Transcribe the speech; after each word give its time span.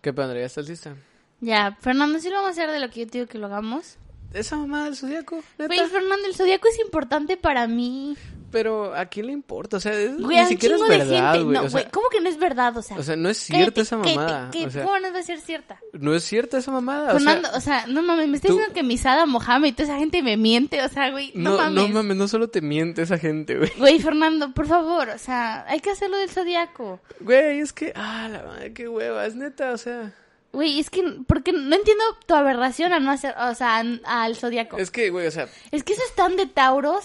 ¿Qué 0.00 0.12
pondría? 0.12 0.46
¿Estás 0.46 0.68
lista? 0.68 0.94
Ya, 1.40 1.76
Fernando, 1.80 2.18
¿sí 2.18 2.28
lo 2.28 2.36
vamos 2.36 2.48
a 2.48 2.52
hacer 2.52 2.70
de 2.70 2.80
lo 2.80 2.90
que 2.90 3.00
yo 3.00 3.06
te 3.06 3.18
digo 3.18 3.28
que 3.28 3.38
lo 3.38 3.46
hagamos? 3.46 3.96
Esa 4.32 4.56
mamá 4.56 4.84
del 4.84 4.96
zodiaco. 4.96 5.42
Güey, 5.56 5.88
Fernando, 5.88 6.26
el 6.26 6.34
zodiaco 6.34 6.68
es 6.68 6.78
importante 6.80 7.36
para 7.36 7.66
mí. 7.66 8.16
Pero 8.50 8.94
¿a 8.94 9.06
quién 9.06 9.26
le 9.26 9.32
importa? 9.32 9.76
O 9.76 9.80
sea, 9.80 9.92
es, 9.92 10.16
Güey, 10.18 10.40
ni 10.40 10.46
siquiera 10.46 10.76
es 10.76 10.80
de 10.82 10.88
verdad, 10.88 11.32
gente. 11.34 11.44
güey. 11.44 11.54
No, 11.58 11.64
o 11.64 11.68
sea, 11.68 11.80
güey, 11.80 11.92
¿cómo 11.92 12.08
que 12.08 12.20
no 12.20 12.28
es 12.28 12.38
verdad? 12.38 12.76
O 12.76 12.82
sea, 12.82 12.96
o 12.96 13.02
sea, 13.02 13.16
no 13.16 13.28
es 13.28 13.38
cierta 13.38 13.64
cállate, 13.64 13.80
esa 13.82 13.96
cállate, 13.98 14.16
mamada. 14.16 14.50
¿qué? 14.50 14.66
o 14.66 14.70
sea, 14.70 14.84
¿Cómo 14.84 14.98
no 14.98 15.12
va 15.12 15.18
a 15.18 15.22
ser 15.22 15.40
cierta? 15.40 15.80
no 15.92 16.14
es 16.14 16.24
cierta 16.24 16.58
esa 16.58 16.70
mamada. 16.70 17.12
Fernando, 17.12 17.48
o 17.54 17.60
sea, 17.60 17.78
o 17.78 17.80
sea, 17.82 17.86
no 17.86 18.02
mames, 18.02 18.28
me 18.28 18.36
estás 18.36 18.50
diciendo 18.50 18.72
que 18.74 18.82
Misada, 18.82 19.26
Mohamed 19.26 19.68
y 19.68 19.72
toda 19.72 19.84
esa 19.84 19.98
gente 19.98 20.22
me 20.22 20.36
miente, 20.36 20.82
o 20.82 20.88
sea, 20.88 21.10
güey, 21.10 21.32
no, 21.34 21.50
no, 21.50 21.56
mames. 21.58 21.74
no 21.74 21.88
mames, 21.88 22.16
no 22.16 22.28
solo 22.28 22.48
te 22.48 22.60
miente 22.62 23.02
esa 23.02 23.18
gente, 23.18 23.56
güey. 23.58 23.70
Güey, 23.76 23.98
Fernando, 23.98 24.52
por 24.54 24.66
favor, 24.66 25.10
o 25.10 25.18
sea, 25.18 25.64
hay 25.68 25.80
que 25.80 25.90
hacerlo 25.90 26.16
del 26.16 26.30
zodiaco. 26.30 27.00
Güey, 27.20 27.60
es 27.60 27.72
que, 27.72 27.92
ah, 27.94 28.28
la 28.30 28.42
madre, 28.42 28.72
qué 28.72 28.88
hueva, 28.88 29.26
es 29.26 29.34
neta, 29.34 29.72
o 29.72 29.78
sea. 29.78 30.14
Güey, 30.52 30.80
es 30.80 30.88
que, 30.88 31.02
porque 31.26 31.52
no 31.52 31.76
entiendo 31.76 32.02
tu 32.26 32.34
aberración 32.34 32.92
a 32.94 33.00
no 33.00 33.10
hacer, 33.10 33.34
o 33.38 33.54
sea, 33.54 33.84
al 34.04 34.34
zodiaco. 34.36 34.78
Es 34.78 34.90
que, 34.90 35.10
güey, 35.10 35.26
o 35.26 35.30
sea, 35.30 35.46
Es 35.70 35.84
que 35.84 35.92
eso 35.92 36.02
es 36.08 36.14
tan 36.14 36.36
de 36.36 36.46
Tauros. 36.46 37.04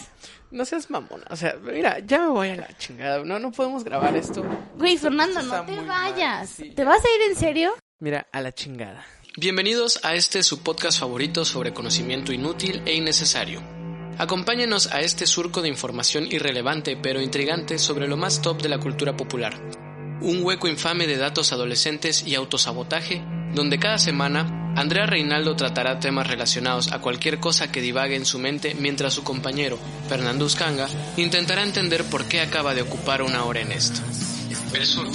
No 0.54 0.66
seas 0.66 0.90
mamona. 0.90 1.26
O 1.30 1.36
sea, 1.36 1.56
mira, 1.62 2.00
ya 2.00 2.20
me 2.20 2.28
voy 2.30 2.50
a 2.50 2.56
la 2.56 2.78
chingada. 2.78 3.24
No, 3.26 3.40
no 3.40 3.52
podemos 3.52 3.84
grabar 3.84 4.16
esto. 4.16 4.44
Güey, 4.78 4.98
Fernando, 4.98 5.42
no 5.42 5.66
te 5.66 5.82
vayas. 5.82 6.50
sí, 6.50 6.70
¿Te 6.70 6.86
vas 6.86 7.04
a 7.04 7.16
ir 7.16 7.32
en 7.32 7.36
serio? 7.36 7.74
Mira, 8.00 8.28
a 8.32 8.42
la 8.42 8.54
chingada. 8.54 9.06
Bienvenidos 9.36 10.00
a 10.04 10.14
este 10.14 10.44
su 10.44 10.62
podcast 10.62 11.00
favorito 11.00 11.44
sobre 11.44 11.74
conocimiento 11.74 12.32
inútil 12.32 12.84
e 12.86 12.94
innecesario. 12.94 13.62
Acompáñenos 14.20 14.92
a 14.92 15.02
este 15.02 15.26
surco 15.26 15.64
de 15.64 15.70
información 15.70 16.28
irrelevante 16.32 16.96
pero 17.02 17.20
intrigante 17.20 17.80
sobre 17.80 18.08
lo 18.08 18.16
más 18.16 18.44
top 18.44 18.62
de 18.62 18.70
la 18.70 18.80
cultura 18.80 19.18
popular. 19.18 19.60
Un 20.24 20.42
hueco 20.42 20.70
infame 20.70 21.06
de 21.06 21.18
datos 21.18 21.52
adolescentes 21.52 22.24
y 22.26 22.36
autosabotaje, 22.36 23.22
donde 23.54 23.78
cada 23.78 23.98
semana 23.98 24.74
Andrea 24.78 25.06
Reinaldo 25.06 25.58
tratará 25.58 26.00
temas 26.00 26.28
relacionados 26.28 26.94
a 26.94 27.00
cualquier 27.00 27.42
cosa 27.42 27.74
que 27.74 27.82
divague 27.82 28.16
en 28.16 28.26
su 28.26 28.40
mente 28.40 28.74
mientras 28.74 29.14
su 29.14 29.24
compañero, 29.26 29.78
Fernando 30.08 30.46
Uscanga, 30.46 30.88
intentará 31.18 31.64
entender 31.64 32.06
por 32.06 32.26
qué 32.26 32.40
acaba 32.40 32.74
de 32.74 32.84
ocupar 32.84 33.22
una 33.22 33.44
hora 33.44 33.60
en 33.60 33.74
esto. 33.74 34.00
Empezamos. 34.50 35.14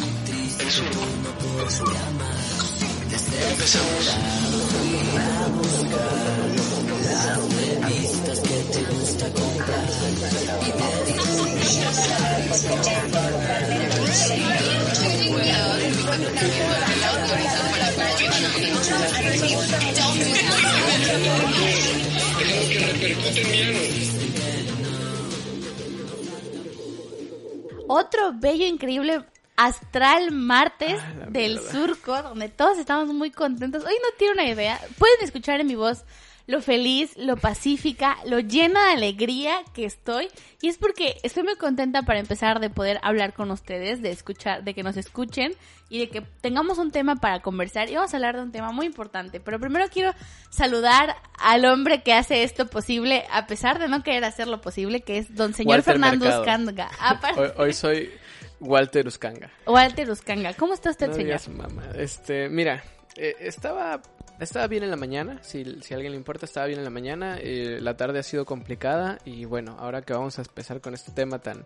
Bello, 28.32 28.66
increíble 28.66 29.24
astral 29.56 30.30
martes 30.30 31.00
Ah, 31.02 31.26
del 31.28 31.58
surco, 31.60 32.22
donde 32.22 32.48
todos 32.48 32.78
estamos 32.78 33.08
muy 33.12 33.30
contentos. 33.30 33.84
Hoy 33.84 33.94
no 34.02 34.16
tiene 34.16 34.34
una 34.34 34.44
idea. 34.48 34.80
Pueden 34.98 35.16
escuchar 35.22 35.60
en 35.60 35.66
mi 35.66 35.74
voz 35.74 36.04
lo 36.48 36.62
feliz, 36.62 37.14
lo 37.18 37.36
pacífica, 37.36 38.16
lo 38.24 38.40
llena 38.40 38.86
de 38.86 38.92
alegría 38.94 39.58
que 39.74 39.84
estoy. 39.84 40.28
Y 40.62 40.68
es 40.68 40.78
porque 40.78 41.16
estoy 41.22 41.42
muy 41.42 41.56
contenta 41.56 42.02
para 42.02 42.20
empezar 42.20 42.58
de 42.58 42.70
poder 42.70 42.98
hablar 43.02 43.34
con 43.34 43.50
ustedes, 43.50 44.00
de 44.00 44.10
escuchar, 44.10 44.64
de 44.64 44.72
que 44.72 44.82
nos 44.82 44.96
escuchen 44.96 45.52
y 45.90 45.98
de 45.98 46.08
que 46.08 46.22
tengamos 46.40 46.78
un 46.78 46.90
tema 46.90 47.16
para 47.16 47.40
conversar. 47.40 47.90
Y 47.90 47.96
vamos 47.96 48.14
a 48.14 48.16
hablar 48.16 48.36
de 48.36 48.42
un 48.42 48.50
tema 48.50 48.72
muy 48.72 48.86
importante. 48.86 49.40
Pero 49.40 49.60
primero 49.60 49.84
quiero 49.92 50.14
saludar 50.48 51.16
al 51.38 51.66
hombre 51.66 52.02
que 52.02 52.14
hace 52.14 52.42
esto 52.42 52.66
posible, 52.66 53.26
a 53.30 53.46
pesar 53.46 53.78
de 53.78 53.88
no 53.88 54.02
querer 54.02 54.24
hacerlo 54.24 54.62
posible, 54.62 55.02
que 55.02 55.18
es 55.18 55.34
don 55.34 55.52
señor 55.52 55.80
Walter 55.80 55.92
Fernando. 55.92 56.40
Uscanga. 56.40 56.90
Hoy, 57.36 57.50
hoy 57.58 57.72
soy 57.74 58.10
Walter 58.58 59.06
Uscanga. 59.06 59.50
Walter 59.66 60.10
Uscanga. 60.10 60.54
¿Cómo 60.54 60.72
está 60.72 60.88
usted, 60.88 61.08
No 61.08 61.12
señor? 61.12 61.26
digas 61.26 61.48
mamá. 61.48 61.82
Este, 61.94 62.48
mira, 62.48 62.82
eh, 63.16 63.36
estaba, 63.40 64.00
estaba 64.40 64.66
bien 64.66 64.82
en 64.82 64.90
la 64.90 64.96
mañana, 64.96 65.42
si, 65.42 65.64
si 65.82 65.94
a 65.94 65.96
alguien 65.96 66.12
le 66.12 66.18
importa, 66.18 66.46
estaba 66.46 66.66
bien 66.66 66.78
en 66.78 66.84
la 66.84 66.90
mañana. 66.90 67.38
eh, 67.40 67.80
la 67.80 67.96
tarde 67.96 68.18
ha 68.18 68.22
sido 68.22 68.44
complicada 68.44 69.18
y 69.24 69.44
bueno, 69.44 69.76
ahora 69.78 70.02
que 70.02 70.12
vamos 70.12 70.38
a 70.38 70.42
empezar 70.42 70.80
con 70.80 70.94
este 70.94 71.12
tema 71.12 71.40
tan, 71.40 71.64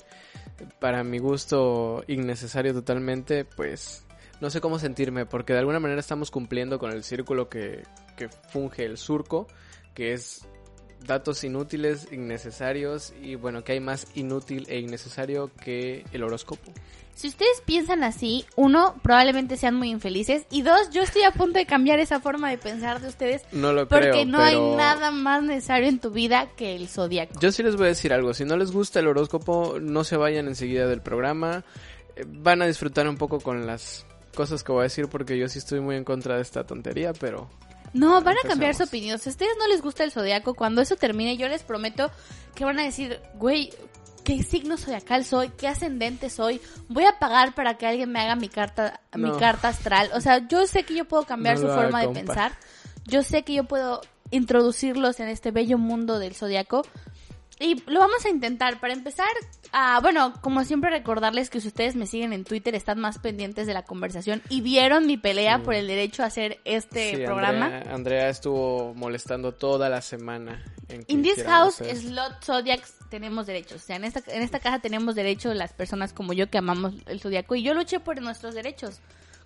para 0.79 1.05
mi 1.05 1.19
gusto, 1.19 2.05
innecesario 2.07 2.73
totalmente, 2.73 3.45
pues 3.45 4.05
no 4.41 4.51
sé 4.51 4.61
cómo 4.61 4.79
sentirme, 4.79 5.27
porque 5.27 5.53
de 5.53 5.61
alguna 5.61 5.81
manera 5.81 6.01
estamos 6.01 6.31
cumpliendo 6.31 6.79
con 6.79 6.91
el 6.93 7.05
círculo 7.05 7.49
que, 7.49 7.85
que 8.17 8.29
funge 8.29 8.85
el 8.85 8.97
surco, 8.97 9.47
que 9.95 10.13
es 10.13 10.47
datos 11.07 11.45
inútiles, 11.45 12.09
innecesarios 12.13 13.13
y 13.23 13.35
bueno, 13.37 13.65
que 13.65 13.73
hay 13.73 13.81
más 13.81 14.07
inútil 14.15 14.67
e 14.69 14.79
innecesario 14.81 15.51
que 15.63 16.05
el 16.13 16.23
horóscopo. 16.23 16.73
Si 17.15 17.29
ustedes 17.29 17.61
piensan 17.67 18.05
así, 18.05 18.47
uno, 18.57 18.95
probablemente 19.03 19.59
sean 19.59 19.75
muy 19.75 19.91
infelices. 19.91 20.47
Y 20.51 20.63
dos, 20.63 20.89
yo 20.93 21.03
estoy 21.03 21.23
a 21.23 21.31
punto 21.31 21.59
de 21.59 21.67
cambiar 21.67 22.01
esa 22.01 22.21
forma 22.21 22.49
de 22.49 22.57
pensar 22.57 23.01
de 23.03 23.09
ustedes. 23.09 23.43
No 23.53 23.73
lo 23.75 23.87
Porque 23.87 24.11
creo, 24.11 24.25
no 24.25 24.39
pero- 24.39 24.71
hay 24.71 24.77
nada 24.77 25.11
más 25.11 25.43
necesario 25.43 25.89
en 25.89 25.99
tu 26.01 26.11
vida 26.11 26.49
que 26.57 26.75
el 26.75 26.89
zodiaco. 26.89 27.39
Yo 27.39 27.53
sí 27.53 27.63
les 27.63 27.77
voy 27.77 27.85
a 27.85 27.89
decir 27.89 28.13
algo, 28.15 28.33
si 28.33 28.45
no 28.47 28.57
les 28.57 28.73
gusta 28.73 29.01
el 29.01 29.09
horóscopo, 29.09 29.79
no 29.79 30.05
se 30.05 30.17
vayan 30.17 30.49
enseguida 30.49 30.87
del 30.87 31.01
programa, 31.03 31.65
Eh, 32.15 32.25
van 32.27 32.61
a 32.61 32.67
disfrutar 32.67 33.09
un 33.09 33.17
poco 33.17 33.41
con 33.41 33.67
las 33.67 34.05
cosas 34.35 34.63
que 34.63 34.71
voy 34.71 34.81
a 34.81 34.83
decir 34.85 35.09
porque 35.09 35.39
yo 35.39 35.49
sí 35.49 35.59
estoy 35.59 35.81
muy 35.81 35.97
en 35.97 36.05
contra 36.05 36.37
de 36.37 36.43
esta 36.43 36.65
tontería, 36.65 37.15
pero 37.15 37.49
No, 37.93 38.23
van 38.23 38.37
a 38.43 38.49
cambiar 38.49 38.75
su 38.75 38.85
opinión. 38.85 39.19
Si 39.19 39.29
a 39.29 39.33
ustedes 39.33 39.53
no 39.59 39.69
les 39.69 39.83
gusta 39.83 40.05
el 40.05 40.13
zodiaco, 40.13 40.55
cuando 40.55 40.81
eso 40.81 40.97
termine, 40.97 41.37
yo 41.37 41.49
les 41.49 41.63
prometo 41.63 42.11
que 42.55 42.65
van 42.65 42.79
a 42.79 42.85
decir, 42.85 43.21
güey, 43.35 43.71
¿qué 44.25 44.43
signo 44.43 44.77
zodiacal 44.79 45.25
soy? 45.25 45.51
¿Qué 45.51 45.69
ascendente 45.69 46.31
soy? 46.31 46.61
Voy 46.89 47.05
a 47.05 47.19
pagar 47.19 47.55
para 47.55 47.77
que 47.77 47.87
alguien 47.87 48.11
me 48.11 48.21
haga 48.21 48.37
mi 48.37 48.49
carta, 48.49 49.01
mi 49.15 49.31
carta 49.39 49.69
astral. 49.69 50.11
O 50.15 50.21
sea, 50.21 50.47
yo 50.49 50.67
sé 50.67 50.85
que 50.85 50.95
yo 50.95 51.05
puedo 51.07 51.25
cambiar 51.25 51.59
No 51.59 51.69
su 51.69 51.75
forma 51.75 52.01
de 52.01 52.07
compa. 52.07 52.21
pensar. 52.21 52.53
Yo 53.05 53.23
sé 53.23 53.43
que 53.43 53.55
yo 53.55 53.65
puedo 53.65 54.01
introducirlos 54.31 55.21
en 55.21 55.29
este 55.29 55.51
bello 55.51 55.77
mundo 55.79 56.19
del 56.19 56.35
zodiaco. 56.35 56.83
Y 57.59 57.81
lo 57.91 58.01
vamos 58.01 58.25
a 58.25 58.29
intentar. 58.29 58.81
Para 58.81 58.93
empezar, 58.93 59.29
ah, 59.73 60.01
bueno, 60.03 60.33
como 60.41 60.65
siempre 60.65 60.91
recordarles 60.91 61.51
que 61.51 61.61
si 61.61 61.69
ustedes 61.69 61.95
me 61.97 62.07
siguen 62.07 62.33
en 62.33 62.45
Twitter 62.45 62.75
están 62.75 62.99
más 62.99 63.19
pendientes 63.19 63.67
de 63.67 63.75
la 63.75 63.85
conversación 63.85 64.43
y 64.49 64.61
vieron 64.61 65.07
mi 65.07 65.17
pelea 65.17 65.63
por 65.63 65.75
el 65.75 65.87
derecho 65.87 66.23
a 66.23 66.27
hacer 66.27 66.61
este 66.65 67.17
sí, 67.17 67.23
programa. 67.25 67.67
Andrea, 67.67 67.95
Andrea 67.95 68.29
estuvo 68.29 68.95
molestando 68.95 69.53
toda 69.53 69.89
la 69.89 70.01
semana. 70.01 70.63
En 70.89 71.05
In 71.07 71.23
this 71.23 71.43
house, 71.45 71.81
esto. 71.81 72.09
Slot 72.09 72.45
Zodiacs, 72.45 72.95
tenemos 73.11 73.47
derechos. 73.47 73.83
O 73.83 73.87
sea, 73.87 73.97
en 73.97 74.05
esta, 74.05 74.23
en 74.33 74.43
esta 74.43 74.59
casa 74.59 74.81
tenemos 74.81 75.15
derechos 75.15 75.55
las 75.55 75.73
personas 75.73 76.13
como 76.13 76.33
yo 76.33 76.51
que 76.51 76.59
amamos 76.59 76.95
el 77.07 77.21
zodiaco. 77.21 77.55
Y 77.55 77.63
yo 77.63 77.75
luché 77.75 78.01
por 78.01 78.21
nuestros 78.21 78.55
derechos. 78.55 79.01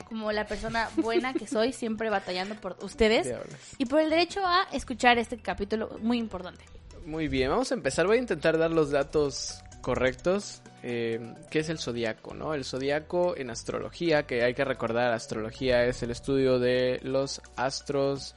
Como 0.08 0.30
la 0.30 0.46
persona 0.46 0.88
buena 0.96 1.34
que 1.34 1.46
soy, 1.48 1.72
siempre 1.72 2.10
batallando 2.10 2.54
por 2.54 2.76
ustedes. 2.82 3.26
Diablos. 3.26 3.56
Y 3.78 3.86
por 3.86 4.00
el 4.00 4.10
derecho 4.10 4.46
a 4.46 4.68
escuchar 4.72 5.18
este 5.18 5.38
capítulo 5.38 5.98
muy 6.00 6.18
importante. 6.18 6.62
Muy 7.06 7.28
bien, 7.28 7.50
vamos 7.50 7.70
a 7.70 7.74
empezar. 7.74 8.08
Voy 8.08 8.16
a 8.16 8.20
intentar 8.20 8.58
dar 8.58 8.72
los 8.72 8.90
datos 8.90 9.62
correctos. 9.80 10.60
Eh, 10.82 11.34
¿Qué 11.50 11.60
es 11.60 11.68
el 11.68 11.78
zodiaco? 11.78 12.34
¿no? 12.34 12.52
El 12.52 12.64
zodiaco 12.64 13.36
en 13.36 13.48
astrología, 13.50 14.24
que 14.24 14.42
hay 14.42 14.54
que 14.54 14.64
recordar, 14.64 15.12
astrología 15.12 15.84
es 15.84 16.02
el 16.02 16.10
estudio 16.10 16.58
de 16.58 16.98
los 17.04 17.40
astros, 17.54 18.34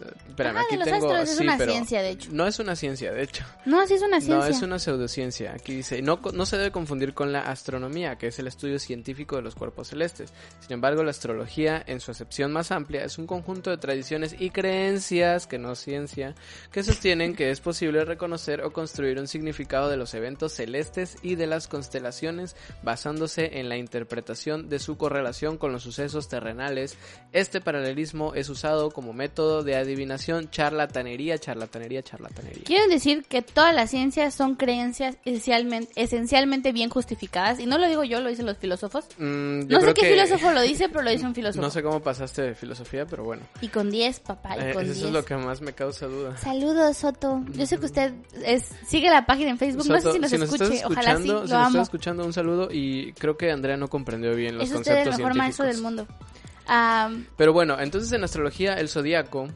Espérame, 0.00 0.56
Ajá, 0.56 0.66
aquí 0.66 0.76
de 0.76 0.78
los 0.78 0.88
tengo. 0.88 1.10
astros 1.12 1.30
es 1.30 1.36
sí, 1.36 1.42
una 1.44 1.58
pero 1.58 1.72
ciencia, 1.72 2.02
de 2.02 2.10
hecho. 2.10 2.30
No 2.32 2.46
es 2.46 2.58
una 2.58 2.76
ciencia, 2.76 3.12
de 3.12 3.22
hecho. 3.22 3.44
No, 3.66 3.86
sí 3.86 3.94
es 3.94 4.02
una 4.02 4.20
ciencia. 4.20 4.36
No, 4.36 4.56
es 4.56 4.62
una 4.62 4.78
pseudociencia. 4.78 5.52
Aquí 5.52 5.74
dice, 5.74 6.00
no, 6.02 6.20
no 6.32 6.46
se 6.46 6.56
debe 6.56 6.70
confundir 6.70 7.14
con 7.14 7.32
la 7.32 7.40
astronomía, 7.40 8.16
que 8.16 8.28
es 8.28 8.38
el 8.38 8.46
estudio 8.46 8.78
científico 8.78 9.36
de 9.36 9.42
los 9.42 9.54
cuerpos 9.54 9.88
celestes. 9.88 10.32
Sin 10.60 10.72
embargo, 10.72 11.02
la 11.02 11.10
astrología, 11.10 11.82
en 11.86 12.00
su 12.00 12.10
acepción 12.10 12.52
más 12.52 12.70
amplia, 12.70 13.04
es 13.04 13.18
un 13.18 13.26
conjunto 13.26 13.70
de 13.70 13.78
tradiciones 13.78 14.36
y 14.38 14.50
creencias, 14.50 15.46
que 15.46 15.58
no 15.58 15.74
ciencia, 15.74 16.34
que 16.70 16.82
sostienen 16.82 17.34
que 17.34 17.50
es 17.50 17.60
posible 17.60 18.04
reconocer 18.04 18.62
o 18.62 18.72
construir 18.72 19.18
un 19.18 19.26
significado 19.26 19.88
de 19.88 19.96
los 19.96 20.14
eventos 20.14 20.52
celestes 20.52 21.16
y 21.22 21.34
de 21.34 21.46
las 21.46 21.68
constelaciones 21.68 22.56
basándose 22.82 23.58
en 23.58 23.68
la 23.68 23.76
interpretación 23.76 24.68
de 24.68 24.78
su 24.78 24.96
correlación 24.96 25.58
con 25.58 25.72
los 25.72 25.82
sucesos 25.82 26.28
terrenales. 26.28 26.96
Este 27.32 27.60
paralelismo 27.60 28.34
es 28.34 28.48
usado 28.48 28.90
como 28.90 29.12
método 29.12 29.62
de 29.62 29.76
adivinación, 29.86 30.50
charlatanería, 30.50 31.38
charlatanería, 31.38 32.02
charlatanería. 32.02 32.64
Quieren 32.64 32.90
decir 32.90 33.24
que 33.28 33.42
todas 33.42 33.74
las 33.74 33.90
ciencias 33.90 34.34
son 34.34 34.54
creencias 34.54 35.16
esencialmente, 35.24 35.92
esencialmente 35.96 36.72
bien 36.72 36.90
justificadas. 36.90 37.58
Y 37.60 37.66
no 37.66 37.78
lo 37.78 37.88
digo 37.88 38.04
yo, 38.04 38.20
lo 38.20 38.28
dicen 38.28 38.46
los 38.46 38.58
filósofos. 38.58 39.06
Mm, 39.18 39.68
No 39.68 39.80
sé 39.80 39.94
qué 39.94 40.02
que- 40.02 40.10
filósofo 40.10 40.50
lo 40.52 40.60
dice, 40.62 40.88
pero 40.88 41.02
lo 41.02 41.10
dice 41.10 41.24
un 41.26 41.34
filósofo. 41.34 41.62
No 41.62 41.70
sé 41.70 41.82
cómo 41.82 42.00
pasaste 42.00 42.42
de 42.42 42.54
filosofía, 42.54 43.06
pero 43.06 43.24
bueno. 43.24 43.42
Y 43.60 43.68
con 43.68 43.90
10, 43.90 44.20
papá, 44.20 44.56
y 44.56 44.60
Eh, 44.60 44.72
con 44.74 44.82
eso 44.84 44.92
10. 44.92 45.04
es 45.06 45.12
lo 45.12 45.24
que 45.24 45.36
más 45.36 45.60
me 45.60 45.72
causa 45.72 46.06
duda. 46.06 46.36
Saludos, 46.36 46.96
Soto. 46.96 47.42
Yo 47.52 47.66
sé 47.66 47.78
que 47.78 47.86
usted 47.86 48.12
es, 48.44 48.70
sigue 48.86 49.08
la 49.10 49.24
página 49.26 49.50
en 49.50 49.58
Facebook. 49.58 49.86
no 49.88 50.00
sé 50.00 50.12
si 50.12 50.18
nos 50.18 50.32
estás 50.32 50.52
escuche. 50.60 50.82
Ojalá 50.84 51.16
sí, 51.16 51.26
lo 51.26 51.38
si 51.38 51.42
nos 51.44 51.52
amo. 51.52 51.66
estás 51.68 51.82
escuchando, 51.84 52.24
un 52.24 52.32
saludo 52.32 52.68
y 52.70 53.12
creo 53.12 53.36
que 53.36 53.50
Andrea 53.50 53.76
no 53.76 53.88
comprendió 53.88 54.34
bien 54.34 54.56
los 54.58 54.68
Es 54.70 54.74
usted 54.74 54.90
el 54.92 54.96
conceptos 54.98 55.18
mejor 55.18 55.34
maestro 55.36 55.64
del 55.66 55.74
científicos. 55.76 56.06
mundo. 56.06 57.26
Pero 57.36 57.52
bueno, 57.52 57.78
entonces 57.80 58.10
en 58.12 58.24
astrología 58.24 58.74
el 58.74 58.88
zodiaco, 58.88 59.48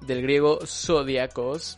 del 0.00 0.22
griego 0.22 0.60
zodiacos, 0.66 1.76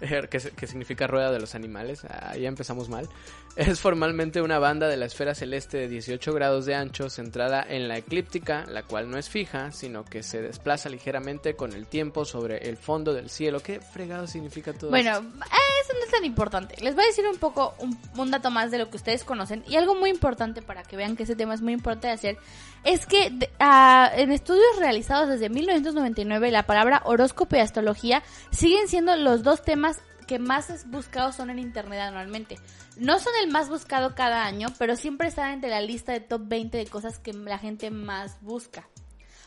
que, 0.30 0.66
significa 0.66 1.06
rueda 1.06 1.30
de 1.30 1.40
los 1.40 1.54
animales, 1.54 2.04
ah, 2.04 2.36
ya 2.36 2.48
empezamos 2.48 2.88
mal, 2.88 3.08
es 3.56 3.80
formalmente 3.80 4.42
una 4.42 4.58
banda 4.58 4.88
de 4.88 4.96
la 4.96 5.06
esfera 5.06 5.34
celeste 5.34 5.78
de 5.78 5.88
18 5.88 6.32
grados 6.32 6.66
de 6.66 6.74
ancho 6.74 7.08
centrada 7.08 7.64
en 7.68 7.86
la 7.86 7.98
eclíptica, 7.98 8.64
la 8.66 8.82
cual 8.82 9.08
no 9.08 9.16
es 9.16 9.28
fija, 9.28 9.70
sino 9.70 10.04
que 10.04 10.24
se 10.24 10.42
desplaza 10.42 10.88
ligeramente 10.88 11.54
con 11.54 11.72
el 11.72 11.86
tiempo 11.86 12.24
sobre 12.24 12.68
el 12.68 12.76
fondo 12.76 13.14
del 13.14 13.30
cielo. 13.30 13.60
¿Qué 13.60 13.80
fregado 13.80 14.26
significa 14.26 14.72
todo 14.72 14.90
Bueno, 14.90 15.12
esto? 15.12 15.44
eh, 15.44 15.84
eso 15.84 15.92
no 15.92 16.04
es 16.04 16.10
tan 16.10 16.24
importante. 16.24 16.74
Les 16.82 16.96
voy 16.96 17.04
a 17.04 17.06
decir 17.06 17.24
un 17.28 17.36
poco, 17.36 17.74
un, 17.78 17.96
un 18.16 18.30
dato 18.32 18.50
más 18.50 18.72
de 18.72 18.78
lo 18.78 18.90
que 18.90 18.96
ustedes 18.96 19.22
conocen. 19.22 19.62
Y 19.68 19.76
algo 19.76 19.94
muy 19.94 20.10
importante 20.10 20.60
para 20.60 20.82
que 20.82 20.96
vean 20.96 21.14
que 21.14 21.22
ese 21.22 21.36
tema 21.36 21.54
es 21.54 21.60
muy 21.60 21.74
importante 21.74 22.08
de 22.08 22.12
hacer. 22.14 22.38
Es 22.82 23.06
que 23.06 23.32
ah, 23.60 24.10
en 24.16 24.32
estudios 24.32 24.78
realizados 24.78 25.28
desde 25.28 25.48
1999, 25.48 26.50
la 26.50 26.64
palabra 26.64 26.93
horóscopo 27.04 27.56
y 27.56 27.60
astrología 27.60 28.22
siguen 28.50 28.88
siendo 28.88 29.16
los 29.16 29.42
dos 29.42 29.62
temas 29.62 30.00
que 30.26 30.38
más 30.38 30.88
buscados 30.90 31.36
son 31.36 31.50
en 31.50 31.58
internet 31.58 32.00
anualmente. 32.00 32.58
No 32.96 33.18
son 33.18 33.32
el 33.42 33.50
más 33.50 33.68
buscado 33.68 34.14
cada 34.14 34.44
año, 34.44 34.68
pero 34.78 34.96
siempre 34.96 35.28
están 35.28 35.52
entre 35.52 35.70
la 35.70 35.80
lista 35.80 36.12
de 36.12 36.20
top 36.20 36.42
20 36.46 36.78
de 36.78 36.86
cosas 36.86 37.18
que 37.18 37.32
la 37.32 37.58
gente 37.58 37.90
más 37.90 38.40
busca. 38.40 38.88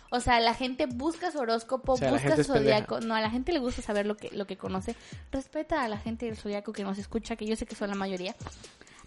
O 0.09 0.19
sea, 0.19 0.39
la 0.39 0.53
gente 0.53 0.85
busca 0.85 1.31
su 1.31 1.39
horóscopo, 1.39 1.93
O 1.93 1.97
sea, 1.97 2.11
busca 2.11 2.35
su 2.37 2.45
zodiaco. 2.45 3.01
No, 3.01 3.15
a 3.15 3.21
la 3.21 3.29
gente 3.29 3.51
le 3.51 3.59
gusta 3.59 3.81
saber 3.81 4.05
lo 4.05 4.15
que, 4.15 4.29
lo 4.31 4.47
que 4.47 4.57
conoce. 4.57 4.95
Respeta 5.31 5.83
a 5.83 5.87
la 5.89 5.97
gente 5.97 6.25
del 6.25 6.37
zodiaco 6.37 6.71
que 6.71 6.83
nos 6.83 6.97
escucha, 6.97 7.35
que 7.35 7.45
yo 7.45 7.55
sé 7.55 7.65
que 7.65 7.75
son 7.75 7.89
la 7.89 7.95
mayoría. 7.95 8.35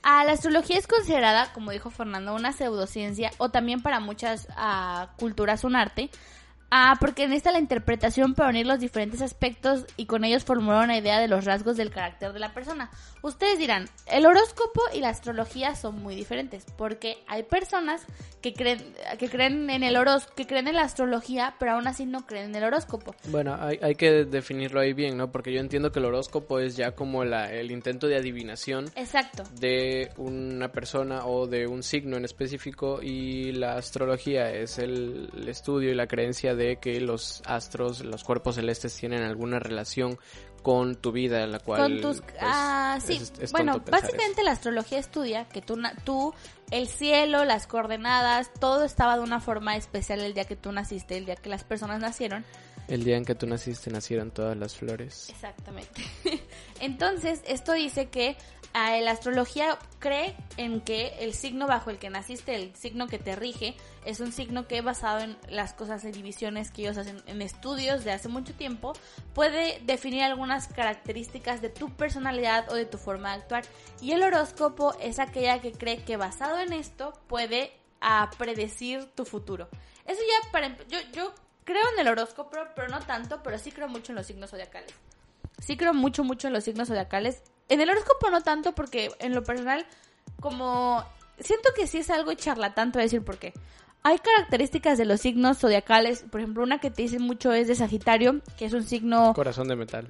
Ah, 0.03 0.25
la 0.25 0.33
astrología 0.33 0.79
es 0.79 0.87
considerada, 0.87 1.53
como 1.53 1.71
dijo 1.73 1.91
Fernando, 1.91 2.35
una 2.35 2.53
pseudociencia 2.53 3.31
o 3.39 3.51
también 3.51 3.83
para 3.83 4.01
muchas 4.01 4.49
ah, 4.57 5.11
culturas 5.19 5.65
un 5.65 5.77
arte. 5.77 6.11
Ah, 6.73 6.97
porque 7.01 7.27
necesita 7.27 7.51
la 7.51 7.59
interpretación 7.59 8.35
para 8.35 8.51
unir 8.51 8.65
los 8.65 8.79
diferentes 8.79 9.21
aspectos 9.23 9.87
y 9.97 10.07
con 10.07 10.25
ellos 10.25 10.45
formular 10.45 10.85
una 10.85 10.97
idea 10.97 11.19
de 11.19 11.27
los 11.27 11.45
rasgos 11.45 11.77
del 11.77 11.91
carácter 11.91 12.33
de 12.33 12.39
la 12.39 12.55
persona. 12.55 12.91
Ustedes 13.23 13.59
dirán, 13.59 13.89
el 14.07 14.25
horóscopo 14.25 14.81
y 14.95 15.01
la 15.01 15.09
astrología 15.09 15.75
son 15.75 16.01
muy 16.01 16.15
diferentes, 16.15 16.65
porque 16.77 17.19
hay 17.27 17.43
personas 17.43 18.07
que 18.41 18.55
creen, 18.55 18.95
que 19.19 19.29
creen 19.29 19.69
en 19.69 19.83
el 19.83 19.97
horóscopo, 19.97 20.35
que 20.37 20.47
creen 20.47 20.69
en 20.69 20.77
la 20.77 20.83
astrología, 20.83 21.55
pero 21.59 21.73
aún 21.73 21.89
así 21.89 22.07
no 22.07 22.25
creen 22.25 22.51
en 22.51 22.55
el 22.55 22.65
horóscopo. 22.65 23.17
Bueno, 23.29 23.57
hay, 23.61 23.79
hay 23.83 23.97
que 23.97 24.25
definirlo 24.25 24.81
ahí 24.81 24.93
bien, 24.93 25.17
¿no? 25.17 25.33
Porque 25.33 25.53
yo 25.53 25.61
entiendo 25.61 25.91
que 25.91 25.99
el 25.99 26.05
horóscopo 26.05 26.61
es 26.61 26.77
ya 26.77 26.93
como 26.93 27.25
la, 27.25 27.53
el 27.53 27.73
intento 27.73 28.07
de 28.07 28.17
adivinación 28.17 28.87
Exacto. 28.95 29.43
de 29.59 30.11
una 30.17 30.69
persona 30.69 31.27
o 31.27 31.49
de 31.49 31.67
un 31.67 31.83
signo 31.83 32.17
en 32.17 32.25
específico 32.25 33.01
y 33.03 33.53
la 33.53 33.75
astrología 33.75 34.53
es 34.53 34.79
el, 34.79 35.31
el 35.37 35.49
estudio 35.49 35.91
y 35.91 35.95
la 35.95 36.07
creencia 36.07 36.55
de 36.55 36.60
que 36.79 37.01
los 37.01 37.43
astros, 37.47 38.05
los 38.05 38.25
cuerpos 38.25 38.57
celestes 38.57 38.95
tienen 38.97 39.23
alguna 39.23 39.59
relación 39.59 40.19
con 40.63 40.95
tu 40.97 41.11
vida, 41.11 41.47
la 41.47 41.59
cual 41.59 41.81
con 41.81 42.01
tus 42.03 42.21
pues, 42.21 42.35
ah 42.41 42.99
sí 43.03 43.15
es- 43.17 43.33
es 43.41 43.51
bueno 43.53 43.81
básicamente 43.91 44.43
la 44.43 44.51
astrología 44.53 44.99
estudia 44.99 45.49
que 45.49 45.63
tú 45.63 45.79
tú 46.05 46.35
el 46.71 46.87
cielo 46.87 47.47
las 47.47 47.67
coordenadas 47.67 48.51
todo 48.61 48.85
estaba 48.85 49.17
de 49.17 49.23
una 49.23 49.41
forma 49.41 49.77
especial 49.77 50.21
el 50.21 50.35
día 50.35 50.45
que 50.45 50.57
tú 50.57 50.71
naciste 50.71 51.17
el 51.17 51.25
día 51.25 51.37
que 51.37 51.49
las 51.49 51.65
personas 51.65 52.01
nacieron 52.01 52.45
eso. 52.45 52.59
El 52.89 53.05
día 53.05 53.17
en 53.17 53.25
que 53.25 53.35
tú 53.37 53.47
naciste 53.47 53.89
nacieron 53.91 54.33
todas 54.33 54.55
las 54.57 54.75
flores. 54.77 55.31
exactamente 55.31 56.03
entonces 56.81 57.41
esto 57.47 57.73
dice 57.73 58.11
que 58.11 58.37
la 58.73 59.11
astrología 59.11 59.79
cree 59.99 60.37
en 60.57 60.81
que 60.81 61.09
el 61.21 61.35
signo 61.35 61.67
bajo 61.67 61.91
el 61.91 61.99
que 61.99 62.11
naciste 62.11 62.55
el 62.55 62.75
signo 62.77 63.09
que 63.09 63.19
te 63.19 63.37
rige 63.37 63.77
es 64.05 64.21
un 64.21 64.33
signo 64.33 64.67
que 64.67 64.81
basado 64.81 65.21
en 65.21 65.37
las 65.49 65.75
cosas 65.75 66.03
de 66.03 66.13
divisiones 66.13 66.71
que 66.71 66.83
ellos 66.83 66.97
hacen 66.97 67.23
en 67.27 67.43
estudios 67.43 68.05
de 68.05 68.13
hace 68.13 68.29
mucho 68.29 68.55
tiempo 68.55 68.93
puede 69.35 69.81
definir 69.85 70.23
algunas 70.23 70.69
características 70.69 71.61
de 71.61 71.69
tu 71.69 71.91
personalidad 71.91 72.71
o 72.71 72.75
de 72.75 72.87
tu 72.87 72.99
forma 72.99 73.31
de 73.31 73.43
actuar 73.43 73.65
y 74.01 74.13
el 74.13 74.23
horóscopo 74.23 74.95
es 75.01 75.19
aquella 75.19 75.61
que 75.61 75.73
cree 75.73 76.05
que 76.05 76.17
basado 76.17 76.61
en 76.61 76.73
esto 76.73 77.13
puede 77.27 77.73
ah, 78.01 78.31
predecir 78.39 79.07
tu 79.15 79.25
futuro 79.25 79.69
eso 80.07 80.21
ya 80.21 80.53
para 80.53 80.77
yo 80.89 80.99
yo 81.13 81.35
creo 81.65 81.83
en 81.95 82.01
el 82.01 82.09
horóscopo 82.09 82.57
pero 82.75 82.89
no 82.89 83.01
tanto 83.01 83.43
pero 83.43 83.59
sí 83.59 83.73
creo 83.73 83.89
mucho 83.89 84.13
en 84.13 84.17
los 84.17 84.27
signos 84.27 84.51
zodiacales 84.51 84.95
sí 85.61 85.77
creo 85.77 85.95
mucho, 85.95 86.25
mucho 86.25 86.49
en 86.49 86.55
los 86.55 86.65
signos 86.65 86.89
zodiacales. 86.89 87.43
En 87.71 87.81
el 87.81 87.89
horóscopo 87.89 88.31
no 88.31 88.43
tanto 88.43 88.75
porque 88.75 89.13
en 89.21 89.35
lo 89.35 89.43
personal, 89.45 89.87
como 90.41 91.05
siento 91.39 91.71
que 91.75 91.87
sí 91.87 91.99
es 91.99 92.11
algo 92.11 92.35
charlatán, 92.35 92.93
te 92.93 92.99
voy 92.99 93.03
a 93.03 93.05
decir 93.05 93.23
por 93.25 93.39
qué. 93.39 93.55
Hay 94.03 94.19
características 94.19 94.99
de 94.99 95.05
los 95.05 95.21
signos 95.21 95.59
zodiacales, 95.59 96.25
por 96.31 96.41
ejemplo, 96.41 96.63
una 96.63 96.79
que 96.79 96.91
te 96.91 97.03
dicen 97.03 97.23
mucho 97.23 97.53
es 97.53 97.69
de 97.69 97.75
Sagitario, 97.77 98.41
que 98.59 98.65
es 98.65 98.73
un 98.73 98.83
signo 98.83 99.35
Corazón 99.35 99.69
de 99.69 99.77
metal. 99.77 100.09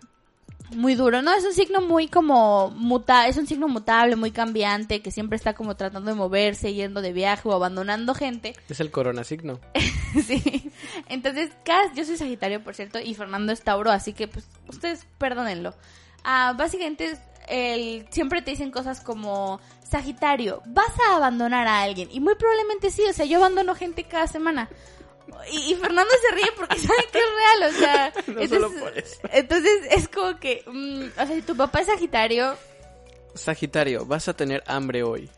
muy 0.74 0.94
duro, 0.94 1.20
¿no? 1.20 1.34
Es 1.34 1.44
un 1.44 1.52
signo 1.52 1.80
muy 1.80 2.06
como 2.08 2.70
muta, 2.70 3.26
es 3.26 3.36
un 3.36 3.46
signo 3.46 3.68
mutable, 3.68 4.16
muy 4.16 4.30
cambiante, 4.30 5.02
que 5.02 5.10
siempre 5.10 5.36
está 5.36 5.54
como 5.54 5.76
tratando 5.76 6.12
de 6.12 6.16
moverse, 6.16 6.72
yendo 6.72 7.02
de 7.02 7.12
viaje 7.12 7.48
o 7.48 7.52
abandonando 7.52 8.14
gente. 8.14 8.54
Es 8.68 8.80
el 8.80 8.90
corona 8.90 9.24
signo. 9.24 9.58
sí. 10.26 10.70
Entonces, 11.08 11.50
yo 11.94 12.04
soy 12.04 12.16
Sagitario, 12.16 12.62
por 12.62 12.74
cierto, 12.74 13.00
y 13.00 13.14
Fernando 13.14 13.52
es 13.52 13.60
Tauro, 13.60 13.90
así 13.90 14.12
que 14.14 14.28
pues 14.28 14.46
ustedes 14.68 15.06
perdónenlo. 15.18 15.74
Ah, 16.22 16.54
básicamente 16.56 17.18
el, 17.50 18.06
siempre 18.10 18.42
te 18.42 18.52
dicen 18.52 18.70
cosas 18.70 19.00
como 19.00 19.60
Sagitario, 19.82 20.62
vas 20.66 20.92
a 21.08 21.16
abandonar 21.16 21.66
a 21.66 21.82
alguien. 21.82 22.08
Y 22.12 22.20
muy 22.20 22.34
probablemente 22.36 22.90
sí, 22.90 23.02
o 23.08 23.12
sea, 23.12 23.26
yo 23.26 23.38
abandono 23.38 23.74
gente 23.74 24.04
cada 24.04 24.26
semana. 24.26 24.70
Y, 25.52 25.72
y 25.72 25.74
Fernando 25.76 26.10
se 26.22 26.34
ríe 26.34 26.52
porque 26.56 26.78
sabe 26.78 27.06
que 27.12 27.18
es 27.18 27.24
real, 27.24 27.70
o 27.70 27.78
sea. 27.78 28.12
No 28.26 28.40
entonces, 28.40 28.50
solo 28.50 28.80
por 28.80 28.98
eso. 28.98 29.20
entonces 29.32 29.80
es 29.90 30.08
como 30.08 30.38
que, 30.38 30.62
mm, 30.66 31.20
o 31.20 31.26
sea, 31.26 31.34
si 31.34 31.42
tu 31.42 31.56
papá 31.56 31.80
es 31.80 31.86
Sagitario, 31.86 32.56
Sagitario, 33.34 34.04
vas 34.06 34.28
a 34.28 34.34
tener 34.34 34.62
hambre 34.66 35.02
hoy. 35.02 35.30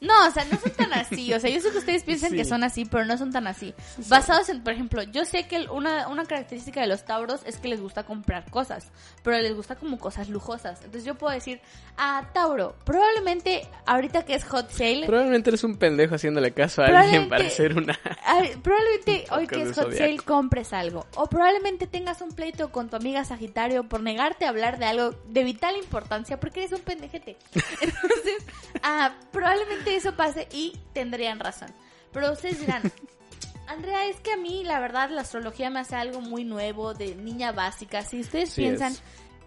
No, 0.00 0.26
o 0.26 0.30
sea, 0.30 0.44
no 0.44 0.58
son 0.58 0.72
tan 0.72 0.92
así. 0.92 1.32
O 1.32 1.40
sea, 1.40 1.50
yo 1.50 1.60
sé 1.60 1.70
que 1.70 1.78
ustedes 1.78 2.04
piensan 2.04 2.30
Sí. 2.30 2.36
que 2.36 2.44
son 2.44 2.64
así, 2.64 2.84
pero 2.84 3.04
no 3.04 3.16
son 3.16 3.32
tan 3.32 3.46
así. 3.46 3.74
Basados 4.08 4.48
en, 4.48 4.62
por 4.62 4.72
ejemplo, 4.72 5.02
yo 5.04 5.24
sé 5.24 5.46
que 5.46 5.66
una, 5.70 6.08
una 6.08 6.24
característica 6.24 6.80
de 6.80 6.86
los 6.86 7.04
tauros 7.04 7.40
es 7.46 7.56
que 7.58 7.68
les 7.68 7.80
gusta 7.80 8.04
comprar 8.04 8.50
cosas, 8.50 8.90
pero 9.22 9.38
les 9.38 9.54
gusta 9.54 9.76
como 9.76 9.98
cosas 9.98 10.28
lujosas. 10.28 10.78
Entonces 10.80 11.04
yo 11.04 11.14
puedo 11.14 11.32
decir, 11.32 11.60
ah, 11.96 12.28
Tauro, 12.34 12.74
probablemente 12.84 13.66
ahorita 13.86 14.24
que 14.24 14.34
es 14.34 14.44
hot 14.44 14.70
sale, 14.70 15.06
Probablemente 15.06 15.50
eres 15.50 15.64
un 15.64 15.76
pendejo 15.76 16.14
haciéndole 16.14 16.52
caso 16.52 16.82
a 16.82 16.86
alguien 16.86 17.28
para 17.28 17.46
hacer 17.46 17.76
una... 17.76 17.98
probablemente 18.62 19.24
Un 19.30 19.38
hoy 19.38 19.46
que 19.46 19.62
es 19.62 19.76
hot 19.76 19.92
sale 19.92 20.18
compres 20.18 20.72
algo. 20.72 21.06
O 21.16 21.26
probablemente 21.28 21.86
tengas 21.86 22.20
un 22.20 22.32
pleito 22.32 22.70
con 22.70 22.88
tu 22.88 22.96
amiga 22.96 23.24
Sagitario 23.24 23.84
por 23.88 24.02
negarte 24.02 24.44
a 24.44 24.50
hablar 24.50 24.78
de 24.78 24.84
algo 24.86 25.10
de 25.28 25.44
vital 25.44 25.76
importancia 25.76 26.38
porque 26.38 26.60
eres 26.60 26.72
un 26.72 26.80
pendejete. 26.80 27.36
Entonces, 27.80 28.44
ah, 28.82 29.14
probablemente 29.32 29.85
eso 29.94 30.14
pase 30.16 30.48
y 30.52 30.72
tendrían 30.92 31.38
razón. 31.38 31.68
Pero 32.12 32.32
ustedes 32.32 32.60
dirán, 32.60 32.82
Andrea, 33.68 34.06
es 34.06 34.16
que 34.20 34.32
a 34.32 34.36
mí 34.36 34.64
la 34.64 34.80
verdad 34.80 35.10
la 35.10 35.20
astrología 35.20 35.70
me 35.70 35.80
hace 35.80 35.96
algo 35.96 36.20
muy 36.20 36.44
nuevo, 36.44 36.94
de 36.94 37.14
niña 37.14 37.52
básica. 37.52 38.02
Si 38.02 38.20
ustedes 38.20 38.50
Sí 38.50 38.62
piensan, 38.62 38.92
es. 38.92 39.02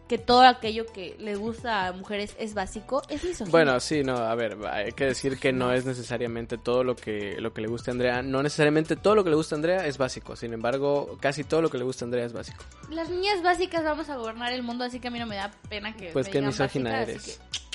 que 0.07 0.17
todo 0.17 0.41
aquello 0.41 0.85
que 0.87 1.15
le 1.19 1.35
gusta 1.35 1.87
a 1.87 1.91
mujeres 1.93 2.35
es 2.37 2.53
básico, 2.53 3.01
es 3.09 3.23
misoginia. 3.23 3.51
Bueno, 3.51 3.79
sí, 3.79 4.03
no, 4.03 4.17
a 4.17 4.35
ver, 4.35 4.57
hay 4.69 4.91
que 4.91 5.05
decir 5.05 5.37
que 5.39 5.53
no 5.53 5.71
es 5.71 5.85
necesariamente 5.85 6.57
todo 6.57 6.83
lo 6.83 6.95
que, 6.95 7.39
lo 7.39 7.53
que 7.53 7.61
le 7.61 7.67
gusta 7.67 7.91
a 7.91 7.93
Andrea. 7.93 8.21
No 8.21 8.43
necesariamente 8.43 8.95
todo 8.95 9.15
lo 9.15 9.23
que 9.23 9.29
le 9.29 9.35
gusta 9.35 9.55
a 9.55 9.57
Andrea 9.57 9.85
es 9.85 9.97
básico. 9.97 10.35
Sin 10.35 10.51
embargo, 10.53 11.17
casi 11.21 11.43
todo 11.43 11.61
lo 11.61 11.69
que 11.69 11.77
le 11.77 11.83
gusta 11.85 12.03
a 12.03 12.07
Andrea 12.07 12.25
es 12.25 12.33
básico. 12.33 12.63
Las 12.89 13.09
niñas 13.09 13.41
básicas 13.41 13.83
vamos 13.83 14.09
a 14.09 14.15
gobernar 14.17 14.51
el 14.51 14.63
mundo, 14.63 14.83
así 14.83 14.99
que 14.99 15.07
a 15.07 15.11
mí 15.11 15.19
no 15.19 15.27
me 15.27 15.37
da 15.37 15.51
pena 15.69 15.95
que. 15.95 16.09
Pues 16.11 16.25
me 16.25 16.31
qué 16.33 16.37
digan 16.39 16.49
misógina 16.49 16.91
básica, 16.91 17.11
eres. 17.11 17.23
así 17.23 17.31
que- 17.39 17.68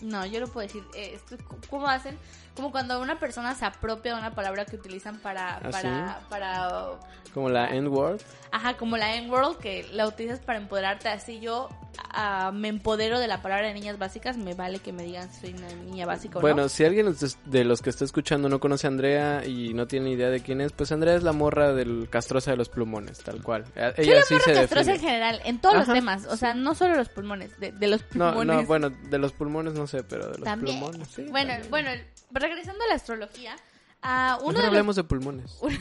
No, 0.00 0.24
yo 0.26 0.40
lo 0.40 0.48
puedo 0.48 0.66
decir. 0.66 0.84
eh, 0.94 1.18
¿Cómo 1.70 1.86
hacen? 1.88 2.18
Como 2.56 2.70
cuando 2.70 3.00
una 3.00 3.18
persona 3.18 3.54
se 3.54 3.64
apropia 3.64 4.12
de 4.12 4.18
una 4.20 4.34
palabra 4.34 4.64
que 4.66 4.76
utilizan 4.76 5.18
para. 5.18 5.56
¿Ah, 5.56 5.70
para, 5.70 6.20
para 6.28 6.68
Como 7.32 7.48
la 7.48 7.74
N-word. 7.74 8.20
Ajá, 8.54 8.74
como 8.76 8.98
la 8.98 9.16
N-World, 9.16 9.56
que 9.56 9.86
la 9.92 10.06
utilizas 10.06 10.40
para 10.40 10.58
empoderarte. 10.58 11.08
Así 11.08 11.40
yo 11.40 11.70
ah, 12.10 12.50
me 12.52 12.68
empodero 12.68 13.18
de 13.18 13.26
la 13.26 13.40
palabra 13.40 13.68
de 13.68 13.72
niñas 13.72 13.98
básicas. 13.98 14.36
Me 14.36 14.52
vale 14.52 14.80
que 14.80 14.92
me 14.92 15.02
digan 15.04 15.32
si 15.32 15.40
soy 15.46 15.54
una 15.54 15.72
niña 15.72 16.04
básica 16.04 16.36
o 16.38 16.42
Bueno, 16.42 16.64
no. 16.64 16.68
si 16.68 16.84
alguien 16.84 17.16
de 17.46 17.64
los 17.64 17.80
que 17.80 17.88
está 17.88 18.04
escuchando 18.04 18.50
no 18.50 18.60
conoce 18.60 18.86
a 18.86 18.90
Andrea 18.90 19.46
y 19.46 19.72
no 19.72 19.86
tiene 19.86 20.10
idea 20.10 20.28
de 20.28 20.40
quién 20.42 20.60
es, 20.60 20.72
pues 20.72 20.92
Andrea 20.92 21.14
es 21.14 21.22
la 21.22 21.32
morra 21.32 21.72
del 21.72 22.08
castrosa 22.10 22.50
de 22.50 22.58
los 22.58 22.68
plumones, 22.68 23.20
tal 23.20 23.42
cual. 23.42 23.64
Ella 23.96 24.16
la 24.16 24.22
sí 24.24 24.34
morra 24.34 24.44
se 24.44 24.52
castrosa 24.52 24.92
en 24.92 25.00
general, 25.00 25.40
en 25.46 25.58
todos 25.58 25.76
Ajá, 25.76 25.84
los 25.86 25.94
temas. 25.94 26.26
O 26.26 26.36
sea, 26.36 26.52
no 26.52 26.74
solo 26.74 26.96
los 26.96 27.08
pulmones, 27.08 27.58
de, 27.58 27.72
de 27.72 27.86
los 27.86 28.02
No, 28.14 28.34
pulmones. 28.34 28.56
no, 28.56 28.66
bueno, 28.66 28.90
de 28.90 29.18
los 29.18 29.32
pulmones 29.32 29.72
no 29.72 29.86
sé, 29.86 30.04
pero 30.04 30.26
de 30.26 30.32
los 30.36 30.44
también. 30.44 30.78
plumones 30.78 31.08
sí. 31.08 31.24
bueno, 31.30 31.52
también. 31.52 31.70
bueno, 31.70 31.90
regresando 32.34 32.84
a 32.84 32.88
la 32.88 32.94
astrología, 32.94 33.56
ah, 34.02 34.38
uno, 34.42 34.52
de 34.52 34.58
los, 34.58 34.66
hablemos 34.66 34.96
de 34.96 35.04
pulmones. 35.04 35.58
uno 35.62 35.72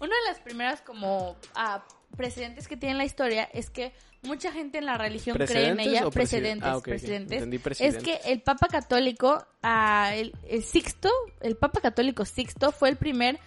de 0.00 0.28
las 0.28 0.40
primeras 0.42 0.80
como 0.82 1.36
ah, 1.54 1.84
precedentes 2.16 2.68
que 2.68 2.76
tiene 2.76 2.96
la 2.96 3.04
historia 3.04 3.44
es 3.52 3.70
que 3.70 3.92
mucha 4.22 4.52
gente 4.52 4.78
en 4.78 4.86
la 4.86 4.98
religión 4.98 5.36
cree 5.36 5.68
en 5.68 5.76
¿Precedentes 5.76 5.86
ella, 5.86 6.10
precedentes, 6.10 6.68
Ah, 6.68 6.80
precedentes, 6.82 7.80
es 7.80 7.98
que 7.98 8.20
el 8.26 8.40
Papa 8.40 8.68
Católico, 8.68 9.44
ah, 9.62 10.12
el, 10.14 10.34
el 10.48 10.62
Sixto, 10.62 11.10
el 11.40 11.56
Papa 11.56 11.80
Católico 11.80 12.24
Sixto 12.24 12.72
fue 12.72 12.88
el 12.88 12.96
primer 12.96 13.38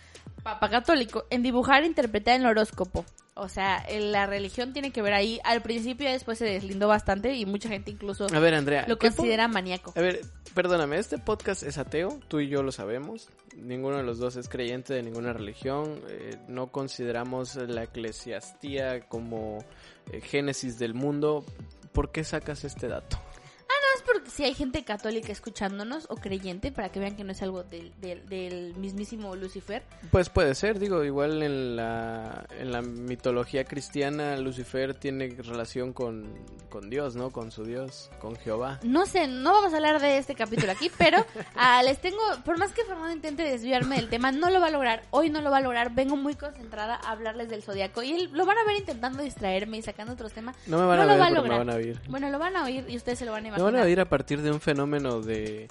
Papa 0.45 0.69
Católico 0.69 1.25
en 1.31 1.41
dibujar 1.41 1.81
e 1.83 1.87
interpretar 1.87 2.39
el 2.39 2.45
horóscopo. 2.45 3.03
O 3.33 3.49
sea, 3.49 3.83
la 3.99 4.27
religión 4.27 4.71
tiene 4.73 4.91
que 4.91 5.01
ver 5.01 5.13
ahí. 5.13 5.41
Al 5.43 5.61
principio 5.63 6.07
y 6.07 6.11
después 6.13 6.37
se 6.37 6.45
deslindó 6.45 6.87
bastante 6.87 7.33
y 7.33 7.45
mucha 7.47 7.67
gente 7.67 7.89
incluso 7.91 8.27
A 8.33 8.39
ver, 8.39 8.53
Andrea. 8.53 8.85
lo 8.87 8.97
¿qué 8.99 9.09
po- 9.09 9.17
considera 9.17 9.47
maníaco. 9.47 9.91
A 9.97 10.01
ver, 10.01 10.21
perdóname, 10.53 10.99
este 10.99 11.17
podcast 11.17 11.63
es 11.63 11.77
ateo, 11.79 12.19
tú 12.27 12.39
y 12.39 12.47
yo 12.47 12.61
lo 12.63 12.71
sabemos. 12.71 13.27
Ninguno 13.57 13.97
de 13.97 14.03
los 14.03 14.19
dos 14.19 14.35
es 14.37 14.47
creyente 14.47 14.93
de 14.93 15.01
ninguna 15.03 15.33
religión. 15.33 15.99
eh, 16.09 16.37
no 16.47 16.67
consideramos 16.71 17.55
la 17.55 17.83
eclesiastía 17.83 19.01
como 19.09 19.65
eh, 20.11 20.21
génesis 20.21 20.77
del 20.79 20.93
mundo. 20.93 21.43
¿Por 21.91 22.11
qué 22.11 22.23
sacas 22.23 22.63
este 22.63 22.87
dato? 22.87 23.17
No 24.05 24.11
porque 24.13 24.29
si 24.29 24.43
hay 24.43 24.53
gente 24.53 24.83
católica 24.83 25.31
escuchándonos 25.31 26.05
o 26.09 26.15
creyente 26.15 26.71
para 26.71 26.89
que 26.89 26.99
vean 26.99 27.15
que 27.15 27.23
no 27.23 27.31
es 27.31 27.41
algo 27.41 27.63
del, 27.63 27.91
del, 28.01 28.27
del 28.27 28.75
mismísimo 28.75 29.35
Lucifer. 29.35 29.83
Pues 30.11 30.29
puede 30.29 30.53
ser, 30.55 30.79
digo, 30.79 31.03
igual 31.03 31.41
en 31.43 31.75
la, 31.75 32.45
en 32.59 32.71
la 32.71 32.81
mitología 32.81 33.63
cristiana 33.65 34.37
Lucifer 34.37 34.93
tiene 34.93 35.29
relación 35.29 35.93
con, 35.93 36.27
con 36.69 36.89
Dios, 36.89 37.15
¿no? 37.15 37.31
Con 37.31 37.51
su 37.51 37.63
Dios, 37.65 38.09
con 38.19 38.35
Jehová. 38.35 38.79
No 38.83 39.05
sé, 39.05 39.27
no 39.27 39.51
vamos 39.53 39.73
a 39.73 39.77
hablar 39.77 39.99
de 40.01 40.17
este 40.17 40.35
capítulo 40.35 40.71
aquí, 40.71 40.91
pero 40.97 41.25
ah, 41.55 41.81
les 41.83 41.99
tengo, 41.99 42.19
por 42.43 42.57
más 42.57 42.71
que 42.73 42.83
Fernando 42.83 43.11
intente 43.13 43.43
desviarme 43.43 43.95
del 43.95 44.09
tema, 44.09 44.31
no 44.31 44.49
lo 44.49 44.59
va 44.59 44.67
a 44.67 44.71
lograr. 44.71 45.03
Hoy 45.11 45.29
no 45.29 45.41
lo 45.41 45.49
va 45.51 45.57
a 45.57 45.61
lograr. 45.61 45.93
Vengo 45.95 46.15
muy 46.15 46.35
concentrada 46.35 46.95
a 46.95 47.11
hablarles 47.11 47.49
del 47.49 47.63
zodiaco 47.63 48.03
y 48.03 48.11
él, 48.13 48.29
lo 48.33 48.45
van 48.45 48.57
a 48.57 48.65
ver 48.65 48.77
intentando 48.77 49.23
distraerme 49.23 49.77
y 49.77 49.81
sacando 49.81 50.13
otros 50.13 50.31
temas. 50.33 50.55
No 50.67 50.77
me 50.77 50.85
van 50.85 50.97
No 50.97 51.03
a 51.03 51.05
lo 51.05 51.11
ver, 51.11 51.21
va 51.21 51.27
a 51.27 51.31
lograr. 51.31 51.57
van 51.59 51.69
a 51.69 51.75
oír. 51.75 51.99
Bueno, 52.09 52.29
lo 52.29 52.39
van 52.39 52.55
a 52.57 52.63
oír 52.65 52.85
y 52.87 52.95
ustedes 52.97 53.19
se 53.19 53.25
lo 53.25 53.31
van 53.31 53.45
a 53.45 53.47
imaginar. 53.47 53.71
van 53.71 53.81
a 53.81 53.85
oír 53.85 53.94
a 53.99 54.09
partir 54.09 54.41
de 54.41 54.51
un 54.51 54.61
fenómeno 54.61 55.21
de, 55.21 55.67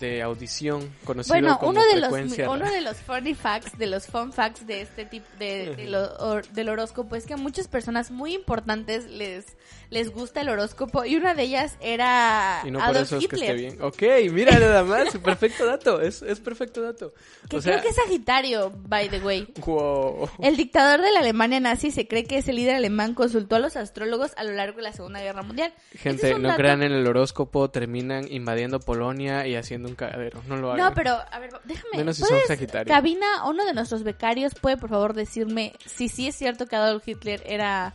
de 0.00 0.22
audición 0.22 0.92
conocido 1.04 1.34
Bueno, 1.34 1.58
como 1.58 1.70
uno 1.70 1.80
de 1.86 1.96
los 2.00 2.10
frecuencia 2.10 2.50
uno 2.50 2.64
ra- 2.64 2.70
de 2.70 2.80
los 2.82 2.96
funny 2.98 3.34
facts, 3.34 3.78
de 3.78 3.86
los 3.86 4.06
fun 4.06 4.32
facts 4.32 4.66
de 4.66 4.82
este 4.82 5.04
tipo 5.04 5.26
de, 5.38 5.74
de 5.76 5.86
lo- 5.86 6.14
or- 6.18 6.46
del 6.48 6.68
horóscopo 6.68 7.16
es 7.16 7.24
que 7.26 7.34
a 7.34 7.36
muchas 7.36 7.68
personas 7.68 8.10
muy 8.10 8.34
importantes 8.34 9.06
les 9.06 9.46
les 9.90 10.10
gusta 10.10 10.40
el 10.40 10.48
horóscopo 10.48 11.04
y 11.04 11.16
una 11.16 11.34
de 11.34 11.42
ellas 11.42 11.76
era 11.80 12.62
Y 12.64 12.70
no 12.70 12.78
por 12.78 12.88
Adolf 12.88 13.02
eso 13.12 13.16
es 13.18 13.28
que 13.28 13.36
esté 13.36 13.52
Hitler, 13.52 13.56
bien. 13.72 13.82
Ok, 13.82 14.02
mira 14.32 14.58
nada 14.58 14.84
más, 14.84 15.16
perfecto 15.24 15.66
dato, 15.66 16.00
es, 16.00 16.22
es 16.22 16.40
perfecto 16.40 16.80
dato. 16.80 17.12
que 17.50 17.56
o 17.58 17.60
sea, 17.60 17.72
creo 17.74 17.82
que 17.82 17.88
es 17.90 17.96
Sagitario, 17.96 18.72
by 18.88 19.10
the 19.10 19.18
way. 19.20 19.46
wow. 19.66 20.30
El 20.40 20.56
dictador 20.56 21.02
de 21.02 21.12
la 21.12 21.20
Alemania 21.20 21.60
nazi 21.60 21.90
se 21.90 22.08
cree 22.08 22.24
que 22.24 22.38
ese 22.38 22.54
líder 22.54 22.76
alemán 22.76 23.14
consultó 23.14 23.56
a 23.56 23.58
los 23.58 23.76
astrólogos 23.76 24.32
a 24.36 24.44
lo 24.44 24.52
largo 24.52 24.78
de 24.78 24.82
la 24.84 24.92
Segunda 24.94 25.20
Guerra 25.20 25.42
Mundial. 25.42 25.74
Este 25.92 25.98
Gente, 25.98 26.30
es 26.32 26.38
no 26.38 26.48
dato- 26.48 26.58
crean 26.60 26.82
en 26.82 26.92
el 26.92 27.06
horóscopo, 27.06 27.68
terminan 27.70 28.26
invadiendo 28.32 28.80
Polonia 28.80 29.46
y 29.46 29.56
haciendo 29.62 29.88
un 29.88 29.94
cagadero. 29.94 30.42
No 30.46 30.56
lo 30.56 30.72
hagan. 30.72 30.86
No, 30.86 30.94
pero 30.94 31.12
a 31.30 31.38
ver, 31.38 31.50
déjame. 31.64 31.96
Menos 31.96 32.16
si 32.16 32.22
son 32.22 32.30
¿puedes, 32.30 32.46
Sagitario. 32.46 32.92
Cabina, 32.92 33.26
uno 33.46 33.64
de 33.64 33.72
nuestros 33.72 34.02
becarios 34.02 34.54
puede 34.54 34.76
por 34.76 34.90
favor 34.90 35.14
decirme 35.14 35.74
si 35.86 36.08
sí 36.08 36.28
es 36.28 36.36
cierto 36.36 36.66
que 36.66 36.76
Adolf 36.76 37.06
Hitler 37.06 37.42
era 37.46 37.94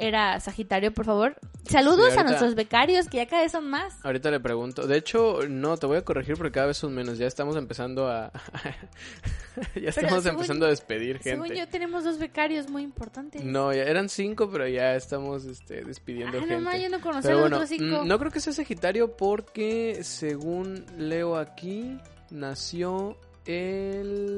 era 0.00 0.40
Sagitario, 0.40 0.92
por 0.92 1.04
favor. 1.04 1.36
Saludos 1.68 1.98
Sí, 1.98 2.18
ahorita- 2.18 2.20
a 2.20 2.24
nuestros 2.24 2.54
becarios 2.54 3.08
que 3.08 3.18
ya 3.18 3.26
cada 3.26 3.42
vez 3.42 3.52
son 3.52 3.68
más. 3.70 3.94
Ahorita 4.04 4.30
le 4.30 4.40
pregunto. 4.40 4.86
De 4.86 4.96
hecho, 4.96 5.40
no, 5.48 5.76
te 5.76 5.86
voy 5.86 5.98
a 5.98 6.02
corregir 6.04 6.36
porque 6.36 6.52
cada 6.52 6.66
vez 6.68 6.76
son 6.78 6.94
menos. 6.94 7.18
Ya 7.18 7.26
estamos 7.26 7.54
empezando 7.56 8.08
a... 8.08 8.32
ya 9.74 9.90
estamos 9.90 10.22
según- 10.22 10.36
empezando 10.40 10.66
a 10.66 10.70
despedir 10.70 11.18
gente. 11.20 11.30
Según 11.30 11.48
yo 11.56 11.68
tenemos 11.68 12.02
dos 12.04 12.18
becarios 12.18 12.68
muy 12.70 12.82
importantes. 12.82 13.44
No, 13.44 13.72
ya 13.72 13.82
eran 13.82 14.08
cinco, 14.08 14.50
pero 14.50 14.66
ya 14.66 14.94
estamos 14.96 15.44
este, 15.44 15.84
despidiendo 15.84 16.38
Ah, 16.38 16.40
gente. 16.40 16.58
no, 16.60 16.76
yo 16.76 16.88
no 16.88 17.00
conocía 17.00 17.30
a 17.30 17.34
los 17.34 17.42
bueno, 17.42 17.56
otros 17.56 17.68
cinco. 17.68 18.02
mm, 18.04 18.08
no 18.08 18.18
creo 18.18 18.30
que 18.30 18.40
sea 18.40 18.52
Sagitario 18.52 19.16
porque, 19.16 20.00
según 20.02 20.84
leo 20.96 21.36
aquí, 21.36 21.98
nació 22.30 23.16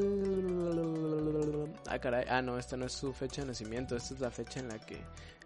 el... 0.03 1.69
Ah, 1.89 1.99
caray. 1.99 2.25
Ah, 2.29 2.43
no, 2.43 2.59
esta 2.59 2.77
no 2.77 2.87
es 2.87 2.93
su 2.93 3.13
fecha 3.13 3.43
de 3.43 3.49
nacimiento. 3.49 3.97
Esta 3.97 4.15
es 4.15 4.21
la 4.21 4.31
fecha 4.31 4.61
en 4.61 4.69
la 4.69 4.79
que, 4.79 4.99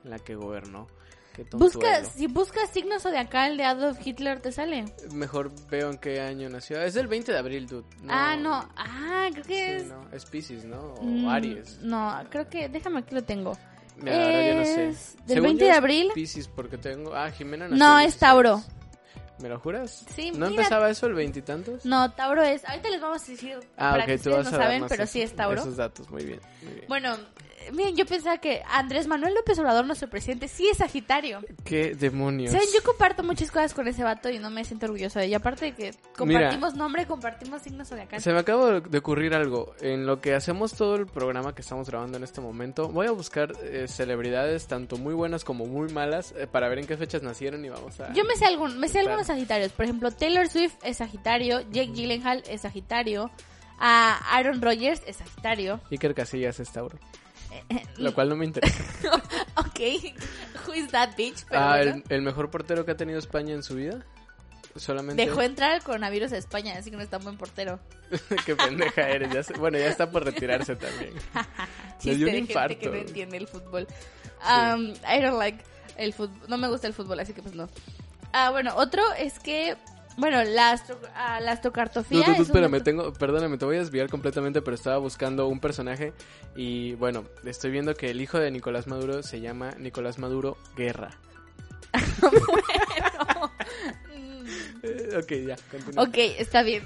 la 0.09 0.19
que 0.19 0.35
gobernó. 0.35 0.89
Qué 1.35 1.45
Busca, 1.53 2.03
si 2.05 2.29
buscas 2.29 2.71
signo 2.71 2.99
zodiacal 2.99 3.59
de 3.59 3.65
Adolf 3.65 3.99
Hitler 4.07 4.41
te 4.41 4.53
sale. 4.53 4.87
Mejor 5.13 5.53
veo 5.69 5.91
en 5.91 5.99
qué 5.99 6.23
año 6.23 6.49
nació. 6.49 6.81
Es 6.81 6.95
del 6.95 7.09
20 7.09 7.31
de 7.31 7.39
abril, 7.39 7.67
dude. 7.67 7.85
No, 8.01 8.11
ah, 8.15 8.37
no. 8.37 8.67
Ah, 8.75 9.29
creo 9.31 9.45
que 9.45 9.55
sí, 9.55 9.83
es... 9.83 9.87
no, 9.87 10.09
es 10.13 10.25
Pisces, 10.25 10.65
¿no? 10.65 10.81
O 10.95 11.03
Mm, 11.03 11.29
Aries. 11.29 11.79
No, 11.83 12.19
creo 12.31 12.49
que... 12.49 12.71
Déjame, 12.71 13.01
aquí 13.01 13.15
lo 13.15 13.23
tengo. 13.23 13.53
Mira, 13.99 14.17
ahora 14.25 14.47
ya 14.47 14.55
no 14.55 14.65
sé. 14.65 14.89
Es 14.89 15.17
del 15.27 15.37
Según 15.37 15.43
20 15.43 15.61
yo 15.61 15.67
de 15.67 15.71
es 15.73 15.77
abril. 15.79 16.11
Pisces, 16.15 16.49
porque 16.49 16.79
tengo... 16.79 17.15
Ah, 17.15 17.31
Jimena 17.31 17.69
nació 17.69 17.85
No, 17.85 17.99
es 17.99 18.05
16. 18.19 18.19
Tauro. 18.21 18.63
¿Me 19.39 19.51
lo 19.51 19.59
juras? 19.61 20.07
Sí, 20.15 20.31
¿No 20.31 20.49
mira. 20.49 20.63
empezaba 20.63 20.89
eso 20.89 21.07
el 21.07 21.13
veintitantos? 21.13 21.85
No, 21.85 22.11
Tauro 22.13 22.43
es... 22.45 22.65
Ahorita 22.65 22.89
les 22.89 23.01
vamos 23.03 23.23
a 23.23 23.31
decir 23.31 23.59
Ah, 23.77 23.91
para 23.91 24.05
ok, 24.05 24.07
que 24.07 24.13
tú 24.15 24.31
ustedes 24.31 24.37
vas 24.39 24.53
no 24.53 24.59
saben, 24.59 24.85
pero 24.89 25.07
sí 25.07 25.21
es 25.21 25.37
Tauro. 25.37 25.61
Esos 25.61 25.77
datos, 25.77 26.09
muy 26.09 26.25
bien. 26.25 26.41
Muy 26.63 26.73
bien. 26.73 26.87
Bueno, 26.89 27.15
miren, 27.73 27.97
yo 27.97 28.07
pensaba 28.07 28.39
que 28.39 28.63
Andrés 28.71 29.07
Manuel 29.07 29.35
López 29.35 29.59
Obrador, 29.59 29.87
nuestro 29.87 30.09
presidente, 30.09 30.49
sí 30.49 30.69
es 30.69 30.79
Sagitario. 30.79 31.41
¿Qué 31.65 31.95
demonios? 31.95 32.53
¿Saben? 32.53 32.69
Yo 32.75 32.83
comparto 32.83 33.23
muchas 33.23 33.51
cosas 33.51 33.75
con 33.75 33.89
ese 33.89 34.03
vato 34.05 34.31
y 34.31 34.39
no 34.39 34.51
me 34.51 34.65
siento 34.65 34.87
orgullosa 34.87 35.21
de 35.21 35.27
ella. 35.27 35.39
Aparte 35.39 35.67
de 35.67 35.73
que 35.73 35.91
compartimos 36.17 36.75
nombre, 36.75 37.07
compartimos 37.07 37.63
signos 37.63 37.89
zodiacales. 37.89 38.23
Se 38.23 38.33
me 38.33 38.39
acaba 38.39 38.81
de 38.81 38.99
ocurrir 38.99 39.35
algo. 39.35 39.75
En 39.81 40.07
lo 40.07 40.21
que 40.21 40.35
hacemos 40.35 40.75
todo 40.75 40.97
el 40.97 41.07
programa 41.07 41.55
que 41.55 41.63
estamos 41.63 41.89
grabando 41.89 42.17
en 42.17 42.25
este 42.25 42.41
momento, 42.41 42.89
voy 42.89 43.07
a 43.07 43.11
buscar 43.11 43.53
eh, 43.63 43.87
celebridades 43.89 44.67
tanto 44.67 44.97
muy 44.97 45.15
buenas 45.15 45.45
como 45.45 45.67
muy 45.67 45.93
malas 45.93 46.35
eh, 46.37 46.47
para 46.47 46.69
ver 46.69 46.79
en 46.79 46.87
qué 46.87 46.97
fechas 46.97 47.23
nacieron 47.23 47.65
y 47.65 47.69
vamos 47.69 47.99
a... 48.01 48.13
Yo 48.13 48.25
me 48.25 48.37
sé, 48.37 48.47
algún, 48.47 48.79
me 48.79 48.89
sé 48.89 49.01
algunos 49.01 49.27
Sagitarios. 49.27 49.73
Por 49.73 49.85
ejemplo, 49.85 50.11
Taylor 50.11 50.49
Swift 50.49 50.75
es 50.83 50.99
Sagitario, 50.99 51.61
Jake 51.71 51.93
Gyllenhaal 51.93 52.43
es 52.49 52.63
Sagitario, 52.63 53.31
a 53.79 54.19
Aaron 54.37 54.63
Rodgers 54.63 55.03
es 55.07 55.17
Sagitario. 55.17 55.81
Iker 55.91 56.15
Casillas 56.15 56.61
es 56.61 56.71
Tauro. 56.71 56.99
Lo 57.97 58.15
cual 58.15 58.29
no 58.29 58.37
me 58.37 58.45
interesa. 58.45 58.83
ok, 59.57 59.81
who 60.67 60.75
is 60.75 60.89
that 60.89 61.17
bitch? 61.17 61.45
Pero 61.49 61.61
ah, 61.61 61.77
bueno. 61.77 62.03
el, 62.09 62.15
el 62.17 62.23
mejor 62.23 62.51
portero 62.51 62.85
que 62.85 62.93
ha 62.93 62.97
tenido 62.97 63.19
España 63.19 63.55
en 63.55 63.63
su 63.63 63.75
vida. 63.75 64.05
Solamente... 64.79 65.25
Dejó 65.25 65.43
entrar 65.43 65.75
el 65.75 65.83
coronavirus 65.83 66.33
a 66.33 66.37
España, 66.37 66.75
así 66.77 66.91
que 66.91 66.97
no 66.97 67.03
está 67.03 67.19
buen 67.19 67.37
portero. 67.37 67.81
Qué 68.47 68.55
pendeja 68.55 69.09
eres. 69.09 69.33
Ya 69.33 69.59
Bueno, 69.59 69.79
ya 69.79 69.89
está 69.89 70.11
por 70.11 70.25
retirarse 70.25 70.77
también. 70.77 71.15
Chiste 71.99 72.11
Le 72.11 72.17
dio 72.17 72.27
un 72.27 72.33
de 72.33 72.39
gente 72.39 72.53
infarto. 72.53 72.79
que 72.79 72.89
no 72.89 72.95
entiende 72.95 73.37
el 73.39 73.47
fútbol. 73.49 73.87
Um, 74.43 74.91
I 74.91 75.23
don't 75.23 75.39
like 75.39 75.65
el 75.97 76.13
fútbol. 76.13 76.49
No 76.49 76.59
me 76.59 76.69
gusta 76.69 76.87
el 76.87 76.93
fútbol, 76.93 77.21
así 77.21 77.33
que 77.33 77.43
pues 77.43 77.55
no. 77.55 77.69
Ah, 78.33 78.51
bueno, 78.51 78.75
otro 78.77 79.03
es 79.19 79.39
que, 79.39 79.77
bueno, 80.17 80.43
la, 80.45 80.71
astro, 80.73 80.99
ah, 81.15 81.39
la 81.41 81.53
Tú, 81.53 81.55
astrocartofía 81.55 82.21
tú, 82.21 82.27
tú, 82.27 82.33
es 82.33 82.39
un 82.39 82.45
espérame, 82.47 82.83
tengo, 82.83 83.13
perdóname, 83.13 83.59
te 83.59 83.65
voy 83.65 83.77
a 83.77 83.81
desviar 83.81 84.09
completamente, 84.09 84.63
pero 84.63 84.75
estaba 84.75 84.99
buscando 84.99 85.47
un 85.49 85.61
personaje 85.61 86.13
y 86.55 86.95
bueno, 86.95 87.25
estoy 87.45 87.71
viendo 87.71 87.95
que 87.95 88.11
el 88.11 88.21
hijo 88.21 88.39
de 88.39 88.51
Nicolás 88.51 88.87
Maduro 88.87 89.23
se 89.23 89.41
llama 89.41 89.73
Nicolás 89.79 90.19
Maduro 90.19 90.57
Guerra. 90.77 91.11
Bueno. 92.21 93.53
Eh, 94.83 95.19
ok, 95.21 95.33
ya, 95.49 95.57
continúa. 95.71 96.05
Ok, 96.05 96.15
está 96.39 96.63
bien. 96.63 96.85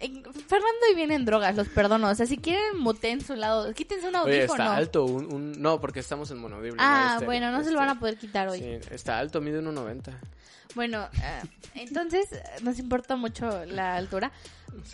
En- 0.00 0.22
Fernando 0.24 0.86
y 0.92 0.94
viene 0.94 1.14
en 1.16 1.24
drogas, 1.24 1.56
los 1.56 1.68
perdono. 1.68 2.08
O 2.08 2.14
sea, 2.14 2.26
si 2.26 2.36
quieren, 2.38 2.78
muten 2.78 3.20
su 3.20 3.34
lado. 3.34 3.72
Quítense 3.74 4.06
un 4.08 4.14
Oye, 4.16 4.36
audífono. 4.42 4.62
está 4.62 4.76
alto, 4.76 5.04
un, 5.04 5.32
un- 5.32 5.52
No, 5.60 5.80
porque 5.80 5.98
estamos 6.00 6.30
en 6.30 6.38
monaudible. 6.38 6.76
no 6.76 6.82
ah, 6.84 7.06
estéreo, 7.14 7.26
bueno, 7.26 7.50
no 7.50 7.64
se 7.64 7.72
lo 7.72 7.78
van 7.78 7.88
a 7.88 7.92
este, 7.92 8.00
poder 8.00 8.16
quitar 8.18 8.48
hoy. 8.48 8.60
Sí, 8.60 8.78
está 8.92 9.18
alto, 9.18 9.40
mide 9.40 9.60
1.90. 9.60 10.12
Bueno, 10.74 11.08
ah, 11.22 11.42
entonces 11.74 12.28
nos 12.62 12.78
importa 12.78 13.16
mucho 13.16 13.64
la 13.66 13.96
altura. 13.96 14.32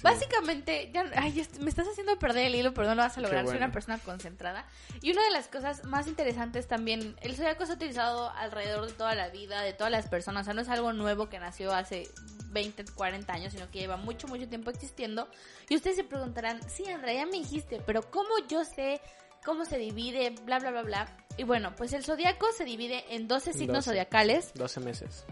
Básicamente, 0.02 0.90
ya, 0.92 1.04
ay, 1.14 1.46
me 1.60 1.70
estás 1.70 1.86
haciendo 1.86 2.18
perder 2.18 2.46
el 2.46 2.54
hilo, 2.54 2.74
pero 2.74 2.88
no 2.88 2.94
lo 2.96 3.02
vas 3.02 3.16
a 3.16 3.20
lograr. 3.20 3.42
Soy 3.42 3.52
bueno. 3.52 3.66
una 3.66 3.72
persona 3.72 3.98
concentrada. 3.98 4.64
Y 5.02 5.12
una 5.12 5.22
de 5.22 5.30
las 5.30 5.46
cosas 5.48 5.84
más 5.84 6.06
interesantes 6.08 6.66
también, 6.66 7.16
el 7.20 7.36
zodiaco 7.36 7.64
se 7.64 7.72
ha 7.72 7.74
utilizado 7.76 8.30
alrededor 8.30 8.86
de 8.86 8.92
toda 8.92 9.14
la 9.14 9.28
vida, 9.28 9.62
de 9.62 9.72
todas 9.72 9.92
las 9.92 10.08
personas. 10.08 10.42
O 10.42 10.44
sea, 10.46 10.54
no 10.54 10.62
es 10.62 10.68
algo 10.68 10.92
nuevo 10.92 11.28
que 11.28 11.38
nació 11.38 11.72
hace 11.72 12.08
20, 12.50 12.86
40 12.94 13.32
años, 13.32 13.52
sino 13.52 13.70
que 13.70 13.78
lleva 13.78 13.96
mucho, 13.96 14.26
mucho 14.26 14.48
tiempo 14.48 14.70
existiendo. 14.70 15.28
Y 15.68 15.76
ustedes 15.76 15.96
se 15.96 16.04
preguntarán, 16.04 16.60
sí, 16.68 16.84
Andrea, 16.88 17.14
ya 17.14 17.26
me 17.26 17.38
dijiste, 17.38 17.80
pero 17.86 18.02
¿cómo 18.10 18.30
yo 18.48 18.64
sé 18.64 19.00
cómo 19.44 19.64
se 19.64 19.78
divide? 19.78 20.34
Bla, 20.44 20.58
bla, 20.58 20.70
bla, 20.70 20.82
bla. 20.82 21.16
Y 21.36 21.44
bueno, 21.44 21.74
pues 21.76 21.92
el 21.92 22.04
zodiaco 22.04 22.46
se 22.52 22.64
divide 22.64 23.04
en 23.14 23.28
12 23.28 23.52
signos 23.52 23.84
12. 23.84 23.90
zodiacales. 23.90 24.52
12 24.54 24.80
meses. 24.80 25.24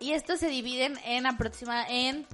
Y 0.00 0.12
estos 0.14 0.40
se 0.40 0.48
dividen 0.48 0.98
en 1.04 1.26
aproxima 1.26 1.86
en 1.86 2.26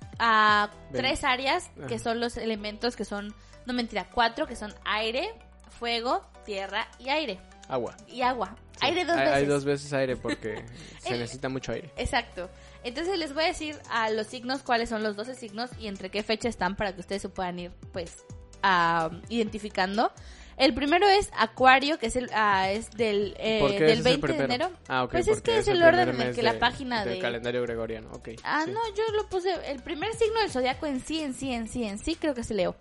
tres 0.93 1.25
áreas 1.25 1.69
que 1.89 1.99
son 1.99 2.21
los 2.21 2.37
elementos 2.37 2.95
que 2.95 3.05
son, 3.05 3.35
no 3.67 3.73
mentira, 3.73 4.09
cuatro 4.09 4.47
que 4.47 4.55
son 4.55 4.73
aire, 4.85 5.29
fuego, 5.79 6.25
tierra 6.45 6.87
y 7.01 7.09
aire. 7.09 7.41
Agua. 7.69 7.97
Y 8.07 8.23
agua. 8.23 8.55
Sí. 8.79 8.87
Aire 8.87 9.05
dos 9.05 9.17
hay, 9.17 9.25
veces. 9.25 9.35
Hay 9.37 9.47
dos 9.47 9.65
veces 9.65 9.93
aire 9.93 10.17
porque 10.17 10.65
se 11.01 11.15
El- 11.15 11.19
necesita 11.19 11.49
mucho 11.49 11.73
aire. 11.73 11.91
Exacto. 11.97 12.49
Entonces 12.85 13.19
les 13.19 13.35
voy 13.35 13.43
a 13.43 13.49
decir 13.49 13.77
a 13.91 14.11
los 14.11 14.29
signos 14.29 14.63
cuáles 14.63 14.89
son 14.89 15.03
los 15.03 15.17
12 15.17 15.35
signos 15.35 15.71
y 15.81 15.89
entre 15.89 16.09
qué 16.11 16.23
fecha 16.23 16.49
están 16.49 16.77
para 16.77 16.95
que 16.95 17.01
ustedes 17.01 17.23
se 17.23 17.29
puedan 17.29 17.59
ir 17.59 17.73
pues 17.93 18.25
ah, 18.63 19.11
identificando. 19.29 20.13
El 20.57 20.73
primero 20.75 21.07
es 21.07 21.31
Acuario, 21.37 21.99
que 21.99 22.07
es 22.07 22.17
el 22.17 22.31
ah, 22.33 22.71
es 22.71 22.91
del, 22.93 23.35
eh, 23.39 23.59
¿Por 23.61 23.73
qué 23.73 23.81
del 23.85 23.91
ese 23.91 23.93
es 23.93 23.99
el 23.99 24.05
20 24.21 24.27
de 24.27 24.33
primero? 24.39 24.65
enero. 24.67 24.71
Ah, 24.89 25.05
ok. 25.05 25.11
Pues 25.13 25.29
es 25.29 25.35
porque 25.37 25.51
que 25.53 25.59
es 25.59 25.69
el 25.69 25.75
primer 25.75 25.89
orden 25.95 26.09
en 26.09 26.21
el 26.21 26.27
mes 26.29 26.37
que 26.37 26.43
la 26.43 26.53
de- 26.55 26.59
página 26.59 27.05
del 27.05 27.15
de- 27.15 27.21
calendario 27.21 27.63
gregoriano, 27.63 28.09
ok. 28.13 28.29
Ah, 28.43 28.63
sí. 28.65 28.71
no, 28.71 28.81
yo 28.97 29.03
lo 29.15 29.29
puse. 29.29 29.51
El 29.71 29.83
primer 29.83 30.13
signo 30.15 30.41
del 30.41 30.51
zodiaco 30.51 30.87
en 30.87 31.01
sí, 31.01 31.21
en 31.21 31.35
sí, 31.35 31.53
en 31.53 31.69
sí, 31.69 31.85
en 31.85 31.99
sí, 31.99 32.15
creo 32.15 32.35
que 32.35 32.41
es 32.41 32.51
Leo. 32.51 32.75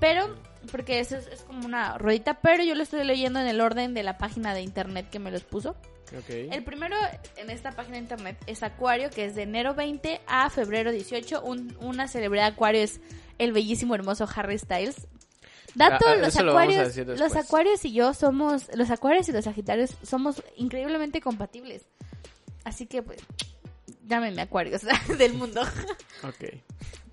Pero, 0.00 0.36
porque 0.70 1.00
eso 1.00 1.16
es, 1.16 1.26
es 1.28 1.42
como 1.42 1.64
una 1.64 1.96
ruedita, 1.96 2.40
pero 2.40 2.62
yo 2.62 2.74
lo 2.74 2.82
estoy 2.82 3.04
leyendo 3.04 3.40
en 3.40 3.46
el 3.46 3.60
orden 3.60 3.94
de 3.94 4.02
la 4.02 4.18
página 4.18 4.52
de 4.52 4.60
internet 4.60 5.06
que 5.10 5.18
me 5.18 5.30
los 5.30 5.44
puso. 5.44 5.70
Ok. 6.16 6.28
El 6.28 6.62
primero 6.62 6.94
en 7.38 7.48
esta 7.48 7.72
página 7.72 7.94
de 7.96 8.02
internet 8.02 8.36
es 8.46 8.62
Acuario, 8.62 9.08
que 9.08 9.24
es 9.24 9.34
de 9.34 9.42
enero 9.42 9.74
20 9.74 10.20
a 10.26 10.50
febrero 10.50 10.92
18. 10.92 11.42
Un- 11.42 11.74
una 11.80 12.06
celebridad 12.06 12.44
de 12.48 12.52
Acuario 12.52 12.82
es 12.82 13.00
el 13.38 13.52
bellísimo, 13.52 13.94
hermoso 13.94 14.28
Harry 14.36 14.58
Styles. 14.58 15.06
Dato, 15.74 16.04
Ah, 16.06 16.12
ah, 16.12 16.16
los 16.16 16.34
lo 16.36 16.50
acuarios, 16.52 16.96
los 16.96 17.36
acuarios 17.36 17.84
y 17.84 17.92
yo 17.92 18.14
somos, 18.14 18.68
los 18.74 18.90
acuarios 18.90 19.28
y 19.28 19.32
los 19.32 19.44
sagitarios 19.44 19.94
somos 20.02 20.42
increíblemente 20.56 21.20
compatibles. 21.20 21.82
Así 22.64 22.86
que 22.86 23.02
pues, 23.02 23.18
llámenme 24.06 24.42
acuarios 24.42 24.82
del 25.18 25.34
mundo. 25.34 25.62
Ok. 26.22 26.54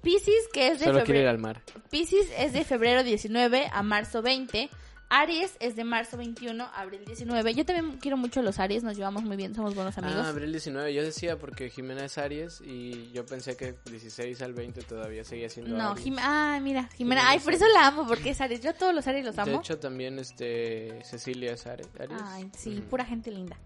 Pisces, 0.02 0.48
que 0.54 0.68
es 0.70 0.80
de 0.80 0.86
Solo 0.86 1.04
quiere 1.04 1.20
ir 1.22 1.26
febrero. 1.26 1.30
al 1.32 1.38
mar. 1.40 1.62
Pisces 1.90 2.28
es 2.38 2.54
de 2.54 2.64
febrero 2.64 3.04
19 3.04 3.70
a 3.72 3.84
marzo 3.84 4.22
20. 4.22 4.70
Aries 5.14 5.58
es 5.60 5.76
de 5.76 5.84
marzo 5.84 6.16
21 6.16 6.64
a 6.64 6.70
abril 6.80 7.04
19. 7.06 7.54
Yo 7.54 7.66
también 7.66 7.98
quiero 8.00 8.16
mucho 8.16 8.42
los 8.42 8.60
Aries, 8.60 8.82
nos 8.82 8.96
llevamos 8.96 9.24
muy 9.24 9.36
bien, 9.36 9.54
somos 9.54 9.76
buenos 9.76 9.98
amigos. 9.98 10.22
Ah, 10.26 10.30
abril 10.30 10.52
19. 10.52 10.94
Yo 10.94 11.04
decía 11.04 11.38
porque 11.38 11.70
Jimena 11.70 12.06
es 12.06 12.18
Aries 12.18 12.62
y 12.62 13.12
yo 13.12 13.26
pensé 13.26 13.58
que 13.58 13.76
16 13.90 14.42
al 14.42 14.54
20 14.54 14.82
todavía 14.84 15.26
seguía 15.26 15.50
siendo 15.50 15.76
no, 15.78 15.90
Aries. 15.90 16.04
Jimena, 16.06 16.56
ah, 16.56 16.60
mira, 16.62 16.84
Jimena, 16.96 17.22
Jimena 17.24 17.30
ay, 17.30 17.40
por 17.40 17.54
eso 17.54 17.66
la 17.74 17.88
amo, 17.88 18.08
porque 18.08 18.30
es 18.30 18.40
Aries. 18.40 18.62
Yo 18.62 18.70
a 18.70 18.74
todos 18.74 18.96
los 18.96 19.06
Aries 19.06 19.26
los 19.26 19.36
De 19.36 19.42
amo. 19.42 19.60
hecho, 19.60 19.78
también 19.80 20.18
este 20.18 21.04
Cecilia 21.04 21.52
es 21.54 21.68
Aries. 21.68 21.90
Ay, 22.24 22.50
sí, 22.58 22.78
Ujú. 22.80 22.88
pura 22.88 23.04
gente 23.04 23.32
linda. 23.32 23.58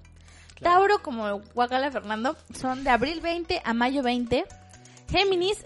Claro. 0.55 0.79
Tauro, 0.79 1.03
como 1.03 1.41
Guacala 1.53 1.91
Fernando, 1.91 2.35
son 2.59 2.83
de 2.83 2.89
abril 2.89 3.21
20 3.21 3.61
a 3.63 3.73
mayo 3.75 4.01
20. 4.01 4.45
Géminis, 5.11 5.63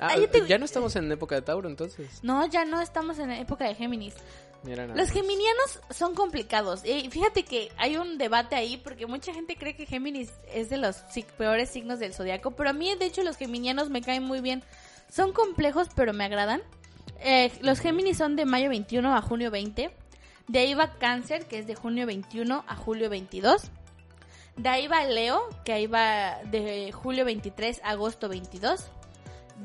Ah, 0.00 0.08
Ay, 0.10 0.26
te- 0.26 0.44
ya 0.48 0.58
no 0.58 0.64
estamos 0.64 0.96
en 0.96 1.10
época 1.12 1.36
de 1.36 1.42
Tauro, 1.42 1.68
entonces. 1.68 2.18
no, 2.24 2.44
ya 2.46 2.64
no 2.64 2.80
estamos 2.80 3.16
en 3.20 3.30
época 3.30 3.64
de 3.64 3.76
Géminis. 3.76 4.14
Mira 4.64 4.86
Los 4.86 5.10
geminianos 5.10 5.80
son 5.90 6.14
complicados. 6.14 6.84
Y 6.84 7.10
fíjate 7.10 7.44
que 7.44 7.70
hay 7.76 7.96
un 7.96 8.16
debate 8.16 8.56
ahí 8.56 8.78
porque 8.78 9.06
mucha 9.06 9.34
gente 9.34 9.56
cree 9.56 9.76
que 9.76 9.84
Géminis 9.84 10.30
es 10.52 10.70
de 10.70 10.78
los 10.78 11.04
peores 11.36 11.68
signos 11.68 11.98
del 11.98 12.14
zodiaco. 12.14 12.52
Pero 12.52 12.70
a 12.70 12.72
mí, 12.72 12.94
de 12.94 13.04
hecho, 13.04 13.22
los 13.22 13.36
geminianos 13.36 13.90
me 13.90 14.00
caen 14.00 14.22
muy 14.22 14.40
bien. 14.40 14.62
Son 15.10 15.32
complejos, 15.32 15.88
pero 15.94 16.14
me 16.14 16.24
agradan. 16.24 16.62
Eh, 17.20 17.52
los 17.60 17.80
Géminis 17.80 18.16
son 18.16 18.36
de 18.36 18.46
mayo 18.46 18.70
21 18.70 19.14
a 19.14 19.20
junio 19.20 19.50
20. 19.50 19.90
De 20.48 20.58
ahí 20.58 20.74
va 20.74 20.92
Cáncer, 20.92 21.46
que 21.46 21.58
es 21.58 21.66
de 21.66 21.74
junio 21.74 22.06
21 22.06 22.64
a 22.66 22.76
julio 22.76 23.10
22. 23.10 23.70
De 24.56 24.68
ahí 24.68 24.86
va 24.86 25.04
Leo, 25.04 25.42
que 25.64 25.72
ahí 25.72 25.86
va 25.86 26.38
de 26.44 26.92
julio 26.92 27.24
23 27.24 27.80
a 27.82 27.90
agosto 27.90 28.28
22. 28.28 28.88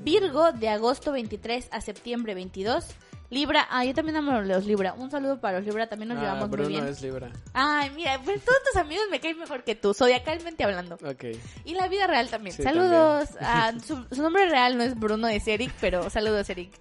Virgo, 0.03 0.51
de 0.51 0.69
agosto 0.69 1.11
23 1.11 1.67
a 1.71 1.81
septiembre 1.81 2.33
22. 2.33 2.85
Libra, 3.31 3.67
ah, 3.69 3.85
yo 3.85 3.93
también 3.93 4.15
amo 4.17 4.41
los 4.41 4.65
Libra. 4.65 4.93
Un 4.93 5.11
saludo 5.11 5.39
para 5.39 5.59
los 5.59 5.67
Libra, 5.67 5.87
también 5.87 6.09
nos 6.09 6.17
Ah, 6.17 6.21
llevamos 6.21 6.49
Bruno 6.49 6.69
muy 6.69 6.79
bien. 6.79 6.87
es 6.87 7.01
Libra. 7.01 7.29
Ay, 7.53 7.91
mira, 7.95 8.19
pues 8.25 8.43
todos 8.43 8.57
tus 8.63 8.75
amigos 8.81 9.05
me 9.11 9.19
caen 9.19 9.37
mejor 9.37 9.63
que 9.63 9.75
tú, 9.75 9.93
zodiacalmente 9.93 10.63
hablando. 10.63 10.95
Ok. 10.95 11.25
Y 11.63 11.75
la 11.75 11.87
vida 11.87 12.07
real 12.07 12.27
también. 12.29 12.55
Sí, 12.55 12.63
saludos. 12.63 13.29
a- 13.39 13.73
su, 13.85 14.03
su 14.11 14.21
nombre 14.23 14.49
real 14.49 14.77
no 14.77 14.83
es 14.83 14.99
Bruno, 14.99 15.27
es 15.27 15.47
Eric, 15.47 15.71
pero 15.79 16.09
saludos, 16.09 16.49
Eric. 16.49 16.71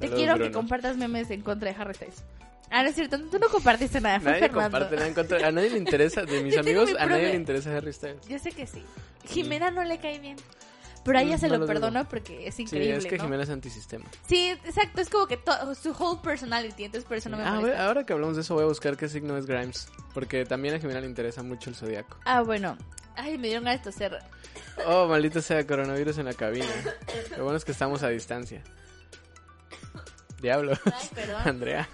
Te 0.00 0.10
quiero 0.10 0.36
que 0.36 0.50
compartas 0.50 0.96
memes 0.96 1.30
en 1.30 1.42
contra 1.42 1.72
de 1.72 1.80
Harry 1.80 1.94
Styles. 1.94 2.22
Ah, 2.68 2.82
no 2.82 2.88
es 2.88 2.96
cierto, 2.96 3.16
tú 3.30 3.38
no 3.38 3.48
compartiste 3.48 4.00
nada, 4.00 4.18
fue 4.18 4.32
Nadie 4.32 4.48
Fernando. 4.48 4.70
comparte 4.72 4.96
nada 4.96 5.06
en 5.08 5.14
contra. 5.14 5.46
A 5.46 5.52
nadie 5.52 5.70
le 5.70 5.78
interesa, 5.86 6.24
de 6.24 6.42
mis 6.42 6.56
amigos, 6.58 6.90
mi 6.90 6.98
a 6.98 7.06
nadie 7.06 7.28
le 7.28 7.36
interesa 7.36 7.74
Harry 7.76 7.92
Styles. 7.92 8.26
Yo 8.26 8.38
sé 8.40 8.50
que 8.50 8.66
sí. 8.66 8.82
Jimena 9.24 9.70
no 9.70 9.84
le 9.84 9.98
cae 9.98 10.18
bien. 10.18 10.36
Pero 11.06 11.18
a 11.18 11.22
ella 11.22 11.38
se 11.38 11.46
no 11.48 11.54
lo 11.54 11.58
dudo. 11.60 11.66
perdono 11.68 12.08
porque 12.08 12.46
es 12.48 12.54
Sí, 12.56 12.62
increíble. 12.62 12.96
es 12.96 13.06
que 13.06 13.16
¿no? 13.16 13.24
Jimena 13.24 13.42
es 13.44 13.50
antisistema. 13.50 14.04
Sí, 14.28 14.48
exacto, 14.64 15.00
es 15.00 15.08
como 15.08 15.26
que 15.26 15.38
su 15.80 15.92
whole 15.92 16.20
personality, 16.22 16.84
entonces 16.84 17.06
por 17.08 17.16
eso 17.16 17.28
no 17.30 17.36
me 17.38 17.44
Ah, 17.44 17.52
molesta. 17.54 17.86
ahora 17.86 18.04
que 18.04 18.12
hablamos 18.12 18.36
de 18.36 18.42
eso 18.42 18.54
voy 18.54 18.64
a 18.64 18.66
buscar 18.66 18.96
qué 18.96 19.08
signo 19.08 19.36
es 19.38 19.46
Grimes. 19.46 19.88
Porque 20.12 20.44
también 20.44 20.74
a 20.74 20.78
Jimena 20.78 21.00
le 21.00 21.06
interesa 21.06 21.42
mucho 21.42 21.70
el 21.70 21.76
zodiaco. 21.76 22.18
Ah, 22.24 22.42
bueno. 22.42 22.76
Ay, 23.16 23.38
me 23.38 23.46
dieron 23.46 23.64
ganas 23.64 23.82
de 23.82 23.90
toser. 23.90 24.18
Oh, 24.86 25.06
maldito 25.08 25.40
sea, 25.40 25.66
coronavirus 25.66 26.18
en 26.18 26.26
la 26.26 26.34
cabina. 26.34 26.66
Lo 27.38 27.44
bueno 27.44 27.56
es 27.56 27.64
que 27.64 27.72
estamos 27.72 28.02
a 28.02 28.08
distancia. 28.08 28.62
Diablo. 30.40 30.72
Ay, 30.84 31.08
perdón. 31.14 31.42
Andrea. 31.46 31.88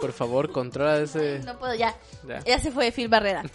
Por 0.00 0.12
favor, 0.12 0.50
controla 0.52 0.98
ese... 0.98 1.40
No 1.40 1.58
puedo, 1.58 1.74
ya. 1.74 1.94
Ya. 2.26 2.40
Ya 2.44 2.58
se 2.58 2.70
fue 2.70 2.90
Phil 2.92 3.08
Barrera. 3.08 3.42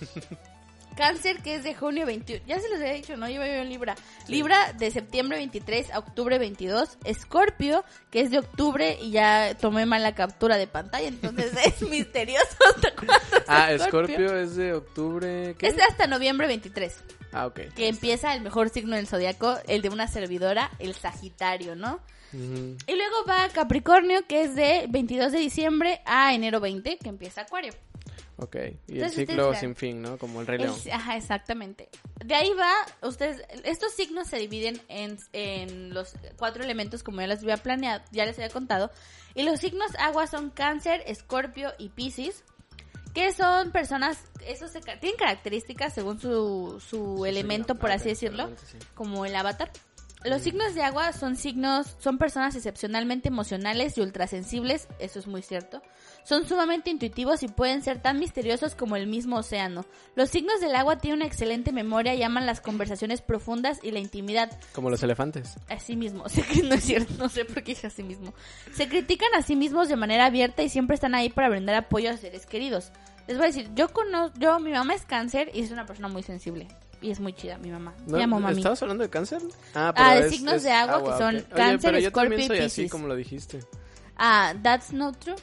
Cáncer, 0.95 1.41
que 1.41 1.55
es 1.55 1.63
de 1.63 1.75
junio 1.75 2.05
21. 2.05 2.43
Ya 2.47 2.59
se 2.59 2.69
los 2.69 2.79
había 2.79 2.93
dicho, 2.93 3.17
¿no? 3.17 3.27
Yo 3.27 3.35
iba 3.35 3.47
en 3.47 3.69
Libra. 3.69 3.95
Libra 4.27 4.73
de 4.73 4.91
septiembre 4.91 5.37
23 5.37 5.91
a 5.91 5.99
octubre 5.99 6.37
22. 6.39 6.97
Escorpio, 7.03 7.83
que 8.11 8.21
es 8.21 8.31
de 8.31 8.39
octubre 8.39 8.97
y 9.01 9.11
ya 9.11 9.55
tomé 9.59 9.85
mal 9.85 10.03
la 10.03 10.15
captura 10.15 10.57
de 10.57 10.67
pantalla, 10.67 11.07
entonces 11.07 11.51
es 11.65 11.81
misterioso 11.89 12.57
hasta 12.75 12.91
cuándo 12.95 13.37
es 13.37 13.43
Ah, 13.47 13.71
Escorpio. 13.71 14.37
Es 14.39 14.55
de 14.55 14.73
octubre... 14.73 15.55
¿Qué? 15.57 15.67
Es 15.67 15.75
hasta 15.89 16.07
noviembre 16.07 16.47
23, 16.47 17.03
Ah, 17.33 17.47
ok. 17.47 17.59
que 17.75 17.87
empieza 17.89 18.33
el 18.33 18.41
mejor 18.41 18.69
signo 18.69 18.95
del 18.95 19.07
zodiaco, 19.07 19.57
el 19.67 19.81
de 19.81 19.89
una 19.89 20.07
servidora, 20.07 20.71
el 20.79 20.93
Sagitario, 20.95 21.75
¿no? 21.75 21.99
Y 22.33 22.95
luego 22.95 23.15
va 23.29 23.47
Capricornio, 23.53 24.25
que 24.27 24.43
es 24.43 24.55
de 24.55 24.87
22 24.89 25.31
de 25.31 25.37
diciembre 25.39 26.01
a 26.05 26.33
enero 26.33 26.59
20, 26.59 26.97
que 26.97 27.07
empieza 27.07 27.41
Acuario. 27.41 27.71
Ok. 28.37 28.55
Y 28.55 28.59
el 28.59 28.73
Entonces, 28.97 29.15
ciclo 29.15 29.53
sin 29.55 29.75
fin, 29.75 30.01
¿no? 30.01 30.17
Como 30.17 30.41
el 30.41 30.47
Rey 30.47 30.59
León. 30.59 30.75
Es- 30.75 30.91
ajá, 30.91 31.15
exactamente. 31.15 31.87
De 32.23 32.35
ahí 32.35 32.51
va, 32.53 32.73
ustedes, 33.07 33.41
estos 33.63 33.93
signos 33.93 34.27
se 34.27 34.37
dividen 34.37 34.81
en, 34.89 35.17
en 35.31 35.93
los 35.93 36.13
cuatro 36.37 36.63
elementos 36.63 37.01
como 37.01 37.21
ya 37.21 37.27
les 37.27 37.41
había 37.43 37.57
planeado, 37.57 38.03
ya 38.11 38.25
les 38.25 38.37
había 38.37 38.49
contado. 38.49 38.91
Y 39.35 39.43
los 39.43 39.59
signos 39.61 39.91
agua 39.99 40.27
son 40.27 40.49
cáncer, 40.49 41.01
escorpio 41.07 41.71
y 41.77 41.89
piscis, 41.89 42.43
que 43.13 43.31
son 43.31 43.71
personas, 43.71 44.19
esos 44.45 44.71
se 44.71 44.81
tienen 44.81 45.15
características 45.17 45.93
según 45.93 46.19
su, 46.19 46.81
su 46.85 47.21
Sí, 47.23 47.29
elemento, 47.29 47.73
sí, 47.75 47.79
por 47.79 47.91
así 47.91 48.09
decirlo, 48.09 48.49
sí. 48.69 48.77
como 48.95 49.25
el 49.25 49.33
avatar. 49.35 49.71
Los 50.25 50.41
signos 50.41 50.73
de 50.73 50.81
agua 50.81 51.13
son 51.13 51.35
signos, 51.35 51.95
son 51.99 52.17
personas 52.17 52.55
excepcionalmente 52.55 53.27
emocionales 53.27 53.95
y 53.97 54.01
ultrasensibles, 54.01 54.87
eso 54.99 55.19
es 55.19 55.27
muy 55.27 55.43
cierto. 55.43 55.81
Son 56.25 56.47
sumamente 56.47 56.89
intuitivos 56.89 57.43
y 57.43 57.47
pueden 57.47 57.83
ser 57.83 58.01
tan 58.01 58.17
misteriosos 58.19 58.73
como 58.73 58.95
el 58.95 59.05
mismo 59.05 59.37
océano. 59.37 59.85
Los 60.15 60.31
signos 60.31 60.59
del 60.59 60.75
agua 60.75 60.97
tienen 60.97 61.19
una 61.19 61.27
excelente 61.27 61.71
memoria 61.71 62.15
y 62.15 62.23
aman 62.23 62.47
las 62.47 62.61
conversaciones 62.61 63.21
profundas 63.21 63.77
y 63.83 63.91
la 63.91 63.99
intimidad. 63.99 64.51
Como 64.73 64.89
los 64.89 65.03
elefantes. 65.03 65.55
Así 65.69 65.95
mismo, 65.95 66.27
sé 66.29 66.41
que 66.41 66.63
no 66.63 66.73
es 66.75 66.83
cierto, 66.83 67.13
no 67.19 67.29
sé 67.29 67.45
por 67.45 67.63
qué 67.63 67.73
dije 67.73 67.87
así 67.87 68.01
mismo. 68.01 68.33
Se 68.73 68.89
critican 68.89 69.29
a 69.35 69.43
sí 69.43 69.55
mismos 69.55 69.87
de 69.87 69.95
manera 69.97 70.25
abierta 70.25 70.63
y 70.63 70.69
siempre 70.69 70.95
están 70.95 71.13
ahí 71.13 71.29
para 71.29 71.47
brindar 71.49 71.75
apoyo 71.75 72.09
a 72.09 72.17
seres 72.17 72.45
queridos. 72.47 72.91
Les 73.27 73.37
voy 73.37 73.45
a 73.45 73.47
decir, 73.47 73.69
yo 73.75 73.89
conozco, 73.93 74.37
yo, 74.39 74.59
mi 74.59 74.71
mamá 74.71 74.95
es 74.95 75.05
cáncer 75.05 75.51
y 75.53 75.61
es 75.61 75.69
una 75.71 75.85
persona 75.85 76.07
muy 76.07 76.23
sensible. 76.23 76.67
y 77.01 77.11
es 77.11 77.19
muy 77.19 77.33
chida 77.33 77.59
mi 77.59 77.69
mamá. 77.69 77.93
¿No? 78.07 78.17
Llamo 78.17 78.39
mami. 78.39 78.57
¿Estabas 78.57 78.81
hablando 78.81 79.03
de 79.03 79.11
cáncer? 79.11 79.41
Ah, 79.75 79.93
pero 79.95 80.09
de 80.21 80.27
es- 80.27 80.33
signos 80.33 80.55
es 80.55 80.63
de 80.63 80.71
agua 80.71 81.03
que 81.03 81.17
son. 81.19 81.35
Oye, 81.35 81.43
cáncer, 81.55 81.91
pero 81.91 81.99
yo 81.99 82.11
también 82.11 82.39
Scorpio 82.39 82.39
y 82.39 82.47
soy 82.47 82.65
así 82.65 82.89
como 82.89 83.07
lo 83.07 83.15
dijiste. 83.15 83.59
Ah, 84.17 84.53
that's 84.63 84.91
not 84.91 85.17
true. 85.19 85.35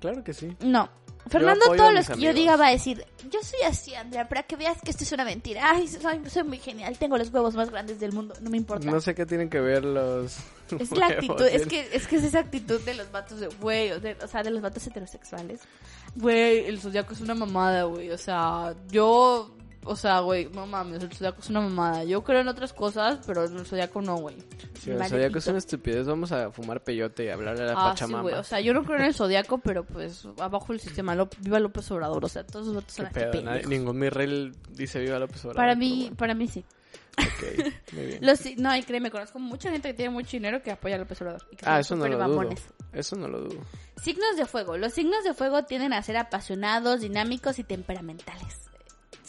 Claro 0.00 0.24
que 0.24 0.32
sí. 0.32 0.56
No. 0.60 0.88
Fernando, 1.28 1.64
todos 1.76 1.94
los 1.94 2.08
que 2.08 2.20
yo 2.20 2.34
diga 2.34 2.56
va 2.56 2.68
a 2.68 2.70
decir, 2.70 3.04
yo 3.30 3.40
soy 3.42 3.60
así, 3.66 3.94
Andrea, 3.94 4.28
para 4.28 4.42
que 4.42 4.56
veas 4.56 4.78
que 4.82 4.90
esto 4.90 5.04
es 5.04 5.12
una 5.12 5.24
mentira. 5.24 5.70
Ay, 5.70 5.86
soy, 5.86 6.20
soy 6.28 6.42
muy 6.42 6.58
genial, 6.58 6.98
tengo 6.98 7.16
los 7.16 7.32
huevos 7.32 7.54
más 7.54 7.70
grandes 7.70 8.00
del 8.00 8.12
mundo, 8.12 8.34
no 8.40 8.50
me 8.50 8.56
importa. 8.56 8.90
No 8.90 9.00
sé 9.00 9.14
qué 9.14 9.24
tienen 9.24 9.48
que 9.48 9.60
ver 9.60 9.84
los... 9.84 10.38
Es 10.78 10.90
la 10.90 11.08
actitud, 11.08 11.42
es 11.42 11.66
que, 11.66 11.86
es 11.92 12.06
que 12.06 12.16
es 12.16 12.24
esa 12.24 12.38
actitud 12.38 12.80
de 12.80 12.94
los 12.94 13.12
vatos 13.12 13.40
de, 13.40 13.48
güey, 13.60 13.92
o, 13.92 14.00
o 14.24 14.26
sea, 14.26 14.42
de 14.42 14.50
los 14.50 14.62
vatos 14.62 14.86
heterosexuales. 14.86 15.60
Güey, 16.16 16.64
el 16.64 16.80
zodiaco 16.80 17.12
es 17.12 17.20
una 17.20 17.34
mamada, 17.34 17.84
güey, 17.84 18.10
o 18.10 18.16
sea, 18.16 18.74
yo, 18.88 19.54
o 19.84 19.96
sea, 19.96 20.20
güey, 20.20 20.48
no 20.54 20.66
mames, 20.66 21.02
el 21.02 21.12
zodiaco 21.12 21.40
es 21.40 21.50
una 21.50 21.60
mamada. 21.60 22.04
Yo 22.04 22.22
creo 22.22 22.40
en 22.40 22.48
otras 22.48 22.72
cosas, 22.72 23.20
pero 23.26 23.44
en 23.44 23.56
el 23.56 23.66
zodiaco 23.66 24.00
no, 24.00 24.16
güey. 24.16 24.36
Sí, 24.80 24.90
o 24.90 24.96
Vale, 24.98 25.08
sea, 25.08 25.18
ya 25.20 25.30
que 25.30 25.38
es 25.38 25.46
una 25.46 25.58
estupidez, 25.58 26.06
vamos 26.06 26.30
a 26.32 26.50
fumar 26.50 26.82
peyote 26.82 27.24
y 27.24 27.28
hablar 27.30 27.56
de 27.58 27.64
la 27.66 27.72
Ah, 27.72 27.74
sí, 27.74 28.02
Pachamama. 28.02 28.22
güey, 28.22 28.34
o 28.34 28.44
sea, 28.44 28.60
yo 28.60 28.72
no 28.74 28.84
creo 28.84 28.98
en 28.98 29.04
el 29.06 29.14
zodiaco, 29.14 29.58
pero 29.58 29.84
pues 29.84 30.26
abajo 30.38 30.72
el 30.72 30.80
sistema, 30.80 31.14
Lop- 31.16 31.36
viva 31.40 31.58
López 31.60 31.90
Obrador, 31.90 32.24
o 32.24 32.28
sea, 32.28 32.44
todos 32.46 32.66
los 32.66 32.76
vatos 32.76 32.94
Qué 32.94 33.02
son 33.32 33.44
nadie- 33.44 33.66
ningún 33.66 33.98
mi 33.98 34.08
rey 34.08 34.52
dice 34.70 35.00
viva 35.00 35.18
López 35.18 35.38
Obrador. 35.44 35.56
Para 35.56 35.74
mí, 35.74 36.00
bueno. 36.02 36.16
para 36.16 36.34
mí 36.34 36.48
sí. 36.48 36.64
Ok, 37.18 37.92
muy 37.92 38.06
bien. 38.06 38.18
Los, 38.22 38.40
no, 38.56 38.74
y 38.74 38.82
créeme, 38.84 39.10
conozco 39.10 39.38
mucha 39.38 39.70
gente 39.70 39.88
que 39.88 39.94
tiene 39.94 40.10
mucho 40.10 40.30
dinero 40.30 40.62
que 40.62 40.70
apoya 40.70 40.94
a 40.94 40.98
López 40.98 41.20
Obrador. 41.20 41.42
y 41.50 41.56
que 41.56 41.64
Ah, 41.68 41.80
eso 41.80 41.94
no 41.94 42.08
lo 42.08 42.16
dudo. 42.26 42.48
Eso 42.92 43.16
no 43.16 43.28
lo 43.28 43.40
dudo. 43.40 43.60
Signos 44.02 44.36
de 44.36 44.46
fuego. 44.46 44.76
Los 44.78 44.92
signos 44.94 45.22
de 45.24 45.34
fuego 45.34 45.64
tienden 45.64 45.92
a 45.92 46.02
ser 46.02 46.16
apasionados, 46.16 47.00
dinámicos 47.02 47.58
y 47.58 47.64
temperamentales. 47.64 48.58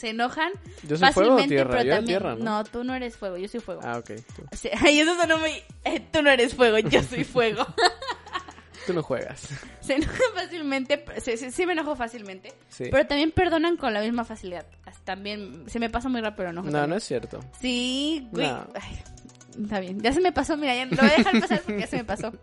Se 0.04 0.10
enojan 0.10 0.52
¿Yo 0.86 0.98
soy 0.98 1.14
fuego 1.14 1.36
o 1.36 1.38
fácilmente, 1.38 1.56
tierra? 1.56 1.70
pero 1.72 1.84
Yo 1.86 1.96
también... 1.96 2.06
tierra, 2.20 2.36
¿no? 2.36 2.64
tú 2.66 2.84
no 2.84 2.94
eres 2.94 3.16
fuego, 3.16 3.38
yo 3.38 3.48
soy 3.48 3.62
fuego. 3.62 3.80
Ah, 3.86 4.00
ok. 4.00 4.12
Tú, 4.36 4.44
ay, 4.84 5.00
eso 5.00 5.16
sonó 5.16 5.38
muy... 5.38 5.52
eh, 5.86 6.02
tú 6.12 6.22
no 6.22 6.30
eres 6.30 6.54
fuego, 6.54 6.78
yo 6.80 7.02
soy 7.04 7.24
fuego. 7.24 7.66
tú 8.86 8.94
no 8.94 9.02
juegas. 9.02 9.48
se 9.80 9.94
enojan 9.94 10.20
fácilmente, 10.36 11.06
sí, 11.22 11.38
sí, 11.38 11.52
sí 11.52 11.66
me 11.66 11.72
enojo 11.72 11.96
fácilmente, 11.96 12.52
Sí. 12.68 12.90
pero 12.92 13.08
también 13.08 13.32
perdonan 13.32 13.78
con 13.78 13.94
la 13.94 14.02
misma 14.02 14.26
facilidad. 14.26 14.66
También 15.06 15.64
se 15.70 15.80
me 15.80 15.90
pasa 15.90 16.10
muy 16.10 16.20
rápido. 16.20 16.52
No, 16.52 16.64
también. 16.64 16.90
no 16.90 16.96
es 16.98 17.04
cierto. 17.06 17.40
Sí, 17.62 18.28
güey. 18.34 18.46
No. 18.48 18.68
Ay, 18.76 19.00
está 19.64 19.80
bien. 19.80 20.02
Ya 20.02 20.12
se 20.12 20.20
me 20.20 20.34
pasó, 20.34 20.58
mira, 20.58 20.76
ya 20.76 20.86
lo 20.86 20.98
voy 20.98 21.12
a 21.12 21.18
dejar 21.18 21.40
pasar 21.40 21.62
porque 21.62 21.80
ya 21.80 21.88
se 21.88 21.96
me 21.96 22.04
pasó. 22.04 22.34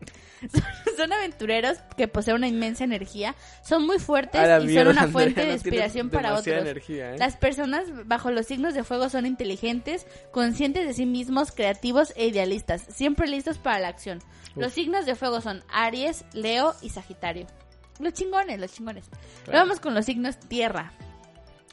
Son, 1.00 1.12
aventureros 1.12 1.78
que 1.96 2.08
poseen 2.08 2.36
una 2.36 2.48
inmensa 2.48 2.84
energía, 2.84 3.34
son 3.62 3.86
muy 3.86 3.98
fuertes 3.98 4.40
y 4.40 4.66
mierda, 4.66 4.84
son 4.84 4.92
una 4.92 5.02
Andrea, 5.02 5.12
fuente 5.12 5.40
de 5.40 5.46
no 5.46 5.52
inspiración 5.54 6.10
para 6.10 6.34
otros. 6.34 6.58
energía, 6.58 7.14
¿eh? 7.14 7.18
Las 7.18 7.36
personas 7.36 7.86
bajo 8.06 8.30
los 8.30 8.46
signos 8.46 8.74
de 8.74 8.84
fuego 8.84 9.08
son 9.08 9.26
inteligentes, 9.26 10.06
conscientes 10.30 10.86
de 10.86 10.94
sí 10.94 11.06
mismos, 11.06 11.52
creativos 11.52 12.12
e 12.16 12.26
idealistas, 12.26 12.82
siempre 12.88 13.28
listos 13.28 13.58
para 13.58 13.78
la 13.78 13.88
acción. 13.88 14.20
Los 14.56 14.72
signos 14.72 15.06
de 15.06 15.14
fuego 15.14 15.40
son 15.40 15.62
Aries, 15.70 16.24
Leo 16.32 16.74
y 16.82 16.90
Sagitario. 16.90 17.46
Los 17.98 18.14
chingones, 18.14 18.58
los 18.58 18.72
chingones. 18.72 19.06
Claro. 19.44 19.60
Vamos 19.60 19.80
con 19.80 19.94
los 19.94 20.04
signos 20.06 20.38
tierra. 20.38 20.92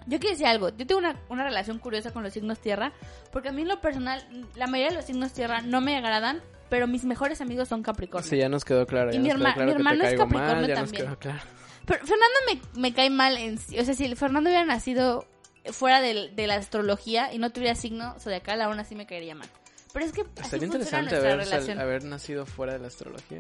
Yo 0.08 0.20
quiero 0.20 0.36
decir 0.36 0.48
algo, 0.48 0.70
yo 0.70 0.88
tengo 0.88 1.00
una, 1.00 1.20
una 1.28 1.44
relación 1.44 1.80
curiosa 1.80 2.12
con 2.12 2.24
los 2.24 2.32
signos 2.32 2.60
tierra, 2.60 2.94
porque 3.34 3.50
a 3.50 3.52
mí 3.52 3.64
en 3.64 3.68
lo 3.68 3.82
personal, 3.82 4.26
la 4.56 4.68
mayoría 4.68 4.90
de 4.92 4.96
los 4.96 5.06
signos 5.06 5.34
tierra 5.34 5.62
no 5.62 5.82
me 5.82 5.98
agradan, 5.98 6.42
pero 6.70 6.88
mis 6.88 7.04
mejores 7.06 7.42
amigos 7.42 7.68
son 7.68 7.84
Capricornio. 7.84 8.30
Sí, 8.30 8.38
ya 8.38 8.50
nos 8.50 8.66
quedó 8.66 8.86
claro. 8.86 9.14
Y 9.14 9.20
mi 9.20 9.30
herma- 9.30 9.54
claro 9.54 9.66
mi 9.66 9.72
hermano 9.74 10.04
es 10.04 10.18
mal, 10.18 10.28
Capricornio 10.30 10.76
también. 10.76 11.16
claro. 11.20 11.40
Pero 11.86 12.00
Fernando 12.06 12.36
me, 12.76 12.82
me 12.82 12.94
cae 12.94 13.10
mal 13.10 13.38
en 13.38 13.58
sí. 13.58 13.80
O 13.80 13.86
sea, 13.86 13.94
si 13.94 14.14
Fernando 14.16 14.50
hubiera 14.50 14.66
nacido 14.66 15.26
fuera 15.72 16.02
del- 16.02 16.36
de, 16.36 16.48
la 16.48 16.56
astrología 16.56 17.34
y 17.34 17.40
no 17.40 17.52
tuviera 17.52 17.76
signo 17.76 18.20
zodiacal, 18.20 18.62
aún 18.62 18.80
así 18.80 18.96
me 18.96 19.06
caería 19.06 19.36
mal. 19.36 19.48
Pero 19.94 20.06
es 20.06 20.12
que 20.12 20.22
así 20.22 20.28
funciona 20.60 20.66
interesante 20.66 21.16
haber, 21.16 21.32
sal- 21.46 21.50
relación. 21.52 21.80
haber 21.80 22.04
nacido 22.04 22.46
fuera 22.46 22.74
de 22.74 22.80
la 22.80 22.88
astrología. 22.88 23.40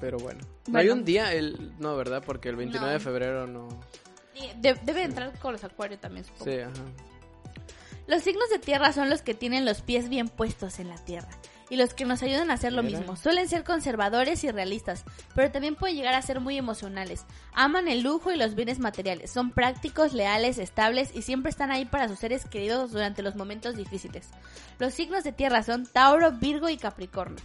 Pero 0.00 0.18
bueno. 0.18 0.40
No 0.40 0.72
Bueno. 0.72 0.78
hay 0.80 0.88
un 0.90 1.04
día, 1.04 1.32
el... 1.32 1.72
no, 1.78 1.96
¿verdad? 1.96 2.22
Porque 2.26 2.48
el 2.48 2.56
29 2.56 2.94
de 2.94 3.00
febrero 3.00 3.46
no. 3.46 3.68
De- 4.60 4.74
debe 4.82 5.04
entrar 5.04 5.32
con 5.38 5.52
los 5.52 5.62
acuarios 5.62 6.00
también, 6.00 6.24
supongo. 6.24 6.44
Sí, 6.50 6.58
ajá. 6.58 6.72
Los 8.06 8.22
signos 8.22 8.50
de 8.50 8.58
tierra 8.58 8.92
son 8.92 9.08
los 9.08 9.22
que 9.22 9.32
tienen 9.34 9.64
los 9.64 9.80
pies 9.80 10.08
bien 10.08 10.28
puestos 10.28 10.78
en 10.78 10.88
la 10.88 10.96
tierra 10.96 11.28
y 11.74 11.76
los 11.76 11.92
que 11.92 12.04
nos 12.04 12.22
ayudan 12.22 12.52
a 12.52 12.54
hacer 12.54 12.72
lo 12.72 12.84
mismo. 12.84 13.16
Suelen 13.16 13.48
ser 13.48 13.64
conservadores 13.64 14.44
y 14.44 14.50
realistas, 14.52 15.04
pero 15.34 15.50
también 15.50 15.74
pueden 15.74 15.96
llegar 15.96 16.14
a 16.14 16.22
ser 16.22 16.38
muy 16.38 16.56
emocionales. 16.56 17.24
Aman 17.52 17.88
el 17.88 18.02
lujo 18.02 18.30
y 18.30 18.36
los 18.36 18.54
bienes 18.54 18.78
materiales. 18.78 19.32
Son 19.32 19.50
prácticos, 19.50 20.12
leales, 20.12 20.58
estables 20.58 21.10
y 21.12 21.22
siempre 21.22 21.50
están 21.50 21.72
ahí 21.72 21.84
para 21.84 22.08
sus 22.08 22.20
seres 22.20 22.44
queridos 22.44 22.92
durante 22.92 23.22
los 23.22 23.34
momentos 23.34 23.74
difíciles. 23.74 24.28
Los 24.78 24.94
signos 24.94 25.24
de 25.24 25.32
tierra 25.32 25.64
son 25.64 25.84
Tauro, 25.84 26.30
Virgo 26.30 26.68
y 26.68 26.76
Capricornio. 26.76 27.44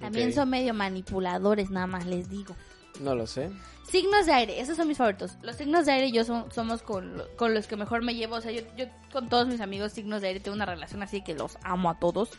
También 0.00 0.34
son 0.34 0.50
medio 0.50 0.74
manipuladores, 0.74 1.70
nada 1.70 1.86
más 1.86 2.04
les 2.04 2.28
digo. 2.28 2.54
No 3.00 3.14
lo 3.14 3.26
sé. 3.26 3.50
Signos 3.88 4.26
de 4.26 4.32
aire, 4.32 4.60
esos 4.60 4.76
son 4.76 4.88
mis 4.88 4.98
favoritos. 4.98 5.38
Los 5.40 5.56
signos 5.56 5.86
de 5.86 5.92
aire 5.92 6.12
yo 6.12 6.24
son, 6.24 6.52
somos 6.52 6.82
con, 6.82 7.22
con 7.36 7.54
los 7.54 7.66
que 7.66 7.76
mejor 7.76 8.02
me 8.02 8.14
llevo. 8.14 8.36
O 8.36 8.40
sea, 8.42 8.52
yo, 8.52 8.60
yo 8.76 8.84
con 9.10 9.30
todos 9.30 9.46
mis 9.46 9.62
amigos 9.62 9.92
signos 9.92 10.20
de 10.20 10.28
aire 10.28 10.40
tengo 10.40 10.56
una 10.56 10.66
relación 10.66 11.02
así 11.02 11.22
que 11.22 11.32
los 11.32 11.56
amo 11.62 11.88
a 11.88 11.98
todos. 11.98 12.30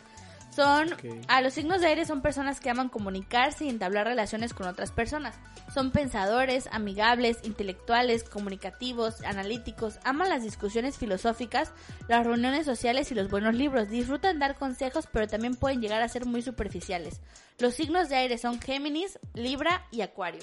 Son, 0.58 0.88
a 1.28 1.40
los 1.40 1.54
signos 1.54 1.80
de 1.80 1.86
aire 1.86 2.04
son 2.04 2.20
personas 2.20 2.58
que 2.58 2.68
aman 2.68 2.88
comunicarse 2.88 3.64
y 3.64 3.68
entablar 3.68 4.08
relaciones 4.08 4.52
con 4.54 4.66
otras 4.66 4.90
personas. 4.90 5.36
Son 5.72 5.92
pensadores, 5.92 6.68
amigables, 6.72 7.38
intelectuales, 7.44 8.24
comunicativos, 8.24 9.20
analíticos, 9.20 10.00
aman 10.02 10.30
las 10.30 10.42
discusiones 10.42 10.98
filosóficas, 10.98 11.72
las 12.08 12.26
reuniones 12.26 12.66
sociales 12.66 13.12
y 13.12 13.14
los 13.14 13.30
buenos 13.30 13.54
libros. 13.54 13.88
Disfrutan 13.88 14.40
dar 14.40 14.56
consejos, 14.56 15.06
pero 15.12 15.28
también 15.28 15.54
pueden 15.54 15.80
llegar 15.80 16.02
a 16.02 16.08
ser 16.08 16.26
muy 16.26 16.42
superficiales. 16.42 17.20
Los 17.60 17.74
signos 17.74 18.08
de 18.08 18.16
aire 18.16 18.36
son 18.36 18.60
Géminis, 18.60 19.20
Libra 19.34 19.86
y 19.92 20.00
Acuario. 20.00 20.42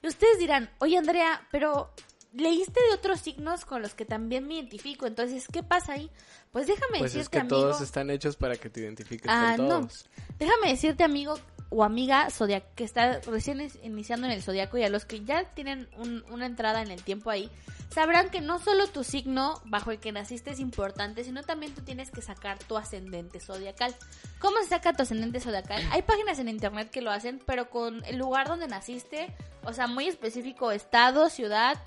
Y 0.00 0.06
ustedes 0.06 0.38
dirán, 0.38 0.70
oye 0.78 0.96
Andrea, 0.96 1.42
pero 1.50 1.92
leíste 2.34 2.80
de 2.88 2.94
otros 2.94 3.20
signos 3.20 3.64
con 3.64 3.80
los 3.82 3.94
que 3.94 4.04
también 4.04 4.46
me 4.46 4.54
identifico, 4.54 5.06
entonces, 5.06 5.46
¿qué 5.52 5.62
pasa 5.62 5.92
ahí? 5.94 6.10
Pues 6.52 6.66
déjame 6.66 6.98
Pues 6.98 7.12
es 7.12 7.14
decirte, 7.14 7.30
que 7.30 7.40
amigo. 7.40 7.56
todos 7.56 7.80
están 7.80 8.10
hechos 8.10 8.36
para 8.36 8.56
que 8.56 8.70
te 8.70 8.80
identifiques 8.80 9.30
Ah, 9.30 9.54
con 9.56 9.68
no. 9.68 9.80
todos. 9.80 10.06
Déjame 10.38 10.68
decirte, 10.68 11.04
amigo 11.04 11.38
o 11.70 11.82
amiga 11.82 12.30
zodiac 12.30 12.64
que 12.74 12.84
está 12.84 13.20
recién 13.20 13.60
es- 13.60 13.78
iniciando 13.82 14.26
en 14.26 14.32
el 14.32 14.42
zodiaco 14.42 14.78
y 14.78 14.84
a 14.84 14.88
los 14.88 15.04
que 15.04 15.24
ya 15.24 15.44
tienen 15.54 15.88
un- 15.96 16.24
una 16.30 16.46
entrada 16.46 16.82
en 16.82 16.90
el 16.90 17.02
tiempo 17.02 17.30
ahí, 17.30 17.50
sabrán 17.90 18.30
que 18.30 18.40
no 18.40 18.58
solo 18.60 18.86
tu 18.88 19.02
signo 19.02 19.60
bajo 19.64 19.90
el 19.90 19.98
que 19.98 20.12
naciste 20.12 20.50
es 20.50 20.60
importante, 20.60 21.24
sino 21.24 21.42
también 21.42 21.74
tú 21.74 21.82
tienes 21.82 22.10
que 22.10 22.22
sacar 22.22 22.58
tu 22.58 22.76
ascendente 22.76 23.40
zodiacal. 23.40 23.94
¿Cómo 24.40 24.58
se 24.62 24.68
saca 24.68 24.92
tu 24.92 25.02
ascendente 25.02 25.40
zodiacal? 25.40 25.82
Hay 25.90 26.02
páginas 26.02 26.38
en 26.38 26.48
internet 26.48 26.90
que 26.90 27.00
lo 27.00 27.10
hacen, 27.10 27.40
pero 27.44 27.70
con 27.70 28.04
el 28.04 28.18
lugar 28.18 28.46
donde 28.48 28.68
naciste, 28.68 29.34
o 29.64 29.72
sea, 29.72 29.86
muy 29.88 30.06
específico, 30.06 30.70
estado, 30.70 31.28
ciudad, 31.28 31.82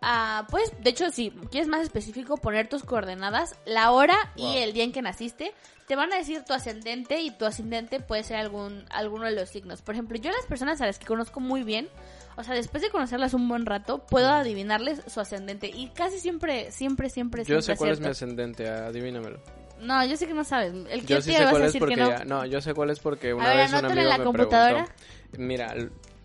Ah, 0.00 0.46
pues, 0.50 0.72
de 0.80 0.90
hecho, 0.90 1.10
si 1.10 1.30
quieres 1.50 1.68
más 1.68 1.80
específico, 1.82 2.36
poner 2.36 2.68
tus 2.68 2.84
coordenadas, 2.84 3.56
la 3.66 3.90
hora 3.90 4.16
Wow. 4.36 4.46
y 4.54 4.58
el 4.58 4.72
día 4.72 4.84
en 4.84 4.92
que 4.92 5.02
naciste, 5.02 5.52
te 5.88 5.96
van 5.96 6.12
a 6.12 6.16
decir 6.16 6.44
tu 6.44 6.52
ascendente 6.52 7.20
y 7.20 7.30
tu 7.32 7.44
ascendente 7.46 7.98
puede 7.98 8.22
ser 8.22 8.36
algún 8.36 8.84
alguno 8.90 9.24
de 9.24 9.32
los 9.32 9.48
signos. 9.48 9.82
Por 9.82 9.94
ejemplo, 9.94 10.16
yo 10.18 10.30
las 10.30 10.46
personas 10.46 10.80
a 10.80 10.86
las 10.86 10.98
que 11.00 11.06
conozco 11.06 11.40
muy 11.40 11.64
bien, 11.64 11.88
o 12.36 12.44
sea, 12.44 12.54
después 12.54 12.82
de 12.82 12.90
conocerlas 12.90 13.34
un 13.34 13.48
buen 13.48 13.66
rato, 13.66 13.98
puedo 14.06 14.28
adivinarles 14.30 15.02
su 15.08 15.18
ascendente 15.20 15.66
y 15.68 15.88
casi 15.88 16.20
siempre, 16.20 16.70
siempre, 16.70 17.10
siempre, 17.10 17.42
Yo 17.42 17.60
siempre 17.60 17.74
sé 17.74 17.76
cuál 17.78 17.90
es 17.90 18.00
mi 18.00 18.06
ascendente, 18.06 18.68
adivínamelo. 18.68 19.40
No, 19.80 20.04
yo 20.04 20.16
sé 20.16 20.26
que 20.26 20.34
no 20.34 20.44
sabes. 20.44 20.72
El 20.90 21.00
que 21.02 21.06
Yo 21.14 21.22
sí 21.22 21.32
sé 21.32 21.38
vas 21.38 21.46
a 21.46 21.50
cuál 21.50 21.64
es 21.64 21.76
porque 21.76 21.94
que 21.94 22.00
no. 22.00 22.08
ya- 22.10 22.24
no, 22.24 22.44
yo 22.46 22.60
sé 22.60 22.74
cuál 22.74 22.90
es 22.90 22.98
porque 23.00 23.32
una 23.32 23.48
ver, 23.48 23.56
vez 23.58 23.70
un 23.70 23.76
anótalo 23.76 24.00
en 24.00 24.06
amigo 24.06 24.10
la 24.10 24.18
me 24.18 24.24
computadora. 24.24 24.84
preguntó. 24.84 25.38
Mira, 25.38 25.74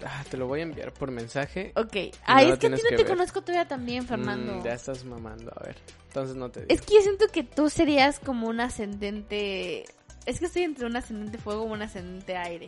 ah, 0.06 0.24
te 0.30 0.38
lo 0.38 0.48
voy 0.48 0.60
a 0.62 0.64
enviar 0.64 0.94
por 0.94 1.12
mensaje. 1.12 1.72
Ok. 1.76 1.94
no 2.28 2.36
lo 2.44 2.54
es 2.54 2.60
que 2.60 2.68
a 2.68 2.76
ti 2.76 2.82
no 2.84 2.90
te 2.90 2.96
ver. 2.98 3.08
conozco 3.08 3.42
todavía 3.42 3.68
también, 3.68 4.06
Fernando. 4.08 4.54
Mm, 4.56 4.64
ya 4.64 4.74
estás 4.74 5.04
mamando, 5.06 5.52
a 5.56 5.64
ver. 5.66 5.76
Entonces 6.08 6.36
no 6.36 6.50
te 6.52 6.62
digo. 6.62 6.74
Es 6.74 6.82
que 6.82 6.96
yo 6.96 7.02
siento 7.02 7.28
que 7.28 7.44
tú 7.44 7.70
serías 7.70 8.20
como 8.20 8.48
un 8.48 8.60
ascendente. 8.60 9.86
Es 10.26 10.40
que 10.40 10.46
estoy 10.46 10.64
entre 10.64 10.86
un 10.86 10.96
ascendente 10.96 11.38
fuego 11.38 11.68
y 11.68 11.72
un 11.72 11.82
ascendente 11.82 12.36
aire. 12.38 12.68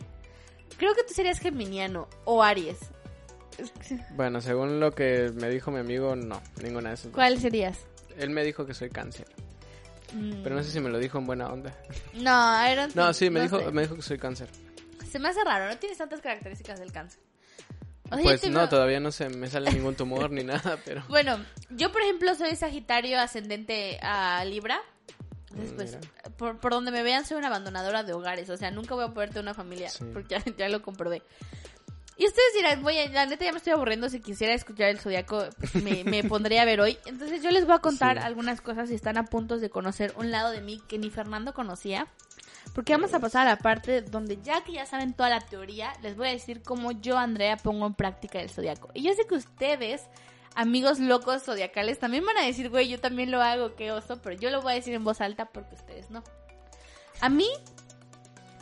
Creo 0.78 0.94
que 0.94 1.04
tú 1.04 1.14
serías 1.14 1.38
geminiano 1.38 2.08
o 2.24 2.42
Aries. 2.42 2.78
Bueno, 4.14 4.40
según 4.40 4.80
lo 4.80 4.92
que 4.92 5.30
me 5.34 5.48
dijo 5.48 5.70
mi 5.70 5.78
amigo, 5.78 6.14
no, 6.14 6.42
ninguna 6.62 6.90
de 6.90 6.94
esas. 6.96 7.06
dos. 7.06 7.14
¿Cuál 7.14 7.38
serías? 7.40 7.78
Él 8.18 8.30
me 8.30 8.44
dijo 8.44 8.66
que 8.66 8.74
soy 8.74 8.90
cáncer, 8.90 9.26
Mm, 10.12 10.42
pero 10.44 10.54
no 10.54 10.62
sé 10.62 10.70
si 10.70 10.78
me 10.78 10.88
lo 10.88 10.98
dijo 11.00 11.18
en 11.18 11.26
buena 11.26 11.52
onda. 11.52 11.74
No, 12.14 12.30
I 12.64 12.76
don't 12.76 12.94
No, 12.94 13.12
sí, 13.12 13.28
me 13.28 13.40
dijo, 13.40 13.58
sé. 13.58 13.72
me 13.72 13.82
dijo 13.82 13.96
que 13.96 14.02
soy 14.02 14.18
cáncer. 14.18 14.48
Se 15.10 15.18
me 15.18 15.28
hace 15.28 15.42
raro, 15.44 15.66
no 15.68 15.76
tienes 15.78 15.98
tantas 15.98 16.20
características 16.20 16.78
del 16.78 16.92
cáncer. 16.92 17.20
Pues 18.08 18.40
te 18.40 18.50
no, 18.50 18.60
veo- 18.60 18.68
todavía 18.68 19.00
no 19.00 19.10
se 19.12 19.28
me 19.28 19.48
sale 19.48 19.72
ningún 19.72 19.94
tumor 19.96 20.30
ni 20.30 20.44
nada, 20.44 20.78
pero 20.84 21.02
Bueno, 21.08 21.38
yo 21.70 21.90
por 21.92 22.02
ejemplo 22.02 22.34
soy 22.34 22.54
Sagitario 22.56 23.20
ascendente 23.20 23.98
a 24.02 24.44
Libra. 24.44 24.80
Después, 25.54 25.96
por, 26.36 26.58
por 26.58 26.72
donde 26.72 26.90
me 26.90 27.02
vean, 27.02 27.24
soy 27.24 27.38
una 27.38 27.46
abandonadora 27.46 28.02
de 28.02 28.12
hogares. 28.12 28.50
O 28.50 28.56
sea, 28.58 28.70
nunca 28.70 28.94
voy 28.94 29.04
a 29.04 29.14
poder 29.14 29.30
tener 29.30 29.42
una 29.44 29.54
familia. 29.54 29.88
Sí. 29.88 30.04
Porque 30.12 30.34
ya, 30.38 30.44
ya 30.56 30.68
lo 30.68 30.82
comprobé. 30.82 31.22
Y 32.18 32.26
ustedes 32.26 32.54
dirán, 32.54 32.82
voy 32.82 32.98
a, 32.98 33.08
la 33.10 33.26
neta 33.26 33.44
ya 33.44 33.52
me 33.52 33.58
estoy 33.58 33.72
aburriendo, 33.74 34.08
si 34.08 34.20
quisiera 34.20 34.54
escuchar 34.54 34.88
el 34.88 34.98
zodiaco, 34.98 35.44
pues 35.58 35.74
me, 35.76 36.02
me 36.04 36.24
pondría 36.28 36.62
a 36.62 36.64
ver 36.66 36.80
hoy. 36.80 36.98
Entonces 37.06 37.42
yo 37.42 37.50
les 37.50 37.64
voy 37.66 37.74
a 37.74 37.78
contar 37.78 38.18
Sí. 38.18 38.24
algunas 38.24 38.60
cosas 38.60 38.90
y 38.90 38.94
están 38.94 39.16
a 39.18 39.24
punto 39.24 39.58
de 39.58 39.68
conocer 39.70 40.12
un 40.16 40.30
lado 40.30 40.50
de 40.50 40.60
mí 40.60 40.80
que 40.88 40.98
ni 40.98 41.10
Fernando 41.10 41.52
conocía. 41.54 42.06
Porque 42.76 42.92
vamos 42.92 43.14
a 43.14 43.20
pasar 43.20 43.46
a 43.46 43.50
la 43.52 43.56
parte 43.56 44.02
donde 44.02 44.36
ya 44.42 44.62
que 44.62 44.72
ya 44.72 44.84
saben 44.84 45.14
toda 45.14 45.30
la 45.30 45.40
teoría, 45.40 45.94
les 46.02 46.14
voy 46.14 46.28
a 46.28 46.32
decir 46.32 46.62
cómo 46.62 46.92
yo, 46.92 47.16
Andrea, 47.16 47.56
pongo 47.56 47.86
en 47.86 47.94
práctica 47.94 48.38
el 48.38 48.50
zodiaco. 48.50 48.90
Y 48.92 49.02
yo 49.02 49.14
sé 49.14 49.26
que 49.26 49.34
ustedes, 49.34 50.02
amigos 50.54 50.98
locos 50.98 51.42
zodiacales, 51.42 51.98
también 51.98 52.26
van 52.26 52.36
a 52.36 52.44
decir, 52.44 52.68
güey, 52.68 52.88
yo 52.88 53.00
también 53.00 53.30
lo 53.30 53.40
hago, 53.40 53.76
qué 53.76 53.92
oso, 53.92 54.20
pero 54.20 54.38
yo 54.38 54.50
lo 54.50 54.60
voy 54.60 54.72
a 54.72 54.74
decir 54.74 54.92
en 54.92 55.04
voz 55.04 55.22
alta 55.22 55.46
porque 55.46 55.74
ustedes 55.74 56.10
no. 56.10 56.22
A 57.22 57.30
mí, 57.30 57.48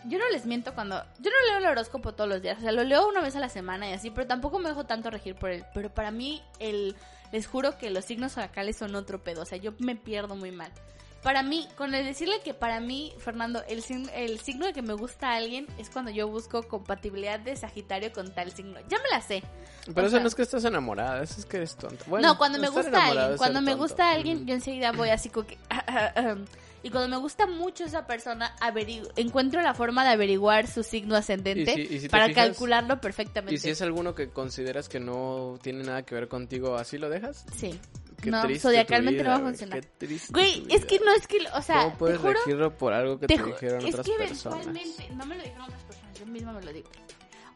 yo 0.05 0.21
no 0.21 0.29
les 0.31 0.47
miento 0.47 0.77
cuando... 0.77 1.03
Yo 1.19 1.33
no 1.33 1.49
leo 1.49 1.59
el 1.59 1.67
horóscopo 1.67 2.15
todos 2.15 2.31
los 2.31 2.41
días, 2.41 2.59
o 2.59 2.61
sea, 2.61 2.71
lo 2.71 2.85
leo 2.85 3.09
una 3.09 3.21
vez 3.21 3.35
a 3.35 3.41
la 3.41 3.49
semana 3.49 3.91
y 3.91 3.95
así, 3.95 4.11
pero 4.11 4.29
tampoco 4.29 4.61
me 4.61 4.69
dejo 4.69 4.87
tanto 4.87 5.11
regir 5.11 5.35
por 5.35 5.51
él. 5.51 5.65
Pero 5.75 5.93
para 5.93 6.13
mí, 6.13 6.41
el, 6.61 6.95
les 7.33 7.49
juro 7.49 7.79
que 7.79 7.91
los 7.91 8.05
signos 8.05 8.35
zodiacales 8.35 8.77
son 8.77 8.95
otro 8.95 9.25
pedo, 9.25 9.43
o 9.43 9.45
sea, 9.45 9.59
yo 9.59 9.75
me 9.81 9.97
pierdo 9.97 10.37
muy 10.37 10.53
mal. 10.53 10.71
Para 11.25 11.43
mí, 11.43 11.67
con 11.77 11.95
el 11.95 12.05
decirle 12.05 12.37
que 12.45 12.55
para 12.55 12.79
mí, 12.81 13.13
Fernando, 13.19 13.63
el, 13.67 13.83
el 14.15 14.39
signo 14.41 14.67
de 14.67 14.73
que 14.75 14.83
me 14.83 14.93
gusta 14.95 15.31
a 15.33 15.37
alguien 15.37 15.67
es 15.79 15.89
cuando 15.91 16.11
yo 16.13 16.29
busco 16.29 16.63
compatibilidad 16.69 17.41
de 17.41 17.57
Sagitario 17.57 18.13
con 18.13 18.31
tal 18.33 18.53
signo. 18.53 18.79
Ya 18.89 18.99
me 18.99 19.09
la 19.11 19.21
sé. 19.23 19.43
Pero 19.87 19.97
O 19.97 20.01
eso 20.03 20.11
sea- 20.11 20.21
no 20.21 20.29
es 20.29 20.35
que 20.35 20.43
estás 20.43 20.65
enamorada, 20.67 21.23
eso 21.23 21.41
es 21.41 21.47
que 21.47 21.57
eres 21.57 21.75
tonta. 21.77 22.05
Bueno, 22.07 22.29
no, 22.29 22.39
cuando 22.39 22.59
me 22.61 22.69
gusta 22.69 23.07
alguien, 23.07 23.37
cuando 23.39 23.61
me 23.63 23.71
tonto. 23.73 23.83
gusta 23.85 24.11
alguien, 24.13 24.47
yo 24.47 24.55
enseguida 24.55 24.93
voy 24.93 25.09
así 25.09 25.31
como 25.31 25.47
que... 25.47 25.57
y 26.83 26.91
cuando 26.91 27.09
me 27.09 27.17
gusta 27.17 27.47
mucho 27.47 27.85
esa 27.85 28.07
persona, 28.07 28.55
averigu- 28.61 29.11
encuentro 29.17 29.63
la 29.63 29.73
forma 29.73 30.05
de 30.05 30.11
averiguar 30.11 30.67
su 30.67 30.83
signo 30.83 31.17
ascendente 31.17 31.73
Y 31.73 31.87
si- 31.87 31.95
y 31.95 31.99
si 32.01 32.07
te 32.07 32.11
para 32.11 32.27
fijas- 32.27 32.49
calcularlo 32.49 33.01
perfectamente. 33.01 33.55
¿Y 33.55 33.59
si 33.59 33.71
es 33.71 33.81
alguno 33.81 34.15
que 34.15 34.29
consideras 34.29 34.91
que 34.91 35.01
no 35.01 35.59
tiene 35.63 35.85
nada 35.85 36.03
que 36.03 36.15
ver 36.15 36.29
contigo, 36.29 36.77
así 36.77 36.99
lo 36.99 37.09
dejas? 37.09 37.47
Sí. 37.57 37.81
Qué 38.25 38.31
no, 38.31 38.43
triste 38.43 38.63
zodiacalmente 38.69 39.19
tu 39.19 39.25
no 39.25 39.31
va 39.31 39.35
a 39.37 39.39
vida, 39.39 39.49
funcionar. 39.51 39.81
Qué 39.81 40.07
triste 40.07 40.33
Güey, 40.33 40.65
es 40.71 40.85
que 40.85 40.99
vida. 40.99 41.07
no 41.11 41.15
es 41.17 41.27
que, 41.27 41.39
o 41.55 41.63
sea, 41.63 41.83
¿Cómo 41.85 41.99
puedes 41.99 42.17
te 42.17 42.23
juro, 42.27 42.39
regirlo 42.41 42.77
por 42.77 42.93
algo 42.93 43.19
que 43.21 43.27
te 43.27 43.37
te, 43.37 43.43
dijeron 43.45 43.81
es 43.87 43.95
otras 43.95 44.07
que 44.07 44.13
personas? 44.15 44.67
eventualmente, 44.67 45.09
no 45.15 45.27
me 45.27 45.37
lo 45.37 45.43
dijeron 45.43 45.63
otras 45.65 45.83
personas, 45.83 46.19
yo 46.19 46.27
misma 46.27 46.53
me 46.53 46.63
lo 46.63 46.73
digo. 46.73 46.89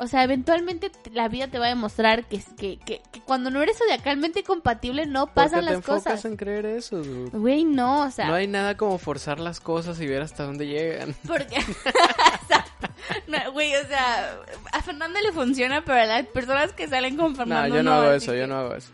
O 0.00 0.07
sea, 0.07 0.22
eventualmente 0.22 0.92
la 1.12 1.26
vida 1.28 1.48
te 1.48 1.59
va 1.59 1.66
a 1.66 1.70
demostrar 1.70 2.24
que, 2.26 2.40
que, 2.57 2.78
que, 2.78 3.02
que 3.11 3.20
cuando 3.22 3.50
no 3.50 3.61
eres 3.61 3.78
zodiacalmente 3.78 4.44
compatible 4.44 5.07
no 5.07 5.26
¿Por 5.26 5.31
qué 5.31 5.35
pasan 5.35 5.59
te 5.59 5.64
las 5.64 5.74
enfocas 5.74 6.04
cosas. 6.04 6.24
en 6.24 6.37
creer 6.37 6.66
eso, 6.66 6.98
dude? 7.02 7.31
Güey, 7.37 7.64
no, 7.64 8.04
o 8.04 8.11
sea, 8.12 8.28
No 8.28 8.35
hay 8.35 8.46
nada 8.46 8.76
como 8.76 8.96
forzar 8.98 9.40
las 9.40 9.59
cosas 9.59 10.00
y 10.00 10.07
ver 10.07 10.22
hasta 10.22 10.44
dónde 10.44 10.68
llegan. 10.68 11.16
Porque, 11.26 11.57
Exacto. 11.57 12.88
No, 13.26 13.50
güey, 13.52 13.74
o 13.74 13.87
sea, 13.88 14.38
a 14.72 14.83
Fernando 14.83 15.18
le 15.20 15.33
funciona, 15.33 15.83
pero 15.85 16.00
a 16.00 16.04
las 16.07 16.26
personas 16.28 16.72
que 16.74 16.87
salen 16.87 17.16
con 17.16 17.33
No, 17.33 17.37
Fernando 17.37 17.74
yo 17.76 17.83
no, 17.83 17.92
hago 17.94 18.09
así 18.11 18.16
eso, 18.24 18.33
que- 18.33 18.38
yo 18.38 18.46
no 18.46 18.54
hago 18.57 18.74
eso. 18.76 18.92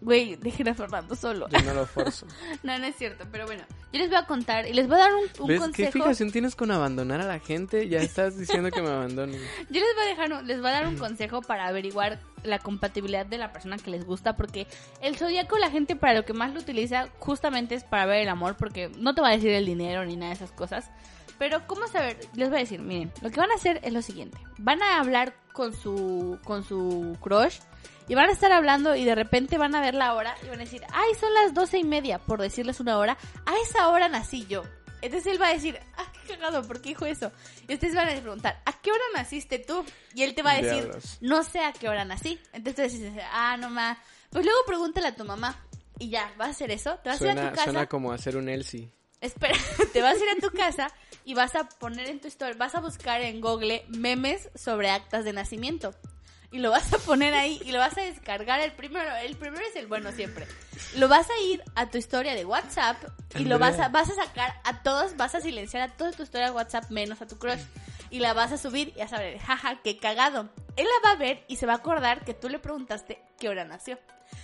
Güey, 0.00 0.36
dejen 0.36 0.68
a 0.68 0.74
Fernando 0.74 1.16
solo. 1.16 1.48
Yo 1.48 1.60
no 1.62 1.74
lo 1.74 1.86
forzo. 1.86 2.26
No, 2.62 2.78
no 2.78 2.86
es 2.86 2.96
cierto, 2.96 3.24
pero 3.30 3.46
bueno, 3.46 3.64
yo 3.92 3.98
les 3.98 4.08
voy 4.08 4.18
a 4.18 4.26
contar 4.26 4.66
y 4.66 4.72
les 4.72 4.86
voy 4.86 4.96
a 4.96 5.00
dar 5.00 5.14
un, 5.14 5.22
un 5.40 5.48
¿Ves 5.48 5.58
qué 5.58 5.64
consejo. 5.64 5.92
fijación 5.92 6.30
tienes 6.30 6.54
con 6.54 6.70
abandonar 6.70 7.20
a 7.20 7.26
la 7.26 7.40
gente? 7.40 7.88
Ya 7.88 7.98
estás 7.98 8.38
diciendo 8.38 8.70
que 8.70 8.80
me 8.80 8.88
abandonen. 8.88 9.40
Yo 9.70 9.80
les 9.80 9.94
voy 9.94 10.04
a 10.04 10.08
dejar, 10.08 10.44
les 10.44 10.60
voy 10.60 10.68
a 10.68 10.72
dar 10.72 10.86
un 10.86 10.96
consejo 10.96 11.42
para 11.42 11.66
averiguar 11.66 12.20
la 12.44 12.58
compatibilidad 12.58 13.26
de 13.26 13.38
la 13.38 13.52
persona 13.52 13.76
que 13.76 13.90
les 13.90 14.04
gusta, 14.04 14.36
porque 14.36 14.66
el 15.00 15.16
zodiaco 15.16 15.58
la 15.58 15.70
gente 15.70 15.96
para 15.96 16.14
lo 16.14 16.24
que 16.24 16.32
más 16.32 16.52
lo 16.54 16.60
utiliza 16.60 17.08
justamente 17.18 17.74
es 17.74 17.84
para 17.84 18.06
ver 18.06 18.22
el 18.22 18.28
amor, 18.28 18.56
porque 18.56 18.90
no 18.98 19.14
te 19.14 19.20
va 19.20 19.28
a 19.28 19.32
decir 19.32 19.50
el 19.50 19.66
dinero 19.66 20.04
ni 20.04 20.16
nada 20.16 20.28
de 20.28 20.36
esas 20.36 20.52
cosas. 20.52 20.90
Pero 21.38 21.66
cómo 21.66 21.86
saber, 21.86 22.18
les 22.34 22.48
voy 22.48 22.58
a 22.58 22.60
decir, 22.60 22.80
miren, 22.80 23.12
lo 23.22 23.30
que 23.30 23.38
van 23.40 23.50
a 23.52 23.54
hacer 23.54 23.80
es 23.84 23.92
lo 23.92 24.02
siguiente, 24.02 24.38
van 24.58 24.82
a 24.82 24.98
hablar 24.98 25.34
con 25.52 25.72
su 25.72 26.38
con 26.44 26.64
su 26.64 27.16
crush 27.20 27.58
y 28.08 28.14
van 28.14 28.30
a 28.30 28.32
estar 28.32 28.50
hablando 28.52 28.96
y 28.96 29.04
de 29.04 29.14
repente 29.14 29.58
van 29.58 29.74
a 29.74 29.80
ver 29.80 29.94
la 29.94 30.14
hora 30.14 30.34
y 30.42 30.48
van 30.48 30.60
a 30.60 30.64
decir, 30.64 30.82
ay, 30.92 31.14
son 31.14 31.32
las 31.34 31.54
doce 31.54 31.78
y 31.78 31.84
media, 31.84 32.18
por 32.18 32.40
decirles 32.40 32.80
una 32.80 32.98
hora, 32.98 33.16
a 33.46 33.52
esa 33.62 33.88
hora 33.88 34.08
nací 34.08 34.46
yo. 34.46 34.64
Entonces 35.00 35.32
él 35.32 35.40
va 35.40 35.48
a 35.48 35.52
decir, 35.52 35.78
ah, 35.96 36.10
qué 36.12 36.34
cagado, 36.34 36.66
¿por 36.66 36.80
qué 36.80 36.90
dijo 36.90 37.06
eso? 37.06 37.30
Y 37.68 37.74
ustedes 37.74 37.94
van 37.94 38.08
a 38.08 38.20
preguntar, 38.20 38.60
¿a 38.64 38.72
qué 38.80 38.90
hora 38.90 39.02
naciste 39.14 39.58
tú? 39.58 39.84
Y 40.14 40.22
él 40.22 40.34
te 40.34 40.42
va 40.42 40.52
a 40.52 40.56
decir, 40.56 40.84
Diablos. 40.84 41.18
no 41.20 41.44
sé 41.44 41.60
a 41.60 41.72
qué 41.72 41.88
hora 41.88 42.04
nací. 42.04 42.40
Entonces 42.52 42.92
dices, 42.92 43.12
ah, 43.32 43.56
no 43.56 43.70
más. 43.70 43.98
Pues 44.30 44.44
luego 44.44 44.58
pregúntale 44.66 45.08
a 45.08 45.14
tu 45.14 45.24
mamá. 45.24 45.56
Y 46.00 46.10
ya, 46.10 46.32
¿vas 46.36 46.48
a 46.48 46.50
hacer 46.50 46.70
eso? 46.70 46.96
¿Te 47.02 47.10
vas 47.10 47.20
a 47.20 47.24
ir 47.24 47.38
a 47.38 47.50
tu 47.50 47.56
casa? 47.56 47.64
suena 47.64 47.86
como 47.86 48.12
hacer 48.12 48.36
un 48.36 48.48
Elsie. 48.48 48.90
Espera, 49.20 49.56
te 49.92 50.02
vas 50.02 50.14
a 50.14 50.24
ir 50.24 50.30
a 50.30 50.40
tu 50.40 50.50
casa 50.50 50.88
y 51.24 51.34
vas 51.34 51.54
a 51.54 51.68
poner 51.68 52.08
en 52.08 52.20
tu 52.20 52.28
historia, 52.28 52.54
vas 52.56 52.74
a 52.74 52.80
buscar 52.80 53.20
en 53.20 53.40
Google 53.40 53.84
memes 53.88 54.48
sobre 54.54 54.90
actas 54.90 55.24
de 55.24 55.32
nacimiento. 55.32 55.94
Y 56.50 56.58
lo 56.58 56.70
vas 56.70 56.92
a 56.94 56.98
poner 56.98 57.34
ahí 57.34 57.60
y 57.64 57.72
lo 57.72 57.78
vas 57.78 57.96
a 57.98 58.02
descargar. 58.02 58.60
El 58.60 58.72
primero, 58.72 59.14
el 59.16 59.36
primero 59.36 59.62
es 59.66 59.76
el 59.76 59.86
bueno 59.86 60.12
siempre. 60.12 60.46
Lo 60.96 61.08
vas 61.08 61.28
a 61.28 61.38
ir 61.42 61.62
a 61.74 61.90
tu 61.90 61.98
historia 61.98 62.34
de 62.34 62.44
WhatsApp 62.44 62.96
y 63.36 63.44
lo 63.44 63.58
vas 63.58 63.78
a, 63.78 63.88
vas 63.88 64.08
a 64.10 64.14
sacar 64.14 64.54
a 64.64 64.82
todos, 64.82 65.16
vas 65.16 65.34
a 65.34 65.40
silenciar 65.40 65.82
a 65.82 65.96
toda 65.96 66.12
tu 66.12 66.22
historia 66.22 66.46
de 66.46 66.52
WhatsApp 66.52 66.90
menos 66.90 67.20
a 67.20 67.26
tu 67.26 67.38
crush. 67.38 67.60
Y 68.10 68.20
la 68.20 68.32
vas 68.32 68.52
a 68.52 68.56
subir 68.56 68.94
y 68.96 69.00
vas 69.00 69.12
a 69.12 69.18
ver, 69.18 69.38
jaja, 69.38 69.80
qué 69.84 69.98
cagado. 69.98 70.48
Él 70.76 70.86
la 70.86 71.10
va 71.10 71.12
a 71.14 71.18
ver 71.18 71.44
y 71.48 71.56
se 71.56 71.66
va 71.66 71.74
a 71.74 71.76
acordar 71.76 72.24
que 72.24 72.32
tú 72.32 72.48
le 72.48 72.58
preguntaste 72.58 73.20
qué 73.38 73.50
hora 73.50 73.64
nació. 73.64 73.98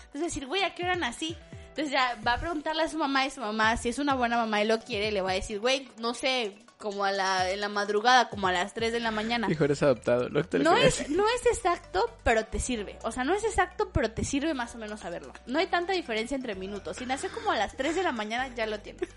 Entonces 0.07 0.23
decir, 0.23 0.47
güey, 0.47 0.63
¿a 0.63 0.75
qué 0.75 0.83
hora 0.83 0.97
nací? 0.97 1.37
Entonces 1.77 1.91
ya 1.93 2.17
va 2.25 2.35
a 2.35 2.39
preguntarle 2.39 2.85
a 2.85 2.89
su 2.89 2.99
mamá 2.99 3.27
y 3.27 3.31
su 3.31 3.41
mamá, 3.41 3.77
si 3.77 3.89
es 3.89 3.99
una 3.99 4.15
buena 4.15 4.37
mamá 4.37 4.63
y 4.63 4.67
lo 4.67 4.79
quiere, 4.79 5.11
le 5.11 5.23
va 5.23 5.33
a 5.33 5.35
decir, 5.35 5.59
güey, 5.59 5.89
no 5.99 6.15
sé, 6.15 6.57
como 6.79 7.05
a 7.05 7.11
la, 7.11 7.51
en 7.51 7.61
la 7.61 7.69
madrugada, 7.69 8.29
como 8.29 8.47
a 8.47 8.53
las 8.53 8.75
3 8.75 8.93
de 8.93 9.01
la 9.01 9.11
mañana. 9.11 9.49
Hijo, 9.51 9.65
eres 9.65 9.83
adoptado. 9.83 10.29
Lo 10.29 10.49
que 10.49 10.59
No 10.61 10.77
es, 10.77 11.09
no 11.11 11.25
es 11.27 11.47
exacto, 11.47 12.09
pero 12.23 12.45
te 12.45 12.61
sirve. 12.61 12.97
O 13.03 13.11
sea, 13.11 13.25
no 13.25 13.35
es 13.35 13.43
exacto, 13.43 13.91
pero 13.93 14.11
te 14.13 14.23
sirve 14.25 14.55
más 14.55 14.75
o 14.75 14.79
menos 14.79 15.01
saberlo. 15.01 15.33
No 15.47 15.59
hay 15.59 15.67
tanta 15.67 15.93
diferencia 15.95 16.37
entre 16.37 16.55
minutos. 16.55 16.99
Si 16.99 17.07
nació 17.07 17.31
como 17.33 17.51
a 17.51 17.57
las 17.57 17.77
3 17.77 17.97
de 17.97 18.03
la 18.05 18.13
mañana, 18.13 18.55
ya 18.55 18.67
lo 18.67 18.79
tienes. 18.81 19.09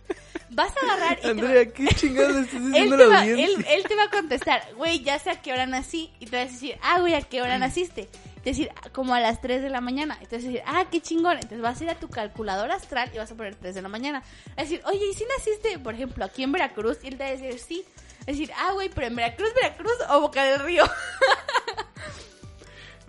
Vas 0.49 0.71
a 0.77 0.85
agarrar 0.93 1.19
y 1.21 1.25
va- 1.25 1.29
Andrea, 1.31 1.65
¿qué 1.73 1.87
chingados 1.89 2.33
le 2.35 2.41
estás 2.41 2.61
diciendo 2.65 2.97
te, 2.97 3.05
va, 3.05 3.25
él, 3.25 3.65
él 3.69 3.83
te 3.87 3.95
va 3.95 4.03
a 4.05 4.09
contestar, 4.09 4.63
güey, 4.77 5.03
ya 5.03 5.19
sé 5.19 5.29
a 5.29 5.41
qué 5.41 5.51
hora 5.53 5.65
nací. 5.67 6.11
Y 6.19 6.25
te 6.27 6.37
vas 6.37 6.49
a 6.49 6.51
decir, 6.53 6.77
ah, 6.81 7.01
güey, 7.01 7.13
¿a 7.13 7.21
qué 7.21 7.41
hora 7.41 7.59
naciste? 7.59 8.07
Decir, 8.51 8.71
"Ah, 8.77 8.89
como 8.93 9.13
a 9.13 9.19
las 9.19 9.41
3 9.41 9.61
de 9.61 9.69
la 9.69 9.81
mañana. 9.81 10.15
Entonces 10.21 10.43
decir, 10.45 10.61
ah, 10.65 10.85
qué 10.89 11.01
chingón. 11.01 11.33
Entonces 11.33 11.59
vas 11.59 11.81
a 11.81 11.83
ir 11.83 11.89
a 11.89 11.95
tu 11.99 12.07
calculadora 12.09 12.75
astral 12.75 13.09
y 13.13 13.17
vas 13.17 13.29
a 13.29 13.35
poner 13.35 13.55
3 13.55 13.75
de 13.75 13.81
la 13.81 13.89
mañana. 13.89 14.23
Es 14.55 14.69
decir, 14.69 14.81
oye, 14.85 15.05
¿y 15.05 15.13
si 15.13 15.25
naciste, 15.25 15.79
por 15.79 15.93
ejemplo, 15.93 16.23
aquí 16.23 16.43
en 16.43 16.53
Veracruz? 16.53 16.99
Y 17.03 17.07
él 17.07 17.17
te 17.17 17.23
va 17.25 17.29
a 17.29 17.33
decir, 17.33 17.59
sí. 17.59 17.83
Es 18.21 18.37
decir, 18.37 18.51
ah, 18.57 18.71
güey, 18.73 18.89
pero 18.89 19.07
en 19.07 19.15
Veracruz, 19.15 19.53
Veracruz 19.53 19.97
o 20.09 20.21
Boca 20.21 20.45
del 20.45 20.59
Río. 20.61 20.85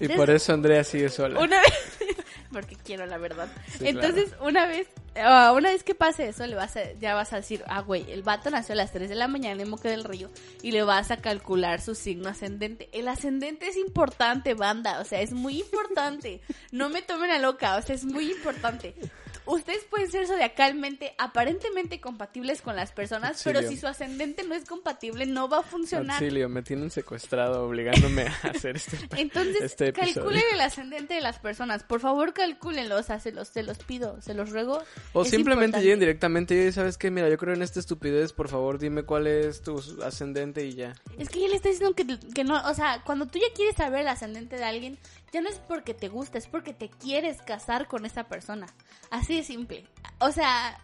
Y 0.01 0.09
por 0.09 0.31
eso 0.31 0.53
Andrea 0.53 0.85
sigue 0.85 1.09
sola. 1.09 1.41
Una 1.41 1.61
vez, 1.61 1.99
porque 2.53 2.77
quiero 2.77 3.07
la 3.07 3.19
verdad. 3.19 3.49
Sí, 3.79 3.89
Entonces, 3.89 4.31
una 4.41 4.67
vez, 4.67 4.89
ah, 5.17 5.53
una 5.55 5.71
vez 5.71 5.83
que 5.85 5.95
pase 5.95 6.29
eso, 6.29 6.47
le 6.47 6.55
vas 6.55 6.77
a, 6.77 6.93
ya 6.95 7.15
vas 7.15 7.33
a 7.33 7.37
decir, 7.37 7.63
ah, 7.67 7.81
güey, 7.81 8.11
el 8.11 8.23
vato 8.23 8.51
nació 8.51 8.73
a 8.75 8.77
las 8.77 8.93
3 8.93 9.09
de 9.09 9.15
la 9.15 9.29
mañana 9.29 9.63
en 9.63 9.71
Moque 9.71 9.89
del 9.89 10.05
Río 10.05 10.31
y 10.63 10.73
le 10.73 10.83
vas 10.83 11.11
a 11.11 11.19
calcular 11.19 11.81
su 11.81 11.95
signo 11.95 12.29
ascendente. 12.29 12.89
El 12.93 13.09
ascendente 13.09 13.69
es 13.69 13.77
importante, 13.77 14.55
banda, 14.55 15.01
o 15.01 15.05
sea, 15.05 15.21
es 15.21 15.33
muy 15.33 15.61
importante. 15.61 16.41
No 16.73 16.89
me 16.89 17.03
tomen 17.03 17.31
a 17.31 17.39
loca, 17.39 17.77
o 17.77 17.83
sea, 17.83 17.95
es 17.95 18.05
muy 18.05 18.31
importante. 18.31 18.95
Ustedes 19.49 19.85
pueden 19.85 20.11
ser 20.11 20.27
zodiacalmente, 20.27 21.15
aparentemente 21.17 22.03
compatibles 22.03 22.61
con 22.61 22.77
las 22.77 22.93
personas, 22.93 23.41
pero 23.43 23.63
si 23.63 23.79
su 23.79 23.87
ascendente 23.87 24.43
no 24.45 24.55
es 24.55 24.67
compatible, 24.67 25.25
no 25.25 25.49
va 25.49 25.61
a 25.61 25.63
funcionar. 25.63 26.23
Auxilio, 26.23 26.51
me 26.51 26.63
tienen 26.63 26.91
secuestrado 26.91 27.65
obligándome 27.65 28.27
a 28.27 28.33
hacer 28.49 28.77
este, 28.77 28.99
Entonces, 29.17 29.63
este 29.63 29.95
calculen 29.95 30.43
el 30.53 30.61
ascendente 30.61 31.15
de 31.15 31.23
las 31.23 31.39
personas. 31.39 31.83
Por 31.83 32.01
favor, 32.01 32.35
calcúlenlo. 32.35 32.97
O 32.97 33.03
sea, 33.03 33.21
se 33.21 33.33
los, 33.33 33.49
se 33.49 33.63
los 33.63 33.79
pido, 33.79 34.21
se 34.21 34.35
los 34.35 34.51
ruego. 34.51 34.83
O 35.15 35.23
Es 35.23 35.31
simplemente 35.31 35.65
importante. 35.65 35.85
lleguen 35.85 36.01
directamente 36.01 36.67
y 36.67 36.73
sabes 36.73 36.99
qué, 36.99 37.11
mira, 37.11 37.31
yo 37.31 37.39
creo 37.39 37.55
en 37.55 37.63
esta 37.63 37.81
estupidez, 37.81 38.35
por 38.35 38.49
favor 38.49 38.79
dime 38.79 39.05
cuál 39.05 39.27
es 39.27 39.63
tu 39.63 39.83
ascendente 40.05 40.67
y 40.67 40.75
ya. 40.75 40.93
Es 41.17 41.31
que 41.31 41.41
ya 41.41 41.49
le 41.49 41.57
está 41.57 41.71
diciendo 41.71 41.95
que, 41.95 42.07
que 42.35 42.45
no. 42.45 42.63
O 42.69 42.75
sea, 42.75 43.03
cuando 43.07 43.27
tú 43.27 43.39
ya 43.39 43.55
quieres 43.55 43.77
saber 43.77 44.01
el 44.01 44.09
ascendente 44.09 44.57
de 44.57 44.65
alguien, 44.65 44.99
ya 45.33 45.41
no 45.41 45.49
es 45.49 45.57
porque 45.59 45.95
te 45.95 46.09
gusta, 46.09 46.39
es 46.39 46.47
porque 46.47 46.73
te 46.75 46.89
quieres 46.89 47.43
casar 47.43 47.87
con 47.87 48.07
esa 48.07 48.25
persona. 48.25 48.67
Así 49.11 49.37
de 49.37 49.45
simple. 49.45 49.85
O 50.19 50.33
sea, 50.33 50.79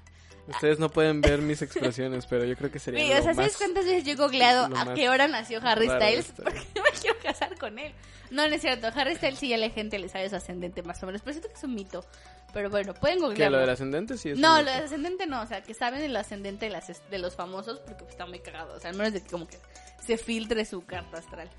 Ustedes 0.47 0.79
no 0.79 0.91
pueden 0.91 1.23
ver 1.23 1.41
mis 1.41 1.63
expresiones, 1.63 2.27
pero 2.27 2.45
yo 2.45 2.55
creo 2.55 2.71
que 2.71 2.79
sería 2.79 3.01
güey, 3.01 3.13
o 3.19 3.23
sea, 3.23 3.33
¿sabes 3.35 3.53
más- 3.53 3.57
cuántas 3.57 3.87
veces 3.87 4.05
yo 4.05 4.13
he 4.13 4.17
googleado 4.17 4.69
a 4.77 4.93
qué 4.93 5.09
hora 5.09 5.27
nació 5.27 5.59
Harry 5.63 5.87
Styles? 5.89 6.33
Porque 6.37 6.59
me 6.75 7.01
quiero 7.01 7.17
casar 7.23 7.59
con 7.59 7.79
él. 7.79 7.95
No, 8.31 8.47
no 8.47 8.55
es 8.55 8.61
cierto. 8.61 8.89
Harry 8.95 9.15
Styles 9.17 9.39
sí 9.39 9.49
ya 9.49 9.57
la 9.57 9.71
gente 9.71 9.99
le 9.99 10.09
sabe 10.11 10.29
su 10.29 10.37
ascendente 10.37 10.83
más 10.83 11.03
o 11.03 11.07
menos. 11.07 11.23
Pero 11.23 11.33
siento 11.33 11.49
que 11.49 11.55
es 11.55 11.65
un 11.65 11.75
mito. 11.75 12.05
Pero 12.53 12.69
bueno, 12.69 12.93
pueden 12.95 13.19
¿Qué, 13.21 13.25
googlearlo. 13.25 13.57
lo 13.57 13.61
del 13.63 13.71
ascendente? 13.71 14.19
Sí, 14.19 14.31
es 14.31 14.39
No, 14.39 14.61
lo 14.61 14.71
del 14.71 14.85
ascendente 14.85 15.27
no, 15.27 15.41
o 15.41 15.47
sea, 15.47 15.63
que 15.63 15.73
saben 15.73 16.03
el 16.03 16.15
ascendente 16.15 16.67
de, 16.67 16.73
las, 16.73 17.11
de 17.11 17.19
los 17.19 17.35
famosos 17.37 17.81
porque 17.81 18.01
pues, 18.05 18.11
está 18.11 18.27
muy 18.27 18.41
cagado, 18.41 18.75
o 18.77 18.81
sea, 18.81 18.91
al 18.91 18.97
menos 18.97 19.13
de 19.15 19.23
que 19.23 19.31
como 19.31 19.47
que 19.47 19.59
se 20.05 20.19
filtre 20.19 20.65
su 20.67 20.85
carta 20.85 21.19
astral. 21.19 21.51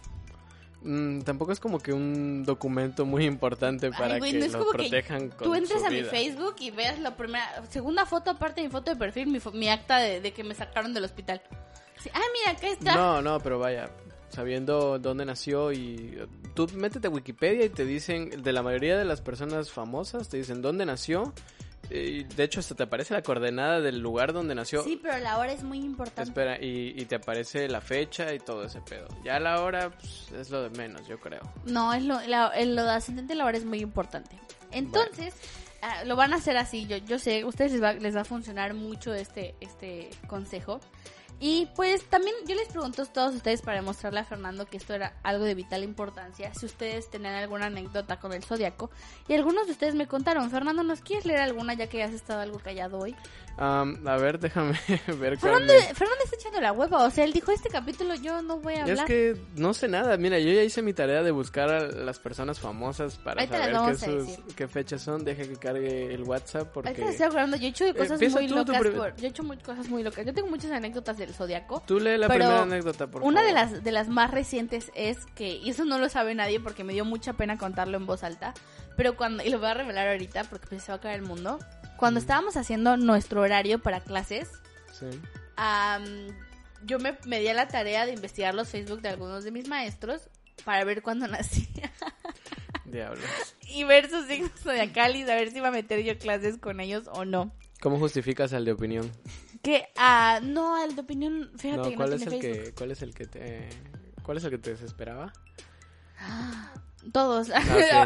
Mm, 0.88 1.22
tampoco 1.22 1.52
es 1.52 1.60
como 1.60 1.80
que 1.80 1.92
un 1.92 2.44
documento 2.46 3.08
muy 3.08 3.26
importante 3.26 3.90
para 3.90 4.14
Ay, 4.14 4.20
güey, 4.20 4.32
que 4.34 4.38
no 4.38 4.46
es 4.46 4.52
lo 4.52 4.60
como 4.60 4.72
que 4.72 4.78
protejan 4.78 5.30
con 5.30 5.48
tú 5.48 5.56
entres 5.56 5.82
su 5.82 5.88
a 5.88 5.90
mi. 5.90 6.04
Facebook 6.04 6.56
y 6.60 6.70
veas 6.70 7.00
la 7.00 7.18
primera, 7.18 7.64
segunda 7.72 8.06
foto 8.06 8.30
aparte 8.30 8.62
de 8.62 8.68
mi 8.68 8.72
foto 8.72 8.92
de 8.92 8.98
perfil, 8.98 9.28
mi, 9.28 9.40
mi 9.54 9.68
acta 9.68 9.98
de, 9.98 10.22
de 10.22 10.32
que 10.32 10.44
me 10.44 10.54
sacaron 10.54 10.94
del 10.94 11.04
hospital. 11.04 11.42
Sí, 11.98 12.12
ah, 12.14 12.22
mira, 12.34 12.56
acá 12.56 12.68
está. 12.68 12.96
No, 12.96 13.20
no, 13.24 13.40
pero 13.40 13.58
vaya, 13.58 13.90
sabiendo 14.30 15.00
dónde 15.00 15.26
nació 15.26 15.72
y 15.72 16.20
tú 16.54 16.68
métete 16.76 17.08
a 17.08 17.10
Wikipedia 17.10 17.66
y 17.66 17.70
te 17.70 17.84
dicen, 17.84 18.44
de 18.44 18.54
la 18.54 18.62
mayoría 18.62 18.96
de 18.96 19.06
las 19.06 19.22
personas 19.22 19.72
famosas, 19.72 20.30
te 20.30 20.38
dicen 20.38 20.62
dónde 20.62 20.86
nació. 20.86 21.34
Y 21.90 22.24
de 22.24 22.44
hecho, 22.44 22.60
hasta 22.60 22.76
te 22.76 22.84
aparece 22.84 23.14
la 23.14 23.22
coordenada 23.22 23.80
del 23.82 24.00
lugar 24.00 24.34
donde 24.34 24.56
nació. 24.56 24.84
Sí, 24.84 25.00
pero 25.02 25.18
la 25.20 25.38
hora 25.38 25.52
es 25.52 25.64
muy 25.64 25.78
importante. 25.80 26.24
Espera, 26.24 26.58
y, 26.60 26.94
y 27.00 27.06
te 27.06 27.16
aparece 27.16 27.68
la 27.68 27.82
fecha 27.82 28.34
y 28.34 28.40
todo 28.40 28.64
ese 28.66 28.82
pedo. 28.82 29.08
Ya 29.24 29.40
la 29.40 29.62
hora 29.62 29.92
pues, 29.92 30.32
es 30.32 30.50
lo 30.50 30.64
de 30.64 30.70
menos, 30.72 31.08
yo 31.08 31.20
creo. 31.20 31.42
No, 31.66 31.94
es 31.94 32.04
lo, 32.04 32.20
la, 32.28 32.48
el- 32.56 32.76
lo 32.76 32.84
de 32.84 32.92
ascendente 32.92 33.36
la 33.36 33.46
hora 33.46 33.58
es 33.58 33.66
muy 33.66 33.80
importante. 33.82 34.36
Entonces, 34.72 35.34
ah, 35.82 36.04
lo 36.06 36.16
van 36.16 36.34
a 36.34 36.38
hacer 36.38 36.58
así. 36.58 36.86
Yo, 36.88 36.98
yo 36.98 37.20
sé, 37.20 37.42
a 37.42 37.46
ustedes 37.46 37.72
les 37.74 37.82
va, 37.84 37.94
les 37.94 38.16
va 38.16 38.22
a 38.22 38.26
funcionar 38.26 38.74
mucho 38.74 39.14
este, 39.14 39.56
este 39.62 40.10
consejo. 40.28 40.80
Y 41.40 41.68
pues 41.76 42.04
también 42.06 42.34
yo 42.48 42.56
les 42.56 42.68
pregunto 42.70 43.02
a 43.02 43.06
todos 43.06 43.36
ustedes 43.36 43.62
para 43.62 43.78
demostrarle 43.78 44.22
a 44.22 44.24
Fernando 44.24 44.66
que 44.66 44.78
esto 44.78 44.94
era 44.94 45.14
algo 45.22 45.44
de 45.44 45.54
vital 45.54 45.84
importancia. 45.84 46.54
Si 46.54 46.66
ustedes 46.66 47.10
tenían 47.10 47.34
alguna 47.36 47.66
anécdota 47.66 48.20
con 48.20 48.32
el 48.34 48.44
zodiaco. 48.44 48.90
Y 49.28 49.34
algunos 49.34 49.66
de 49.66 49.74
ustedes 49.74 49.96
me 49.96 50.08
contaron. 50.08 50.50
Fernando, 50.50 50.84
¿nos 50.84 51.02
quieres 51.02 51.26
leer 51.26 51.42
alguna 51.42 51.74
ya 51.74 51.88
que 51.88 52.04
has 52.04 52.14
estado 52.14 52.40
algo 52.40 52.60
callado 52.60 53.00
hoy? 53.00 53.16
Am, 53.58 54.06
a 54.08 54.18
ver, 54.18 54.40
déjame 54.40 54.78
ver 55.20 55.38
Fernando, 55.38 55.74
Fernando 55.94 56.24
está 56.26 56.36
echando 56.36 56.62
la 56.62 56.72
hueva. 56.74 57.04
O 57.06 57.10
sea, 57.10 57.24
él 57.24 57.34
dijo 57.34 57.52
este 57.52 57.70
capítulo 57.70 58.16
yo 58.16 58.42
no 58.42 58.60
voy 58.60 58.74
a 58.76 58.84
Es 58.84 58.90
hablar. 58.92 59.08
que 59.08 59.36
no 59.56 59.74
sé 59.74 59.88
nada. 59.88 60.18
Mira, 60.18 60.40
yo 60.40 60.52
ya 60.52 60.64
hice 60.64 60.82
mi 60.82 60.94
tarea 60.94 61.22
de 61.24 61.32
buscar 61.32 61.70
a 61.70 61.82
las 61.88 62.20
personas 62.20 62.60
famosas 62.60 63.16
para 63.18 63.46
saber 63.48 63.76
qué, 63.88 63.96
sus- 64.06 64.56
qué 64.56 64.68
fechas 64.68 65.02
son. 65.02 65.24
Deje 65.26 65.48
que 65.50 65.56
cargue 65.58 66.14
el 66.14 66.24
WhatsApp 66.24 66.70
porque... 66.74 66.90
Ahorita 66.90 67.06
me 67.06 67.12
estoy 67.12 67.26
acordando, 67.28 67.58
yo 67.58 67.66
he 67.66 67.70
hecho 67.70 67.86
cosas 67.96 68.20
muy 68.22 68.48
tú, 68.48 68.56
locas. 68.56 68.78
por- 68.88 69.16
yo 69.16 69.26
he 69.26 69.30
hecho 69.30 69.44
muy, 69.44 69.58
cosas 69.58 69.88
muy 69.90 70.04
locas. 70.04 70.26
Yo 70.26 70.34
tengo 70.34 70.50
muchas 70.50 70.72
anécdotas 70.72 71.18
del 71.26 71.34
zodiaco. 71.36 71.82
Tú 71.86 72.00
lee 72.00 72.18
la 72.18 72.28
primera 72.28 72.62
anécdota, 72.64 73.08
por 73.08 73.24
Una 73.24 73.42
de 73.44 73.54
favor. 73.54 73.72
las, 73.74 73.84
de 73.84 73.92
las 73.92 74.08
más 74.10 74.32
recientes 74.32 74.92
es 74.96 75.26
que, 75.36 75.50
y 75.58 75.70
eso 75.70 75.86
no 75.86 75.98
lo 76.00 76.10
sabe 76.10 76.36
nadie 76.36 76.60
porque 76.60 76.84
me 76.84 76.94
dio 76.94 77.06
mucha 77.06 77.34
pena 77.34 77.58
contarlo 77.58 77.98
en 77.98 78.06
voz 78.06 78.24
alta, 78.24 78.54
pero 78.98 79.16
cuando, 79.18 79.44
y 79.44 79.50
lo 79.50 79.60
voy 79.60 79.68
a 79.70 79.74
revelar 79.74 80.08
ahorita 80.10 80.44
porque 80.46 80.68
pues, 80.68 80.84
se 80.84 80.92
va 80.92 80.98
a 80.98 81.02
caer 81.02 81.16
el 81.22 81.26
mundo, 81.26 81.60
cuando 81.98 82.20
estábamos 82.20 82.58
haciendo 82.58 82.98
nuestro 82.98 83.42
horario 83.42 83.80
para 83.80 84.00
clases, 84.02 84.50
Sí. 84.92 85.08
yo 86.86 87.00
me, 87.00 87.18
me 87.26 87.40
di 87.40 87.48
a 87.48 87.54
la 87.54 87.68
tarea 87.68 88.06
de 88.06 88.14
investigar 88.14 88.54
los 88.54 88.70
Facebook 88.70 89.02
de 89.02 89.10
algunos 89.10 89.44
de 89.44 89.52
mis 89.52 89.68
maestros 89.68 90.30
para 90.64 90.84
ver 90.86 91.02
cuándo 91.02 91.28
nacía 91.30 91.92
Diablos. 92.86 93.26
y 93.62 93.84
ver 93.84 94.10
sus 94.10 94.26
signos 94.28 94.52
zodiacales 94.62 95.22
y 95.22 95.26
saber 95.26 95.52
si 95.52 95.58
iba 95.58 95.68
a 95.70 95.72
meter 95.72 96.02
yo 96.04 96.18
clases 96.18 96.58
con 96.58 96.80
ellos 96.80 97.10
o 97.12 97.26
no. 97.26 97.52
¿Cómo 97.82 98.00
justificas 98.00 98.54
al 98.54 98.64
de 98.66 98.72
opinión? 98.72 99.12
Que, 99.66 99.88
ah, 99.98 100.40
no, 100.44 100.84
el 100.84 100.94
de 100.96 101.02
opinión, 101.02 101.50
fíjate 101.58 101.78
No, 101.78 101.84
que 101.86 101.90
no 101.92 101.96
¿cuál 101.98 102.14
es 102.14 102.22
tiene 102.22 102.36
el 102.36 102.42
Facebook. 102.44 102.64
que 102.66 102.74
cuál 102.76 102.92
es 102.92 103.02
el 103.02 103.14
que 103.16 103.26
te 103.26 103.70
cuál 104.22 104.38
es 104.38 104.44
el 104.44 104.52
que 104.52 104.58
te 104.60 104.70
desesperaba? 104.70 105.34
Todos. 107.12 107.48
sí, 107.48 107.54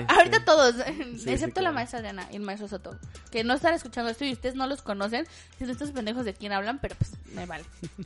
Ahorita 0.07 0.37
sí. 0.39 0.45
todos. 0.45 0.75
sí, 1.17 1.29
excepto 1.29 1.59
la 1.61 1.71
maestra 1.73 2.01
Diana 2.01 2.27
y 2.31 2.37
el 2.37 2.41
maestro 2.43 2.67
Soto. 2.69 2.97
Que 3.29 3.43
no 3.43 3.53
están 3.55 3.73
escuchando 3.73 4.09
esto 4.09 4.23
y 4.23 4.31
ustedes 4.31 4.55
no 4.55 4.67
los 4.67 4.81
conocen. 4.81 5.25
Dicen 5.51 5.69
estos 5.69 5.91
pendejos 5.91 6.23
de 6.25 6.33
quién 6.33 6.51
hablan, 6.53 6.79
pero 6.79 6.95
pues 6.95 7.11
me 7.33 7.45
vale. 7.45 7.65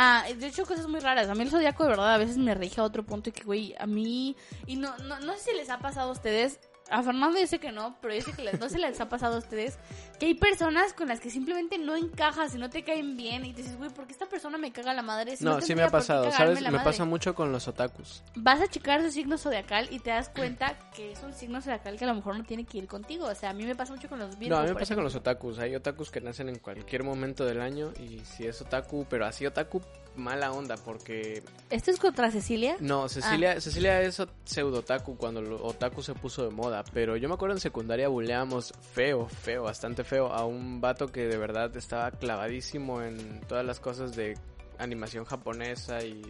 Ah, 0.00 0.24
de 0.32 0.46
hecho, 0.46 0.64
cosas 0.64 0.86
muy 0.86 1.00
raras. 1.00 1.28
A 1.28 1.34
mí 1.34 1.42
el 1.42 1.50
zodiaco 1.50 1.82
de 1.82 1.88
verdad 1.90 2.14
a 2.14 2.18
veces 2.18 2.36
me 2.38 2.54
rige 2.54 2.80
a 2.80 2.84
otro 2.84 3.04
punto 3.04 3.30
y 3.30 3.32
que, 3.32 3.42
güey, 3.42 3.74
a 3.80 3.86
mí. 3.88 4.36
Y 4.64 4.76
no, 4.76 4.96
no, 4.98 5.18
no 5.18 5.32
sé 5.34 5.50
si 5.50 5.56
les 5.56 5.70
ha 5.70 5.80
pasado 5.80 6.10
a 6.10 6.12
ustedes. 6.12 6.60
A 6.90 7.02
Fernando 7.02 7.38
sé 7.46 7.58
que 7.58 7.70
no, 7.70 7.96
pero 8.00 8.14
yo 8.14 8.22
sé 8.22 8.32
que 8.32 8.42
les, 8.42 8.58
no 8.58 8.68
se 8.68 8.78
les 8.78 8.98
ha 9.00 9.08
pasado 9.08 9.36
a 9.36 9.38
ustedes 9.38 9.78
que 10.18 10.26
hay 10.26 10.34
personas 10.34 10.92
con 10.94 11.06
las 11.08 11.20
que 11.20 11.30
simplemente 11.30 11.76
no 11.78 11.96
encajas 11.96 12.54
y 12.54 12.58
no 12.58 12.70
te 12.70 12.82
caen 12.82 13.16
bien 13.16 13.44
y 13.44 13.52
te 13.52 13.62
dices, 13.62 13.76
güey, 13.76 13.90
¿por 13.90 14.06
qué 14.06 14.12
esta 14.12 14.26
persona 14.26 14.56
me 14.58 14.72
caga 14.72 14.94
la 14.94 15.02
madre? 15.02 15.36
Si 15.36 15.44
No, 15.44 15.60
sí 15.60 15.74
me 15.74 15.82
ha 15.82 15.90
pasado, 15.90 16.30
¿sabes? 16.32 16.60
Me 16.62 16.70
madre". 16.70 16.84
pasa 16.84 17.04
mucho 17.04 17.34
con 17.34 17.52
los 17.52 17.68
otakus. 17.68 18.22
vas 18.34 18.60
a 18.60 18.68
checar 18.68 19.02
su 19.02 19.10
signo 19.10 19.36
zodiacal 19.38 19.86
y 19.90 19.98
te 20.00 20.10
das 20.10 20.28
cuenta 20.30 20.76
que 20.94 21.12
es 21.12 21.22
un 21.22 21.34
signo 21.34 21.60
zodiacal 21.60 21.96
que 21.98 22.04
a 22.04 22.08
lo 22.08 22.14
mejor 22.14 22.36
no 22.38 22.44
tiene 22.44 22.64
que 22.64 22.78
ir 22.78 22.86
contigo. 22.86 23.26
O 23.26 23.34
sea, 23.34 23.50
a 23.50 23.52
mí 23.52 23.64
me 23.64 23.74
pasa 23.76 23.92
mucho 23.94 24.08
con 24.08 24.18
los 24.18 24.38
Virgo. 24.38 24.54
No, 24.56 24.60
a 24.60 24.64
mí 24.64 24.70
me 24.72 24.74
pasa 24.80 24.94
con 24.94 25.04
los 25.04 25.14
otakus. 25.14 25.58
Hay 25.58 25.74
otakus 25.74 26.10
que 26.10 26.20
nacen 26.20 26.48
en 26.48 26.58
cualquier 26.58 27.04
momento 27.04 27.44
del 27.44 27.60
año 27.60 27.92
y 28.00 28.20
si 28.24 28.46
es 28.46 28.60
otaku, 28.62 29.06
pero 29.10 29.26
así 29.26 29.44
otaku 29.46 29.80
mala 30.16 30.50
onda 30.50 30.76
porque 30.76 31.44
¿Esto 31.70 31.92
es 31.92 32.00
contra 32.00 32.28
Cecilia? 32.32 32.76
no, 32.80 33.08
Cecilia, 33.08 33.52
Ah. 33.56 33.60
Cecilia 33.60 34.02
es 34.02 34.18
o- 34.18 34.26
pseudo 34.44 34.78
otaku 34.80 35.16
cuando 35.16 35.64
otaku 35.64 36.02
se 36.02 36.12
puso 36.14 36.42
de 36.44 36.50
moda, 36.50 36.77
pero 36.92 37.16
yo 37.16 37.28
me 37.28 37.34
acuerdo 37.34 37.54
en 37.56 37.60
secundaria 37.60 38.08
buleamos 38.08 38.72
feo, 38.92 39.28
feo, 39.28 39.62
bastante 39.64 40.04
feo 40.04 40.32
a 40.32 40.44
un 40.44 40.80
vato 40.80 41.08
que 41.08 41.26
de 41.26 41.36
verdad 41.36 41.76
estaba 41.76 42.10
clavadísimo 42.10 43.02
en 43.02 43.40
todas 43.48 43.64
las 43.64 43.80
cosas 43.80 44.14
de 44.16 44.36
animación 44.78 45.24
japonesa 45.24 46.02
y 46.04 46.22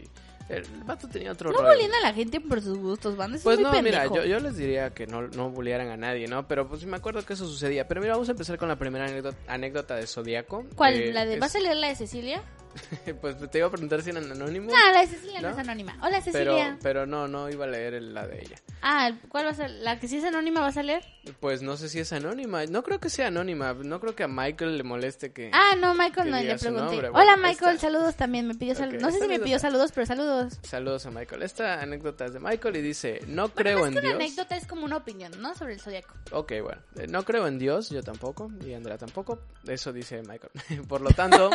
el 0.48 0.64
vato 0.86 1.06
tenía 1.08 1.32
otro 1.32 1.50
No 1.52 1.58
rollo. 1.58 1.74
bullying 1.74 1.90
a 2.02 2.06
la 2.08 2.14
gente 2.14 2.40
por 2.40 2.62
sus 2.62 2.78
gustos, 2.78 3.16
van. 3.16 3.32
Pues 3.42 3.58
es 3.58 3.66
muy 3.66 3.76
no, 3.76 3.82
mira, 3.82 4.06
yo, 4.06 4.24
yo 4.24 4.40
les 4.40 4.56
diría 4.56 4.88
que 4.94 5.06
no, 5.06 5.28
no 5.28 5.50
bullearan 5.50 5.88
a 5.90 5.98
nadie, 5.98 6.26
¿no? 6.26 6.48
Pero 6.48 6.66
pues 6.66 6.86
me 6.86 6.96
acuerdo 6.96 7.22
que 7.26 7.34
eso 7.34 7.46
sucedía. 7.46 7.86
Pero 7.86 8.00
mira, 8.00 8.14
vamos 8.14 8.28
a 8.28 8.32
empezar 8.32 8.56
con 8.56 8.68
la 8.68 8.76
primera 8.78 9.04
anécdota, 9.04 9.36
anécdota 9.46 9.96
de 9.96 10.06
Zodíaco. 10.06 10.64
¿Cuál? 10.74 10.94
Eh, 10.94 11.12
¿La 11.12 11.26
de, 11.26 11.34
es- 11.34 11.40
¿Vas 11.40 11.54
a 11.54 11.60
leer 11.60 11.76
la 11.76 11.88
de 11.88 11.96
Cecilia? 11.96 12.42
pues 13.20 13.50
te 13.50 13.58
iba 13.58 13.66
a 13.66 13.70
preguntar 13.70 14.02
si 14.02 14.10
eran 14.10 14.30
anónimos. 14.30 14.72
No, 14.72 14.92
la 14.92 15.00
de 15.00 15.06
Cecilia 15.06 15.40
no, 15.40 15.48
¿No? 15.48 15.54
es 15.54 15.58
anónima. 15.60 15.94
Hola, 16.02 16.20
pero, 16.24 16.52
Cecilia. 16.54 16.78
pero 16.82 17.06
no, 17.06 17.28
no 17.28 17.48
iba 17.50 17.64
a 17.64 17.68
leer 17.68 18.00
la 18.02 18.26
de 18.26 18.40
ella. 18.42 18.56
Ah, 18.82 19.10
¿cuál 19.28 19.46
vas 19.46 19.58
a 19.60 19.68
La 19.68 19.98
que 19.98 20.06
sí 20.08 20.18
es 20.18 20.24
anónima 20.24 20.60
vas 20.60 20.76
a 20.76 20.82
leer. 20.82 21.04
Pues 21.40 21.62
no 21.62 21.76
sé 21.76 21.88
si 21.88 21.98
es 21.98 22.12
anónima. 22.12 22.64
No 22.66 22.82
creo 22.82 23.00
que 23.00 23.10
sea 23.10 23.26
anónima. 23.28 23.74
No 23.74 24.00
creo 24.00 24.14
que 24.14 24.22
a 24.22 24.28
Michael 24.28 24.76
le 24.78 24.84
moleste 24.84 25.32
que... 25.32 25.50
Ah, 25.52 25.74
no, 25.78 25.94
Michael 25.94 26.30
no, 26.30 26.40
le 26.40 26.56
pregunté. 26.56 27.08
Hola, 27.12 27.36
Michael, 27.36 27.74
esta- 27.76 27.88
saludos 27.88 28.16
también. 28.16 28.46
Me 28.46 28.54
pidió 28.54 28.74
saludos. 28.76 29.02
No 29.02 29.10
sé 29.10 29.20
si 29.20 29.28
me 29.28 29.38
pidió 29.40 29.58
saludos, 29.58 29.90
pero 29.92 30.06
saludos. 30.06 30.58
Saludos 30.62 31.04
a 31.06 31.10
Michael. 31.10 31.42
Esta 31.42 31.80
anécdota 31.82 32.26
es 32.26 32.32
de 32.32 32.40
Michael 32.40 32.76
y 32.76 32.82
dice, 32.82 33.20
no 33.26 33.48
Bueno, 33.48 33.54
creo 33.54 33.78
en 33.86 33.92
que 33.92 33.98
una 33.98 34.08
Dios. 34.08 34.14
anécdota 34.14 34.56
es 34.56 34.66
como 34.66 34.84
una 34.84 34.96
opinión, 34.98 35.32
¿no? 35.40 35.54
Sobre 35.54 35.74
el 35.74 35.80
zodiaco. 35.80 36.14
Ok, 36.32 36.52
bueno, 36.62 36.80
eh, 36.96 37.06
no 37.08 37.24
creo 37.24 37.46
en 37.46 37.58
Dios, 37.58 37.90
yo 37.90 38.02
tampoco, 38.02 38.50
y 38.64 38.72
Andrea 38.74 38.96
tampoco, 38.98 39.40
eso 39.66 39.92
dice 39.92 40.22
Michael. 40.22 40.50
por 40.88 41.00
lo 41.00 41.10
tanto, 41.10 41.50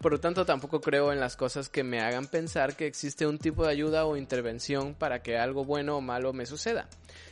por 0.00 0.12
lo 0.12 0.20
tanto 0.20 0.44
tampoco 0.46 0.57
creo 0.60 1.12
en 1.12 1.20
las 1.20 1.36
cosas 1.36 1.68
que 1.68 1.84
me 1.84 2.00
hagan 2.00 2.26
pensar 2.26 2.74
que 2.74 2.86
existe 2.86 3.26
un 3.26 3.38
tipo 3.38 3.64
de 3.64 3.70
ayuda 3.70 4.04
o 4.04 4.16
intervención 4.16 4.94
para 4.94 5.22
que 5.22 5.38
algo 5.38 5.64
bueno 5.64 5.96
o 5.96 6.00
malo 6.00 6.32
me 6.32 6.46
suceda. 6.46 6.88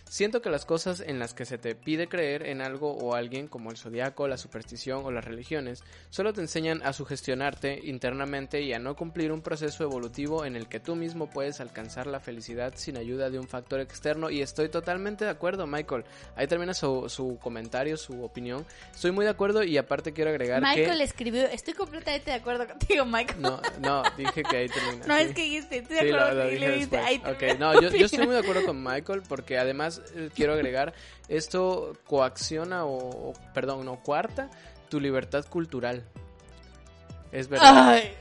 Siento 0.09 0.41
que 0.41 0.51
las 0.51 0.65
cosas 0.65 1.01
en 1.01 1.19
las 1.19 1.35
que 1.35 1.45
se 1.45 1.59
te 1.59 1.75
pide 1.75 2.09
creer 2.09 2.47
en 2.47 2.63
algo 2.63 2.93
o 2.93 3.15
alguien, 3.17 3.49
como 3.49 3.73
el 3.73 3.77
zodiaco, 3.77 4.29
la 4.29 4.37
superstición 4.39 5.05
o 5.05 5.11
las 5.11 5.25
religiones, 5.25 5.83
solo 6.11 6.33
te 6.33 6.41
enseñan 6.41 6.81
a 6.85 6.93
sugestionarte 6.93 7.81
internamente 7.83 8.61
y 8.63 8.73
a 8.73 8.79
no 8.79 8.95
cumplir 8.95 9.33
un 9.33 9.43
proceso 9.43 9.83
evolutivo 9.83 10.45
en 10.45 10.55
el 10.55 10.69
que 10.69 10.79
tú 10.79 10.95
mismo 10.95 11.29
puedes 11.29 11.61
alcanzar 11.61 12.07
la 12.07 12.21
felicidad 12.21 12.73
sin 12.77 12.97
ayuda 12.97 13.31
de 13.31 13.41
un 13.41 13.49
factor 13.49 13.81
externo. 13.81 14.31
Y 14.31 14.43
estoy 14.43 14.69
totalmente 14.69 15.25
de 15.25 15.31
acuerdo, 15.33 15.67
Michael. 15.67 16.05
Ahí 16.37 16.47
termina 16.47 16.73
su, 16.73 17.09
su 17.09 17.37
comentario, 17.43 17.97
su 17.97 18.23
opinión. 18.23 18.65
Estoy 18.95 19.11
muy 19.11 19.25
de 19.25 19.33
acuerdo 19.33 19.65
y 19.65 19.77
aparte 19.77 20.13
quiero 20.13 20.31
agregar 20.31 20.63
Michael 20.63 20.99
que... 20.99 21.03
escribió, 21.05 21.43
estoy 21.47 21.75
completamente 21.75 22.31
de 22.31 22.37
acuerdo 22.37 22.69
contigo, 22.69 23.05
Michael. 23.05 23.43
No, 23.43 23.61
no, 23.81 24.05
dije 24.17 24.45
que 24.45 24.57
ahí 24.57 24.69
termina. 24.69 25.05
No, 25.07 25.17
sí. 25.17 25.23
es 25.25 25.35
que 25.35 25.43
dijiste, 25.43 25.79
estoy 25.79 25.97
de 25.97 26.03
Sí, 26.03 26.09
acuerdo 26.11 26.29
lo- 26.35 26.45
lo 26.45 26.51
dije 26.51 26.71
después. 26.71 27.03
ahí 27.05 27.17
Ok, 27.27 27.39
termina 27.39 27.73
no, 27.73 27.81
yo, 27.83 27.91
yo 27.91 28.07
estoy 28.07 28.25
muy 28.25 28.35
de 28.35 28.41
acuerdo 28.41 28.65
con 28.67 28.81
Michael 28.85 29.23
porque 29.29 29.59
además 29.59 29.96
eh, 30.15 30.31
quiero 30.35 30.53
agregar, 30.55 30.95
esto 31.29 31.93
coacciona 32.07 32.85
o, 32.85 33.31
o- 33.31 33.33
perdón, 33.55 33.85
no, 33.85 34.03
cuarta 34.03 34.51
tu 34.89 35.01
libertad 35.01 35.45
cultural. 35.47 36.05
Es 37.33 37.49
verdad, 37.49 37.89
Ay, 37.89 38.13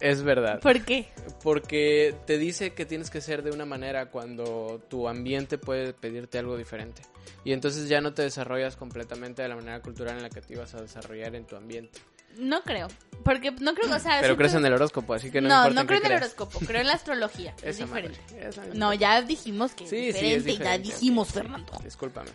es 0.00 0.22
verdad. 0.22 0.60
¿por 0.60 0.82
qué? 0.82 1.08
Porque 1.42 2.14
te 2.26 2.38
dice 2.38 2.74
que 2.74 2.84
tienes 2.84 3.10
que 3.10 3.20
ser 3.20 3.42
de 3.42 3.50
una 3.50 3.64
manera 3.64 4.10
cuando 4.10 4.80
tu 4.88 5.08
ambiente 5.08 5.58
puede 5.58 5.92
pedirte 5.94 6.38
algo 6.38 6.56
diferente. 6.56 7.02
Y 7.44 7.52
entonces 7.52 7.88
ya 7.88 8.00
no 8.00 8.12
te 8.12 8.22
desarrollas 8.22 8.76
completamente 8.76 9.42
de 9.42 9.48
la 9.48 9.56
manera 9.56 9.80
cultural 9.80 10.16
en 10.16 10.22
la 10.22 10.30
que 10.30 10.40
te 10.42 10.52
ibas 10.54 10.74
a 10.74 10.80
desarrollar 10.82 11.34
en 11.34 11.44
tu 11.46 11.56
ambiente. 11.56 11.98
No 12.36 12.62
creo, 12.62 12.88
porque 13.24 13.50
no 13.52 13.74
creo, 13.74 13.94
o 13.94 13.98
sea... 13.98 14.20
Pero 14.20 14.36
crees 14.36 14.54
en 14.54 14.64
el 14.64 14.72
horóscopo, 14.72 15.14
así 15.14 15.30
que 15.30 15.40
no, 15.40 15.48
No, 15.48 15.70
no 15.70 15.86
creo 15.86 16.00
en 16.00 16.06
el 16.06 16.16
horóscopo, 16.18 16.58
creo 16.60 16.80
en 16.80 16.86
la 16.86 16.94
astrología, 16.94 17.54
es 17.62 17.78
diferente. 17.78 18.18
No, 18.74 18.92
ya 18.94 19.22
dijimos 19.22 19.72
que 19.72 19.86
Sí, 19.86 20.08
es 20.08 20.16
sí, 20.16 20.32
es 20.32 20.44
diferente, 20.44 20.48
ya 20.52 20.78
diferente, 20.78 20.88
dijimos. 20.88 21.28
Fernando. 21.28 21.72
Discúlpame. 21.84 22.30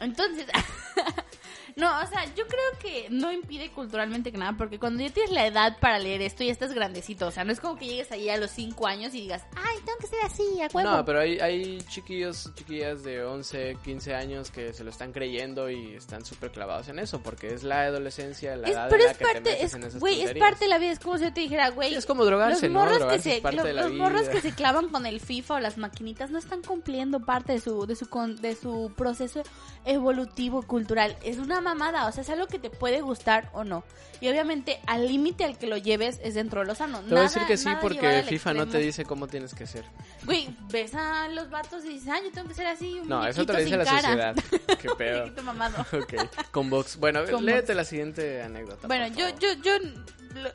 Entonces, 0.00 0.46
no, 1.80 2.00
o 2.00 2.06
sea, 2.06 2.24
yo 2.36 2.46
creo 2.46 2.78
que 2.80 3.08
no 3.10 3.32
impide 3.32 3.70
culturalmente 3.70 4.30
que 4.30 4.38
nada, 4.38 4.54
porque 4.56 4.78
cuando 4.78 5.02
ya 5.02 5.10
tienes 5.10 5.32
la 5.32 5.46
edad 5.46 5.76
para 5.80 5.98
leer 5.98 6.22
esto, 6.22 6.44
ya 6.44 6.52
estás 6.52 6.72
grandecito, 6.74 7.26
o 7.26 7.30
sea, 7.30 7.44
no 7.44 7.52
es 7.52 7.60
como 7.60 7.76
que 7.76 7.86
llegues 7.86 8.12
ahí 8.12 8.28
a 8.28 8.36
los 8.36 8.50
5 8.50 8.86
años 8.86 9.14
y 9.14 9.22
digas, 9.22 9.44
ay, 9.56 9.76
tengo 9.84 9.98
que 9.98 10.06
ser 10.06 10.18
así, 10.24 10.42
a 10.60 10.68
huevo. 10.72 10.88
No, 10.90 11.04
pero 11.04 11.20
hay, 11.20 11.38
hay 11.40 11.78
chiquillos, 11.88 12.52
chiquillas 12.54 13.02
de 13.02 13.24
11, 13.24 13.76
15 13.82 14.14
años 14.14 14.50
que 14.50 14.72
se 14.72 14.84
lo 14.84 14.90
están 14.90 15.12
creyendo 15.12 15.70
y 15.70 15.94
están 15.94 16.24
súper 16.24 16.50
clavados 16.52 16.88
en 16.88 16.98
eso, 16.98 17.20
porque 17.22 17.48
es 17.54 17.62
la 17.62 17.82
adolescencia, 17.82 18.56
la 18.56 18.68
Es- 18.68 18.74
edad 18.74 18.88
pero 18.90 19.02
en 19.02 19.06
la 19.06 19.12
es 19.12 19.18
que 19.18 19.24
te 19.24 19.34
metes 19.34 19.60
es, 19.64 19.74
en 19.74 19.82
esas 19.84 20.00
güey, 20.00 20.20
es 20.22 20.34
parte 20.34 20.64
de 20.66 20.68
la 20.68 20.78
vida, 20.78 20.92
es 20.92 20.98
como 21.00 21.16
si 21.18 21.24
yo 21.24 21.32
te 21.32 21.40
dijera, 21.40 21.70
güey, 21.70 21.90
Sí, 21.90 21.94
es 21.96 22.06
como 22.06 22.24
drogarse, 22.24 22.66
los 22.68 22.72
¿no? 22.74 22.80
morros 22.80 22.92
que 22.94 22.98
Drogarse 23.00 23.30
se, 23.30 23.36
es 23.36 23.42
parte 23.42 23.56
lo- 23.56 23.64
de 23.64 23.72
la 23.72 23.82
los 23.82 23.92
vida. 23.92 24.02
morros 24.04 24.28
que 24.28 24.40
se 24.40 24.52
clavan 24.54 24.88
con 24.88 25.06
el 25.06 25.20
FIFA 25.20 25.54
o 25.54 25.60
las 25.60 25.78
maquinitas 25.78 26.30
no 26.30 26.38
están 26.38 26.62
cumpliendo 26.62 27.20
parte 27.20 27.52
de 27.54 27.60
su, 27.60 27.86
de 27.86 27.96
su, 27.96 28.08
con- 28.08 28.36
de 28.36 28.54
su 28.54 28.92
proceso 28.96 29.42
evolutivo 29.84 30.62
cultural. 30.62 31.16
Es 31.22 31.38
una 31.38 31.60
mamada, 31.74 32.06
o 32.06 32.12
sea, 32.12 32.22
es 32.22 32.30
algo 32.30 32.46
que 32.46 32.58
te 32.58 32.70
puede 32.70 33.00
gustar 33.00 33.48
o 33.52 33.64
no. 33.64 33.84
Y 34.20 34.28
obviamente 34.28 34.80
al 34.86 35.06
límite 35.08 35.44
al 35.44 35.56
que 35.56 35.66
lo 35.66 35.76
lleves 35.78 36.20
es 36.22 36.34
dentro 36.34 36.60
de 36.60 36.66
lo 36.66 36.74
sano. 36.74 37.00
Te 37.00 37.08
voy 37.10 37.18
a 37.18 37.22
decir 37.22 37.42
que 37.46 37.56
sí, 37.56 37.70
porque 37.80 38.22
FIFA 38.28 38.52
no 38.54 38.68
te 38.68 38.78
dice 38.78 39.04
cómo 39.04 39.26
tienes 39.28 39.54
que 39.54 39.66
ser. 39.66 39.84
Güey, 40.24 40.54
ves 40.70 40.94
a 40.94 41.28
los 41.28 41.48
vatos 41.48 41.84
y 41.86 41.88
dices, 41.94 42.08
ah, 42.12 42.20
yo 42.22 42.30
tengo 42.30 42.46
que 42.48 42.54
ser 42.54 42.66
así. 42.66 43.00
Un 43.00 43.08
No, 43.08 43.26
eso 43.26 43.46
te 43.46 43.52
lo 43.54 43.58
dice 43.60 43.76
la 43.78 43.84
cara. 43.84 44.00
sociedad. 44.02 44.36
Qué 44.80 44.88
pedo. 44.90 45.20
Muñequito 45.20 45.42
mamado. 45.42 45.80
ok, 45.92 46.50
con 46.50 46.68
box. 46.68 46.96
Bueno, 46.98 47.20
Con 47.30 47.46
léete 47.46 47.72
box. 47.72 47.76
la 47.76 47.84
siguiente 47.84 48.42
anécdota. 48.42 48.86
Bueno, 48.86 49.06
yo, 49.16 49.26
yo, 49.38 49.54
yo, 49.62 49.72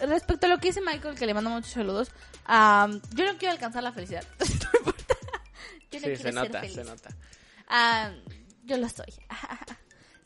respecto 0.07 0.45
a 0.45 0.49
lo 0.49 0.59
que 0.59 0.67
dice 0.67 0.81
Michael, 0.81 1.15
que 1.17 1.25
le 1.25 1.33
mando 1.33 1.49
muchos 1.49 1.71
saludos, 1.71 2.11
am, 2.45 3.01
yo 3.15 3.25
no 3.25 3.37
quiero 3.39 3.53
alcanzar 3.53 3.81
la 3.81 3.91
felicidad. 3.91 4.23
no 4.39 4.79
importa. 4.79 5.15
Yo 5.91 5.99
no 5.99 5.99
Sí, 5.99 5.99
quiero 6.01 6.17
se 6.17 6.23
ser 6.23 6.33
nota, 6.35 6.59
feliz. 6.59 6.75
se 6.75 6.83
nota. 6.83 7.09
Ah, 7.67 8.11
yo 8.63 8.77
lo 8.77 8.85
estoy. 8.85 9.11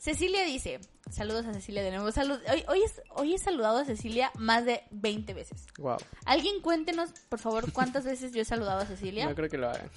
Cecilia 0.00 0.44
dice, 0.46 0.80
saludos 1.10 1.44
a 1.44 1.52
Cecilia 1.52 1.82
de 1.82 1.90
nuevo. 1.90 2.10
Salud, 2.10 2.40
hoy, 2.50 2.64
hoy, 2.68 2.82
es, 2.82 3.02
hoy 3.10 3.34
he 3.34 3.38
saludado 3.38 3.80
a 3.80 3.84
Cecilia 3.84 4.32
más 4.38 4.64
de 4.64 4.82
20 4.92 5.34
veces. 5.34 5.66
Wow. 5.76 5.98
Alguien 6.24 6.62
cuéntenos, 6.62 7.10
por 7.28 7.38
favor, 7.38 7.70
cuántas 7.70 8.06
veces 8.06 8.32
yo 8.32 8.40
he 8.40 8.46
saludado 8.46 8.80
a 8.80 8.86
Cecilia. 8.86 9.28
No 9.28 9.34
creo 9.34 9.50
que 9.50 9.58
lo 9.58 9.68
hagan. 9.68 9.90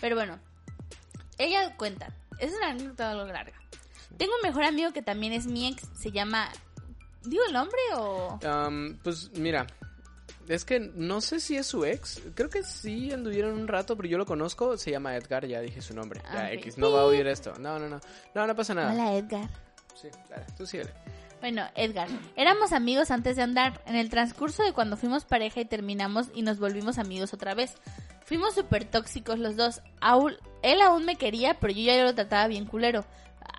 Pero 0.00 0.16
bueno, 0.16 0.40
ella 1.38 1.76
cuenta. 1.76 2.12
Es 2.40 2.52
una 2.54 2.70
anécdota 2.70 3.12
algo 3.12 3.26
larga. 3.26 3.56
Tengo 4.16 4.32
un 4.34 4.42
mejor 4.42 4.64
amigo 4.64 4.92
que 4.92 5.00
también 5.00 5.32
es 5.32 5.46
mi 5.46 5.68
ex. 5.68 5.88
Se 5.96 6.10
llama... 6.10 6.50
¿Digo 7.22 7.44
el 7.46 7.52
nombre 7.52 7.78
o...? 7.94 8.36
Pues 9.04 9.30
mira, 9.34 9.64
es 10.54 10.64
que 10.64 10.80
no 10.80 11.20
sé 11.20 11.40
si 11.40 11.56
es 11.56 11.66
su 11.66 11.84
ex. 11.84 12.20
Creo 12.34 12.50
que 12.50 12.62
sí 12.62 13.12
anduvieron 13.12 13.52
un 13.58 13.68
rato, 13.68 13.96
pero 13.96 14.08
yo 14.08 14.18
lo 14.18 14.26
conozco. 14.26 14.76
Se 14.76 14.90
llama 14.90 15.16
Edgar, 15.16 15.46
ya 15.46 15.60
dije 15.60 15.80
su 15.80 15.94
nombre. 15.94 16.20
Ya, 16.24 16.44
Ah. 16.46 16.52
X, 16.52 16.76
no 16.78 16.90
va 16.92 17.02
a 17.02 17.04
oír 17.04 17.26
esto. 17.26 17.54
No, 17.58 17.78
no, 17.78 17.88
no. 17.88 18.00
No, 18.34 18.46
no 18.46 18.54
pasa 18.56 18.74
nada. 18.74 18.92
Hola, 18.92 19.14
Edgar. 19.14 19.48
Sí, 20.00 20.08
dale, 20.28 20.44
tú 20.56 20.66
síguele. 20.66 20.90
Bueno, 21.40 21.62
Edgar, 21.74 22.08
éramos 22.36 22.72
amigos 22.72 23.10
antes 23.10 23.36
de 23.36 23.42
andar. 23.42 23.80
En 23.86 23.96
el 23.96 24.10
transcurso 24.10 24.62
de 24.62 24.72
cuando 24.74 24.96
fuimos 24.98 25.24
pareja 25.24 25.60
y 25.60 25.64
terminamos 25.64 26.28
y 26.34 26.42
nos 26.42 26.58
volvimos 26.58 26.98
amigos 26.98 27.32
otra 27.32 27.54
vez. 27.54 27.74
Fuimos 28.26 28.54
súper 28.54 28.84
tóxicos 28.84 29.38
los 29.38 29.56
dos. 29.56 29.80
Aún- 30.00 30.36
él 30.62 30.82
aún 30.82 31.04
me 31.06 31.16
quería, 31.16 31.54
pero 31.58 31.72
yo 31.72 31.80
ya 31.82 32.04
lo 32.04 32.14
trataba 32.14 32.46
bien 32.46 32.66
culero. 32.66 33.04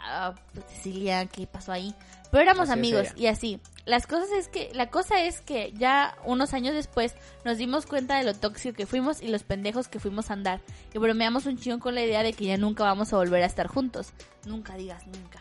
Ah, 0.04 0.36
pues, 0.54 0.66
Cecilia, 0.68 1.26
¿qué 1.26 1.48
pasó 1.48 1.72
ahí? 1.72 1.96
Pero 2.32 2.44
éramos 2.44 2.70
Así 2.70 2.80
amigos 2.80 3.08
y 3.18 3.28
así. 3.28 3.60
Las 3.86 4.06
cosas 4.08 4.30
es 4.32 4.48
que, 4.48 4.72
la 4.74 4.90
cosa 4.90 5.24
es 5.24 5.42
que 5.42 5.74
ya 5.78 6.16
unos 6.26 6.54
años 6.54 6.74
después 6.76 7.16
nos 7.46 7.58
dimos 7.58 7.86
cuenta 7.86 8.18
de 8.18 8.24
lo 8.24 8.34
tóxico 8.34 8.76
que 8.76 8.86
fuimos 8.86 9.22
y 9.22 9.28
los 9.28 9.44
pendejos 9.44 9.88
que 9.88 10.00
fuimos 10.00 10.30
a 10.30 10.34
andar. 10.34 10.62
Y 10.94 11.00
bromeamos 11.00 11.46
un 11.48 11.58
chingón 11.58 11.80
con 11.80 11.96
la 11.96 12.04
idea 12.04 12.22
de 12.24 12.34
que 12.34 12.46
ya 12.46 12.58
nunca 12.58 12.84
vamos 12.84 13.12
a 13.14 13.18
volver 13.18 13.42
a 13.44 13.48
estar 13.48 13.68
juntos. 13.68 14.12
Nunca 14.46 14.76
digas 14.76 15.06
nunca. 15.08 15.40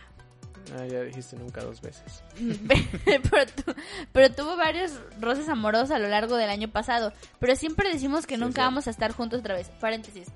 Ah, 0.78 0.86
ya 0.86 1.00
dijiste 1.02 1.36
nunca 1.36 1.62
dos 1.62 1.80
veces. 1.80 2.22
pero, 3.30 3.46
tu- 3.46 3.74
pero 4.12 4.32
tuvo 4.34 4.56
varios 4.56 4.92
roces 5.20 5.48
amorosos 5.48 5.90
a 5.90 5.98
lo 5.98 6.08
largo 6.08 6.36
del 6.36 6.48
año 6.50 6.68
pasado. 6.68 7.12
Pero 7.40 7.56
siempre 7.56 7.92
decimos 7.92 8.26
que 8.26 8.36
Sí, 8.36 8.40
nunca 8.40 8.62
sí. 8.62 8.66
vamos 8.66 8.86
a 8.86 8.90
estar 8.90 9.12
juntos 9.12 9.40
otra 9.40 9.54
vez. 9.54 9.68
Paréntesis. 9.80 10.28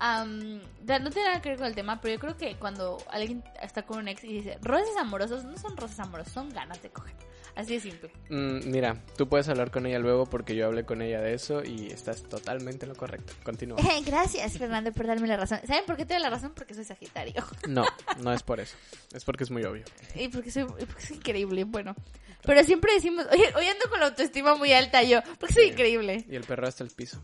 Da- 0.00 0.98
no 0.98 1.10
tiene 1.10 1.28
nada 1.28 1.42
que 1.42 1.50
ver 1.50 1.58
con 1.58 1.66
el 1.66 1.74
tema, 1.74 2.00
pero 2.00 2.14
yo 2.14 2.20
creo 2.20 2.36
que 2.36 2.56
cuando 2.56 2.98
alguien 3.10 3.44
está 3.62 3.82
con 3.84 3.98
un 3.98 4.08
ex 4.08 4.24
y 4.24 4.32
dice 4.32 4.58
roces 4.62 4.96
amorosos, 4.98 5.44
no 5.44 5.58
son 5.58 5.76
roces 5.76 6.00
amorosos, 6.00 6.32
son 6.32 6.48
ganas 6.50 6.82
de 6.82 6.88
coger. 6.90 7.14
Así 7.56 7.74
de 7.74 7.80
simple. 7.80 8.10
Mm, 8.30 8.70
mira, 8.70 8.96
tú 9.16 9.28
puedes 9.28 9.48
hablar 9.48 9.70
con 9.72 9.84
ella 9.84 9.98
luego 9.98 10.24
porque 10.24 10.54
yo 10.54 10.66
hablé 10.66 10.84
con 10.86 11.02
ella 11.02 11.20
de 11.20 11.34
eso 11.34 11.62
y 11.64 11.88
estás 11.88 12.22
totalmente 12.22 12.86
en 12.86 12.90
lo 12.90 12.96
correcto. 12.96 13.32
Continúa. 13.42 13.76
Gracias, 14.06 14.56
Fernando, 14.56 14.92
por 14.92 15.06
darme 15.06 15.26
la 15.28 15.36
razón. 15.36 15.58
¿Saben 15.66 15.84
por 15.84 15.96
qué 15.96 16.06
te 16.06 16.14
doy 16.14 16.22
la 16.22 16.30
razón? 16.30 16.52
Porque 16.54 16.74
soy 16.74 16.84
Sagitario. 16.84 17.44
No, 17.68 17.84
no 18.20 18.32
es 18.32 18.42
por 18.42 18.60
eso. 18.60 18.76
Es 19.12 19.24
porque 19.24 19.44
es 19.44 19.50
muy 19.50 19.64
obvio. 19.64 19.84
Y 20.14 20.28
porque 20.28 20.50
soy, 20.50 20.64
porque 20.64 21.06
soy 21.06 21.16
increíble, 21.16 21.64
bueno. 21.64 21.94
Pero 22.42 22.64
siempre 22.64 22.94
decimos, 22.94 23.26
oye, 23.32 23.52
hoy 23.54 23.66
ando 23.66 23.90
con 23.90 24.00
la 24.00 24.06
autoestima 24.06 24.54
muy 24.54 24.72
alta 24.72 25.02
yo, 25.02 25.20
porque 25.38 25.52
soy 25.52 25.64
Sí. 25.66 25.70
increíble. 25.72 26.24
Y 26.28 26.36
el 26.36 26.44
perro 26.44 26.66
hasta 26.68 26.84
el 26.84 26.90
piso. 26.90 27.20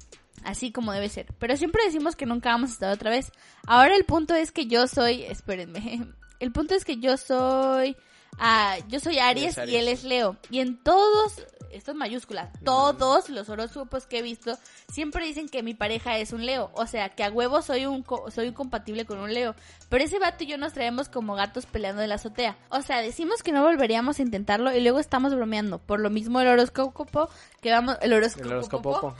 Así 0.46 0.70
como 0.70 0.92
debe 0.92 1.08
ser. 1.08 1.26
Pero 1.40 1.56
siempre 1.56 1.82
decimos 1.84 2.14
que 2.14 2.24
nunca 2.24 2.50
vamos 2.50 2.70
a 2.70 2.72
estar 2.74 2.92
otra 2.92 3.10
vez. 3.10 3.32
Ahora 3.66 3.96
el 3.96 4.04
punto 4.04 4.34
es 4.34 4.52
que 4.52 4.66
yo 4.66 4.86
soy, 4.86 5.24
espérenme, 5.24 6.06
el 6.40 6.52
punto 6.52 6.74
es 6.74 6.84
que 6.84 6.98
yo 6.98 7.16
soy, 7.16 7.96
ah, 8.38 8.76
yo 8.88 9.00
soy 9.00 9.18
Aries, 9.18 9.56
y 9.72 9.76
él 9.76 9.88
es 9.88 10.04
Leo. 10.04 10.36
Y 10.50 10.60
en 10.60 10.76
todos, 10.82 11.42
esto 11.70 11.90
es 11.90 11.96
mayúscula, 11.96 12.50
todos 12.64 13.28
los 13.28 13.48
horóscopos 13.48 14.06
que 14.06 14.18
he 14.18 14.22
visto 14.22 14.56
siempre 14.92 15.24
dicen 15.26 15.48
que 15.48 15.62
mi 15.62 15.74
pareja 15.74 16.16
es 16.18 16.32
un 16.32 16.46
Leo. 16.46 16.70
O 16.74 16.86
sea, 16.86 17.10
que 17.10 17.24
a 17.24 17.30
huevo 17.30 17.60
soy 17.62 17.86
un, 17.86 18.02
co- 18.02 18.30
soy 18.30 18.52
compatible 18.52 19.04
con 19.04 19.18
un 19.18 19.32
Leo. 19.34 19.54
Pero 19.88 20.02
ese 20.04 20.18
vato 20.18 20.42
y 20.44 20.46
yo 20.48 20.58
nos 20.58 20.72
traemos 20.72 21.08
como 21.08 21.34
gatos 21.34 21.66
peleando 21.66 22.02
en 22.02 22.08
la 22.08 22.16
azotea. 22.16 22.56
O 22.70 22.82
sea, 22.82 23.00
decimos 23.02 23.42
que 23.42 23.52
no 23.52 23.62
volveríamos 23.62 24.18
a 24.18 24.22
intentarlo 24.22 24.72
y 24.74 24.80
luego 24.80 24.98
estamos 24.98 25.34
bromeando. 25.34 25.78
Por 25.78 26.00
lo 26.00 26.10
mismo 26.10 26.40
el 26.40 26.48
horóscopo 26.48 27.28
que 27.60 27.70
vamos, 27.70 27.96
el 28.00 28.12
horóscopo. 28.12 28.46
El 28.46 28.52
horóscopo. 28.54 29.16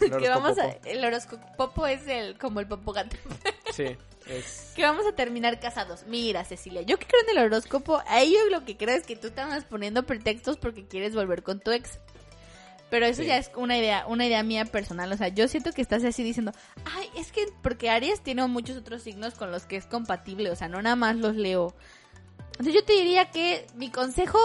Que 0.20 0.28
vamos 0.28 0.58
a, 0.58 0.66
el 0.88 1.04
horóscopo 1.04 1.86
es 1.86 2.06
el 2.08 2.36
como 2.38 2.58
el 2.60 2.66
popogato 2.66 3.16
Sí, 3.72 3.84
es... 4.30 4.72
que 4.74 4.82
vamos 4.82 5.06
a 5.06 5.12
terminar 5.12 5.60
casados. 5.60 6.04
Mira 6.06 6.44
Cecilia 6.44 6.82
yo 6.82 6.98
que 6.98 7.06
creo 7.06 7.22
en 7.22 7.38
el 7.38 7.44
horóscopo 7.44 8.02
a 8.06 8.20
ello 8.20 8.38
lo 8.50 8.64
que 8.64 8.76
creo 8.76 8.96
es 8.96 9.06
que 9.06 9.16
tú 9.16 9.28
estás 9.28 9.64
poniendo 9.64 10.04
pretextos 10.04 10.56
porque 10.56 10.86
quieres 10.86 11.14
volver 11.14 11.42
con 11.42 11.60
tu 11.60 11.70
ex. 11.72 11.98
Pero 12.90 13.06
eso 13.06 13.22
Sí. 13.22 13.28
ya 13.28 13.36
es 13.36 13.50
una 13.56 13.78
idea 13.78 14.04
una 14.08 14.26
idea 14.26 14.42
mía 14.42 14.64
personal. 14.64 15.12
O 15.12 15.16
sea 15.16 15.28
yo 15.28 15.46
siento 15.48 15.72
que 15.72 15.82
estás 15.82 16.02
así 16.04 16.22
diciendo 16.22 16.52
ay 16.84 17.08
es 17.16 17.30
que 17.32 17.46
porque 17.62 17.90
Aries 17.90 18.20
tiene 18.22 18.46
muchos 18.46 18.76
otros 18.76 19.02
signos 19.02 19.34
con 19.34 19.50
los 19.50 19.64
que 19.64 19.76
es 19.76 19.86
compatible 19.86 20.50
o 20.50 20.56
sea 20.56 20.68
no 20.68 20.80
nada 20.82 20.96
más 20.96 21.16
los 21.16 21.36
leo 21.36 21.74
entonces 22.52 22.74
yo 22.74 22.84
te 22.84 22.92
diría 22.94 23.30
que 23.30 23.66
mi 23.74 23.90
consejo 23.90 24.38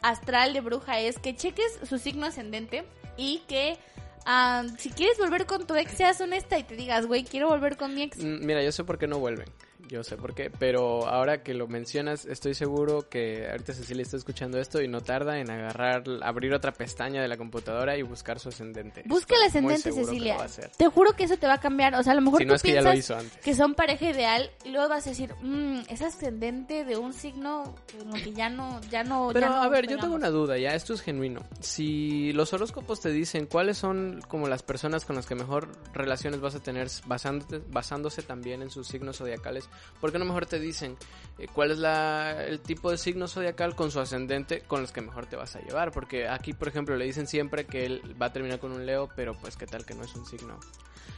astral 0.00 0.52
de 0.52 0.60
bruja 0.60 0.98
es 0.98 1.18
que 1.20 1.36
cheques 1.36 1.78
su 1.88 1.98
signo 1.98 2.26
ascendente 2.26 2.84
y 3.16 3.38
que 3.46 3.78
ah, 4.26 4.64
si 4.78 4.90
quieres 4.90 5.18
volver 5.18 5.46
con 5.46 5.66
tu 5.66 5.74
ex 5.74 5.92
seas 5.92 6.20
honesta 6.20 6.58
y 6.58 6.62
te 6.64 6.76
digas, 6.76 7.06
güey, 7.06 7.24
quiero 7.24 7.48
volver 7.48 7.76
con 7.76 7.94
mi 7.94 8.02
ex. 8.02 8.18
Mm, 8.18 8.44
Mira, 8.44 8.62
yo 8.62 8.72
sé 8.72 8.84
por 8.84 8.98
qué 8.98 9.06
no 9.06 9.18
vuelven. 9.18 9.48
Yo 9.92 10.02
sé 10.02 10.16
por 10.16 10.34
qué. 10.34 10.50
Pero 10.50 11.06
ahora 11.06 11.42
que 11.42 11.52
lo 11.52 11.68
mencionas, 11.68 12.24
estoy 12.24 12.54
seguro 12.54 13.10
que 13.10 13.46
ahorita 13.50 13.74
Cecilia 13.74 14.02
está 14.02 14.16
escuchando 14.16 14.58
esto 14.58 14.80
y 14.80 14.88
no 14.88 15.02
tarda 15.02 15.38
en 15.38 15.50
agarrar, 15.50 16.02
abrir 16.22 16.54
otra 16.54 16.72
pestaña 16.72 17.20
de 17.20 17.28
la 17.28 17.36
computadora 17.36 17.94
y 17.98 18.02
buscar 18.02 18.38
su 18.40 18.48
ascendente. 18.48 19.02
Busca 19.04 19.34
el 19.36 19.42
ascendente, 19.42 19.92
Cecilia. 19.92 20.38
Te 20.78 20.86
juro 20.88 21.12
que 21.12 21.24
eso 21.24 21.36
te 21.36 21.46
va 21.46 21.54
a 21.54 21.60
cambiar. 21.60 21.94
O 21.96 22.02
sea, 22.02 22.14
a 22.14 22.16
lo 22.16 22.22
mejor 22.22 22.38
Si 22.40 22.46
tú 22.46 22.48
no 22.48 22.54
es 22.54 22.62
que 22.62 22.68
ya 22.72 22.80
piensas 22.80 22.94
lo 22.94 22.98
hizo 22.98 23.16
antes. 23.18 23.38
que 23.44 23.54
son 23.54 23.74
pareja 23.74 24.08
ideal 24.08 24.50
y 24.64 24.70
luego 24.70 24.88
vas 24.88 25.06
a 25.06 25.10
decir, 25.10 25.34
mmm, 25.42 25.80
es 25.90 26.00
ascendente 26.00 26.86
de 26.86 26.96
un 26.96 27.12
signo 27.12 27.74
lo 28.06 28.14
que 28.14 28.32
ya 28.32 28.48
no, 28.48 28.80
ya 28.90 29.04
no. 29.04 29.28
Pero 29.34 29.48
ya 29.48 29.52
no 29.56 29.62
a 29.62 29.68
ver, 29.68 29.82
yo 29.84 29.88
tengo 29.98 30.00
pegamos". 30.00 30.16
una 30.20 30.30
duda, 30.30 30.56
ya, 30.56 30.70
esto 30.74 30.94
es 30.94 31.02
genuino. 31.02 31.42
Si 31.60 32.32
los 32.32 32.54
horóscopos 32.54 33.02
te 33.02 33.10
dicen 33.10 33.44
cuáles 33.44 33.76
son 33.76 34.22
como 34.26 34.48
las 34.48 34.62
personas 34.62 35.04
con 35.04 35.16
las 35.16 35.26
que 35.26 35.34
mejor 35.34 35.68
relaciones 35.92 36.40
vas 36.40 36.54
a 36.54 36.60
tener 36.60 36.88
basándote- 37.06 37.62
basándose 37.70 38.22
también 38.22 38.62
en 38.62 38.70
sus 38.70 38.88
signos 38.88 39.18
zodiacales, 39.18 39.68
¿por 40.00 40.12
qué 40.12 40.18
no 40.18 40.24
mejor 40.24 40.46
te 40.46 40.58
dicen 40.58 40.96
eh, 41.38 41.46
cuál 41.52 41.70
es 41.72 41.78
la, 41.78 42.44
el 42.44 42.60
tipo 42.60 42.90
de 42.90 42.98
signo 42.98 43.28
zodiacal 43.28 43.74
con 43.74 43.90
su 43.90 44.00
ascendente 44.00 44.60
con 44.62 44.80
los 44.82 44.92
que 44.92 45.00
mejor 45.00 45.26
te 45.26 45.36
vas 45.36 45.54
a 45.56 45.60
llevar? 45.60 45.92
Porque 45.92 46.28
aquí, 46.28 46.52
por 46.52 46.68
ejemplo, 46.68 46.96
le 46.96 47.04
dicen 47.04 47.26
siempre 47.26 47.66
que 47.66 47.86
él 47.86 48.16
va 48.20 48.26
a 48.26 48.32
terminar 48.32 48.58
con 48.58 48.72
un 48.72 48.84
Leo, 48.86 49.08
pero 49.16 49.34
pues 49.34 49.56
qué 49.56 49.66
tal 49.66 49.84
que 49.86 49.94
no 49.94 50.04
es 50.04 50.14
un 50.14 50.26
signo. 50.26 50.58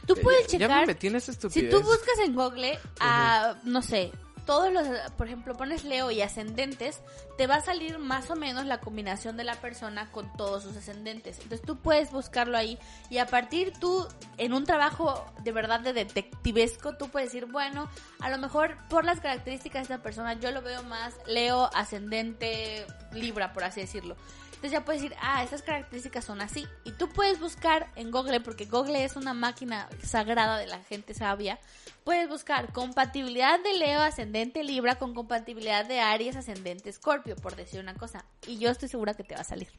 Tú 0.05 0.13
Eh, 0.13 0.19
puedes 0.21 0.47
ya- 0.47 0.57
Ya 0.59 0.67
me 0.67 0.73
checar. 0.73 0.87
metí 0.87 1.07
en 1.07 1.15
esta 1.15 1.31
Si 1.31 1.37
estupidez. 1.37 1.71
tú 1.71 1.81
buscas 1.81 2.19
en 2.23 2.35
Google, 2.35 2.79
a, 2.99 3.55
no 3.63 3.81
sé, 3.81 4.11
todos 4.45 4.71
los, 4.71 4.87
por 5.17 5.27
ejemplo, 5.27 5.55
pones 5.55 5.83
Leo 5.83 6.11
y 6.11 6.21
ascendentes, 6.21 7.01
te 7.37 7.47
va 7.47 7.55
a 7.55 7.61
salir 7.61 7.99
más 7.99 8.29
o 8.29 8.35
menos 8.35 8.65
la 8.65 8.79
combinación 8.79 9.37
de 9.37 9.43
la 9.43 9.55
persona 9.55 10.11
con 10.11 10.31
todos 10.33 10.63
sus 10.63 10.77
ascendentes. 10.77 11.39
Entonces 11.39 11.65
tú 11.65 11.77
puedes 11.77 12.11
buscarlo 12.11 12.57
ahí 12.57 12.77
y 13.09 13.17
a 13.17 13.25
partir 13.25 13.73
tú, 13.79 14.07
en 14.37 14.53
un 14.53 14.65
trabajo 14.65 15.25
de 15.43 15.51
verdad 15.51 15.79
de 15.79 15.93
detectivesco, 15.93 16.95
tú 16.97 17.09
puedes 17.09 17.31
decir, 17.31 17.51
bueno, 17.51 17.89
a 18.19 18.29
lo 18.29 18.37
mejor 18.37 18.77
por 18.89 19.05
las 19.05 19.19
características 19.19 19.87
de 19.87 19.95
esta 19.95 20.03
persona 20.03 20.33
yo 20.33 20.51
lo 20.51 20.61
veo 20.61 20.83
más 20.83 21.13
Leo, 21.27 21.69
ascendente, 21.73 22.85
Libra, 23.11 23.53
por 23.53 23.63
así 23.63 23.81
decirlo. 23.81 24.15
Entonces 24.55 24.71
ya 24.71 24.85
puedes 24.85 25.01
decir, 25.01 25.17
ah, 25.21 25.43
estas 25.43 25.61
características 25.61 26.25
son 26.25 26.41
así. 26.41 26.65
Y 26.83 26.91
tú 26.91 27.09
puedes 27.09 27.39
buscar 27.39 27.91
en 27.95 28.11
Google, 28.11 28.39
porque 28.39 28.65
Google 28.65 29.03
es 29.03 29.15
una 29.15 29.33
máquina 29.33 29.89
sagrada 30.01 30.57
de 30.57 30.67
la 30.67 30.79
gente 30.79 31.13
sabia. 31.13 31.59
Puedes 32.03 32.27
buscar 32.29 32.71
compatibilidad 32.73 33.59
de 33.59 33.73
Leo 33.73 34.01
ascendente 34.01 34.63
Libra 34.63 34.95
con 34.95 35.13
compatibilidad 35.13 35.85
de 35.85 35.99
Aries 35.99 36.35
ascendente 36.35 36.89
Escorpio, 36.89 37.35
por 37.35 37.55
decir 37.55 37.79
una 37.79 37.95
cosa. 37.95 38.25
Y 38.47 38.57
yo 38.57 38.69
estoy 38.69 38.89
segura 38.89 39.13
que 39.13 39.23
te 39.23 39.35
va 39.35 39.41
a 39.41 39.45
salir. 39.45 39.69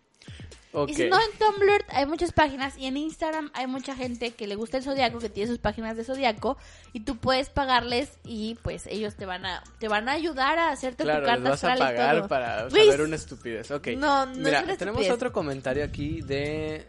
Y 0.89 0.93
si 0.95 1.09
no, 1.09 1.17
en 1.17 1.39
Tumblr 1.39 1.85
hay 1.89 2.05
muchas 2.05 2.33
páginas 2.33 2.77
y 2.77 2.85
en 2.85 2.99
Instagram 2.99 3.51
hay 3.55 3.67
mucha 3.67 3.95
gente 3.97 4.33
que 4.33 4.47
le 4.47 4.57
gusta 4.57 4.77
el 4.77 4.83
zodiaco, 4.83 5.19
que 5.21 5.31
tiene 5.31 5.49
sus 5.49 5.59
páginas 5.59 5.97
de 5.97 6.05
zodiaco 6.05 6.59
y 6.93 7.01
tú 7.01 7.17
puedes 7.17 7.49
pagarles 7.49 8.19
y 8.25 8.57
pues 8.63 8.87
ellos 8.87 9.15
te 9.15 9.25
van 9.25 9.47
a 9.47 9.63
te 9.79 9.89
van 9.89 10.07
a 10.11 10.13
ayudar 10.13 10.59
a 10.59 10.71
hacerte 10.73 11.05
Claro, 11.05 11.21
tu 11.21 11.27
les 11.27 11.35
carta 11.35 11.49
vas 11.51 11.65
a 11.65 11.77
y 11.77 11.79
pagar 11.79 12.19
todo. 12.19 12.29
para 12.29 12.69
Güey, 12.69 12.85
saber 12.87 13.01
una 13.07 13.17
estupidez. 13.17 13.71
Ok. 13.71 13.87
No, 13.97 14.27
no 14.27 14.33
es 14.33 14.39
Mira, 14.39 14.63
una 14.65 14.77
tenemos 14.77 15.01
estupidez. 15.01 15.13
otro 15.13 15.33
comentario 15.33 15.83
aquí 15.83 16.21
de 16.21 16.87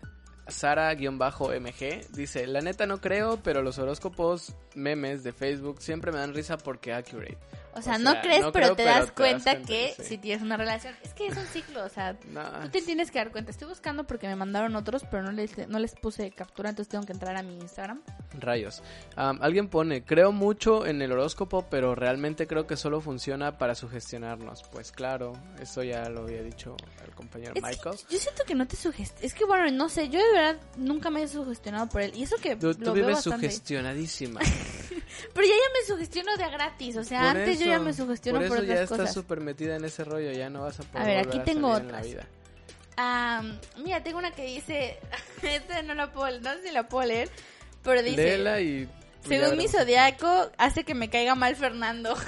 Sara-MG. 0.50 2.08
Dice, 2.12 2.48
la 2.48 2.62
neta 2.62 2.86
no 2.86 3.00
creo, 3.00 3.40
pero 3.44 3.62
los 3.62 3.78
horóscopos 3.80 4.54
memes 4.76 5.24
de 5.24 5.32
Facebook 5.34 5.82
siempre 5.82 6.12
me 6.12 6.20
dan 6.20 6.34
risa 6.34 6.58
porque 6.58 6.94
accurate. 6.94 7.38
O 7.78 7.82
sea, 7.82 7.96
O 7.96 8.00
no 8.00 8.12
sea, 8.12 8.22
crees, 8.22 8.42
no 8.42 8.52
pero 8.52 8.66
creo, 8.68 8.76
te 8.76 8.84
pero 8.84 8.96
das 9.00 9.14
te 9.14 9.24
das 9.24 9.44
cuenta 9.44 9.62
que 9.68 9.94
sí. 9.98 10.04
si 10.04 10.18
tienes 10.18 10.42
una 10.42 10.58
relación. 10.58 10.96
Es 11.04 11.14
que 11.14 11.28
es 11.28 11.38
un 11.38 11.46
ciclo, 11.46 11.84
o 11.86 11.90
sea, 11.90 12.18
No, 12.30 12.44
tú 12.64 12.70
te 12.70 12.82
tienes 12.82 13.12
que 13.12 13.20
dar 13.20 13.32
cuenta. 13.32 13.52
Estoy 13.52 13.68
buscando 13.68 14.06
porque 14.06 14.28
me 14.28 14.36
mandaron 14.36 14.76
otros, 14.76 15.04
pero 15.10 15.24
no 15.24 15.32
les, 15.32 15.58
no 15.68 15.80
les 15.80 15.96
puse 15.96 16.32
captura, 16.32 16.70
entonces 16.70 16.90
tengo 16.90 17.06
que 17.06 17.14
entrar 17.14 17.36
a 17.38 17.44
mi 17.44 17.56
Instagram. 17.58 18.02
Rayos. 18.40 18.82
Am, 19.16 19.40
alguien 19.42 19.68
pone, 19.70 20.04
creo 20.04 20.32
mucho 20.32 20.86
en 20.86 21.02
el 21.02 21.12
horóscopo, 21.12 21.68
pero 21.70 21.96
realmente 21.96 22.48
creo 22.48 22.68
que 22.68 22.76
solo 22.78 23.02
funciona 23.02 23.58
para 23.58 23.76
sugestionarnos. 23.76 24.64
Pues 24.72 24.92
claro, 24.92 25.34
eso 25.60 25.84
ya 25.84 26.10
lo 26.10 26.22
había 26.22 26.42
dicho 26.44 26.76
el 27.06 27.14
compañero 27.16 27.54
Es 27.56 27.64
Michael. 27.64 27.96
yo 28.10 28.18
siento 28.18 28.44
que 28.46 28.56
no 28.56 28.68
te 28.68 28.76
sugestionas. 28.76 29.24
Es 29.24 29.34
que 29.34 29.46
bueno, 29.46 29.70
no 29.72 29.90
sé, 29.90 30.10
yo 30.10 30.20
de 30.20 30.32
verdad 30.34 30.58
nunca 30.78 31.10
me 31.10 31.24
he 31.24 31.28
sugestionado 31.28 31.88
por 31.90 32.02
él. 32.02 32.12
Y 32.16 32.24
eso 32.24 32.36
que 32.42 32.56
Tú, 32.56 32.74
tú 32.74 32.86
lo 32.86 32.94
veo 32.94 33.08
vives 33.08 33.24
sugestionadísima. 33.24 34.40
Pero 35.34 35.48
ya 35.48 35.54
ya 35.54 35.80
me 35.80 35.86
sugestiono 35.88 36.36
de 36.38 36.50
gratis, 36.50 36.98
o 36.98 37.04
sea, 37.04 37.32
antes 37.32 37.60
yo 37.60 37.66
ya 37.68 37.80
me 37.80 37.93
sugestiono 37.93 38.39
por 38.39 38.47
por, 38.49 38.57
eso 38.57 38.65
ya 38.65 38.74
otras 38.74 38.84
estás 38.84 38.97
cosas. 38.99 39.13
súper 39.13 39.39
metida 39.41 39.76
en 39.76 39.86
ese 39.86 40.03
rollo, 40.03 40.32
ya 40.32 40.49
no 40.49 40.61
vas 40.61 40.80
a 40.80 40.84
poder 40.84 41.01
A 41.01 41.05
ver, 41.05 41.28
aquí 41.28 41.39
tengo 41.39 41.74
salir 41.74 41.86
en 41.88 41.91
la 41.91 41.97
otras. 41.97 42.05
vida. 42.07 42.28
Ah, 42.97 43.43
mira, 43.84 44.03
tengo 44.03 44.18
una 44.18 44.32
que 44.32 44.45
dice, 44.45 44.99
esta 45.43 45.82
no 45.84 45.93
la 45.93 46.11
puedo, 46.11 46.39
no 46.39 46.53
sé 46.53 46.63
si 46.63 46.72
la 46.72 46.88
puedo 46.88 47.07
leer, 47.07 47.30
pero 47.84 48.01
dice, 48.01 48.18
Léela 48.18 48.59
y... 48.61 48.86
ya 48.86 49.28
según 49.28 49.57
mi 49.57 49.68
zodiaco, 49.68 50.51
hace 50.57 50.84
que 50.84 50.93
me 50.95 51.09
caiga 51.09 51.36
mal 51.36 51.55
Fernando. 51.55 52.15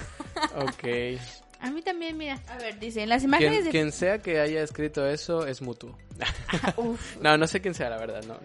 Ok. 0.56 1.20
A 1.60 1.70
mí 1.72 1.82
también, 1.82 2.18
mira. 2.18 2.40
A 2.48 2.58
ver, 2.58 2.80
dice, 2.80 3.04
en 3.04 3.10
las 3.10 3.24
imágenes 3.24 3.52
Quien, 3.56 3.64
de... 3.66 3.72
quien 3.72 3.92
sea 3.92 4.20
que 4.20 4.40
haya 4.40 4.62
escrito 4.64 5.06
eso 5.06 5.46
es 5.46 5.62
mutuo. 5.62 5.98
Uf. 6.78 7.18
No, 7.18 7.38
no 7.38 7.46
sé 7.48 7.60
quién 7.60 7.74
sea, 7.74 7.90
la 7.90 7.98
verdad. 7.98 8.24
No, 8.24 8.40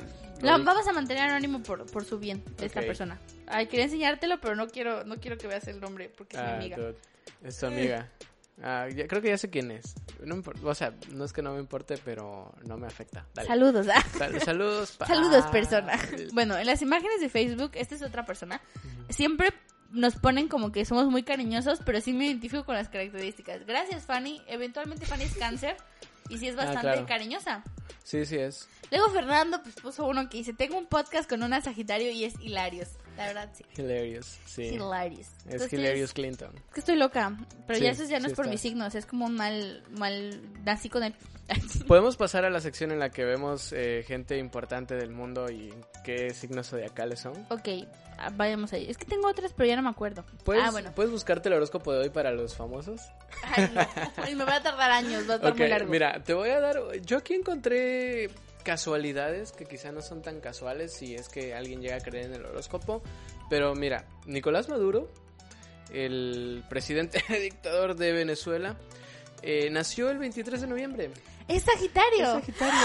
Lo 0.45 0.64
vamos 0.64 0.86
a 0.88 0.92
mantener 0.92 1.22
anónimo 1.24 1.62
por, 1.62 1.86
por 1.90 2.05
su 2.05 2.18
bien 2.18 2.45
de 2.57 2.66
esta 2.66 2.80
Ok. 2.80 2.86
persona. 2.86 3.18
Ay, 3.47 3.66
quería 3.66 3.84
enseñártelo, 3.86 4.40
pero 4.40 4.55
no 4.55 4.68
quiero 4.68 5.05
no 5.05 5.16
quiero 5.16 5.36
que 5.38 5.47
veas 5.47 5.66
el 5.68 5.80
nombre 5.80 6.09
porque 6.09 6.36
es 6.36 6.42
mi 6.42 6.49
Ah, 6.49 6.55
amiga. 6.57 6.76
dude, 6.76 6.97
es 7.42 7.59
tu 7.59 7.66
amiga. 7.66 8.09
Ah, 8.62 8.86
ya- 8.95 9.09
creo 9.09 9.20
que 9.20 9.28
ya 9.28 9.38
sé 9.38 9.51
quién 9.51 9.70
es. 9.72 9.95
No 10.22 10.40
o 10.62 10.74
sea, 10.76 10.95
no 11.11 11.24
es 11.24 11.32
que 11.32 11.42
no 11.42 11.55
me 11.55 11.59
importe, 11.61 11.99
pero 12.05 12.55
no 12.64 12.76
me 12.76 12.86
afecta. 12.86 13.26
Dale. 13.34 13.49
Saludos. 13.49 13.86
ah. 13.92 14.01
Sal- 14.16 14.40
saludos. 14.40 14.97
Saludos, 15.07 15.45
persona. 15.47 15.99
Bueno, 16.32 16.57
en 16.57 16.66
las 16.66 16.80
imágenes 16.80 17.20
de 17.20 17.28
Facebook, 17.28 17.72
esta 17.74 17.95
es 17.97 18.03
otra 18.03 18.24
persona. 18.24 18.61
Siempre 19.09 19.53
nos 19.90 20.14
ponen 20.16 20.49
como 20.49 20.70
que 20.72 20.84
somos 20.84 21.07
muy 21.07 21.22
cariñosos, 21.24 21.80
pero 21.84 22.01
sí 22.01 22.12
me 22.12 22.26
identifico 22.26 22.64
con 22.64 22.74
las 22.76 22.88
características. 22.88 23.64
Gracias, 23.66 24.05
Fanny. 24.07 24.40
Eventualmente 24.47 25.05
Fanny 25.07 25.24
es 25.24 25.34
cáncer 25.36 25.76
y 26.29 26.39
sí 26.39 26.49
es 26.49 26.55
Ah, 26.55 26.64
bastante 26.64 26.81
claro. 26.83 27.07
cariñosa. 27.07 27.62
Sí, 28.03 28.25
sí 28.27 28.37
es. 28.37 28.68
Luego 28.91 29.09
Fernando 29.11 29.62
pues, 29.62 29.75
puso 29.77 30.07
uno 30.07 30.29
que 30.29 30.39
dice, 30.39 30.53
tengo 30.53 30.77
un 30.79 30.87
podcast 30.87 31.29
con 31.29 31.43
una 31.43 31.61
Sagitario 31.61 32.11
y 32.11 32.25
es 32.25 32.35
hilarios. 32.41 32.89
La 33.17 33.27
verdad, 33.27 33.49
sí. 33.55 33.65
Hilarious. 33.81 34.39
Sí. 34.47 34.62
Hilarious. 34.62 35.21
Es 35.29 35.45
Entonces, 35.53 35.73
Hilarious 35.73 36.12
Clinton. 36.12 36.51
Es 36.69 36.75
que 36.75 36.81
estoy 36.81 36.97
loca, 36.97 37.37
pero 37.67 37.79
Sí, 37.79 37.85
ya 37.85 37.91
eso 37.93 38.05
ya 38.05 38.19
no 38.19 38.25
sí 38.27 38.33
es 38.33 38.37
por 38.37 38.47
está. 38.47 38.51
mis 38.53 38.61
signos, 38.61 38.95
es 38.95 39.07
como 39.07 39.27
un 39.27 39.35
mal, 39.37 39.83
mal, 39.91 40.41
nací 40.65 40.89
con 40.89 41.05
él. 41.05 41.15
Podemos 41.87 42.17
pasar 42.17 42.45
a 42.45 42.51
la 42.51 42.61
sección 42.61 42.91
en 42.91 42.99
la 42.99 43.11
que 43.11 43.25
vemos 43.25 43.73
eh, 43.73 44.03
gente 44.07 44.39
importante 44.39 44.95
del 44.97 45.11
mundo 45.11 45.51
y 45.51 45.73
qué 46.03 46.33
signos 46.35 46.71
zodiacales 46.71 47.21
son. 47.21 47.35
ok, 47.51 47.69
ah, 48.19 48.31
vayamos 48.35 48.73
ahí. 48.73 48.87
Es 48.89 48.97
que 48.97 49.05
tengo 49.05 49.29
otras, 49.29 49.53
pero 49.53 49.69
ya 49.69 49.77
no 49.77 49.83
me 49.83 49.91
acuerdo. 49.91 50.25
¿Puedes, 50.45 50.65
Ah, 50.65 50.71
bueno. 50.71 50.91
¿Puedes 50.95 51.12
buscarte 51.12 51.51
el 51.51 51.55
horóscopo 51.57 51.93
de 51.93 52.01
hoy 52.01 52.09
para 52.11 52.33
los 52.33 52.55
famosos? 52.57 53.01
Ay, 53.43 53.71
no. 53.75 54.37
Me 54.39 54.45
va 54.45 54.57
a 54.57 54.62
tardar 54.62 54.91
años, 54.91 55.29
va 55.29 55.35
a 55.35 55.37
estar 55.37 55.55
muy 55.57 55.69
largo. 55.69 55.91
mira, 55.91 56.23
te 56.25 56.33
voy 56.35 56.49
a 56.49 56.61
dar. 56.61 56.81
Yo 57.05 57.19
aquí 57.19 57.35
encontré 57.35 58.31
casualidades 58.65 59.53
que 59.53 59.65
quizá 59.67 59.93
no 59.93 60.03
son 60.03 60.23
tan 60.23 60.41
casuales 60.41 60.93
si 60.95 61.15
es 61.15 61.29
que 61.29 61.55
alguien 61.55 61.81
llega 61.81 61.97
a 61.97 62.01
creer 62.01 62.27
en 62.27 62.35
el 62.35 62.45
horóscopo. 62.47 63.03
Pero 63.49 63.75
mira, 63.75 64.07
Nicolás 64.27 64.69
Maduro, 64.69 65.09
el 65.93 66.65
presidente 66.69 67.23
dictador 67.41 67.95
de 67.95 68.12
Venezuela, 68.12 68.77
eh, 69.43 69.69
nació 69.71 70.11
el 70.11 70.19
23 70.19 70.62
de 70.62 70.67
noviembre. 70.67 71.11
Es 71.47 71.62
Sagitario. 71.62 72.25
Es 72.39 72.45
Sagitario. 72.47 72.81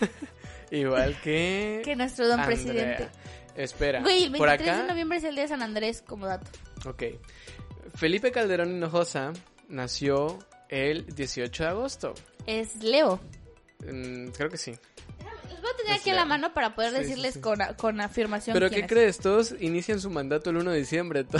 Igual 0.70 1.20
que. 1.22 1.82
Que 1.84 1.96
nuestro 1.96 2.28
don 2.28 2.40
Andrea. 2.40 2.56
presidente. 2.56 3.08
Espera, 3.56 4.00
Güey, 4.02 4.24
el 4.24 4.30
23 4.30 4.38
por 4.38 4.48
acá. 4.48 4.82
de 4.82 4.88
noviembre 4.88 5.18
es 5.18 5.24
el 5.24 5.34
día 5.34 5.42
de 5.42 5.48
San 5.48 5.62
Andrés, 5.62 6.02
como 6.06 6.26
dato. 6.26 6.46
Ok. 6.86 7.02
Felipe 7.96 8.30
Calderón 8.30 8.70
Hinojosa 8.76 9.32
nació 9.68 10.38
el 10.68 11.06
18 11.06 11.64
de 11.64 11.68
agosto. 11.68 12.14
Es 12.46 12.76
Leo. 12.84 13.18
Mm, 13.84 14.28
creo 14.30 14.50
que 14.50 14.56
sí. 14.58 14.76
Los 15.50 15.62
voy 15.62 15.70
a 15.72 15.76
tener 15.76 15.92
aquí 15.94 16.10
a 16.10 16.14
la 16.14 16.24
mano 16.24 16.52
para 16.52 16.74
poder 16.74 16.90
Sí, 16.92 16.98
decirles 16.98 17.34
sí. 17.34 17.40
Con, 17.40 17.58
con 17.76 18.00
afirmación 18.00 18.54
Pero 18.54 18.70
¿qué 18.70 18.80
es. 18.80 18.86
crees? 18.86 19.18
Todos 19.18 19.54
inician 19.60 20.00
su 20.00 20.10
mandato 20.10 20.50
el 20.50 20.56
1 20.58 20.70
de 20.72 20.78
diciembre. 20.78 21.24
to- 21.24 21.38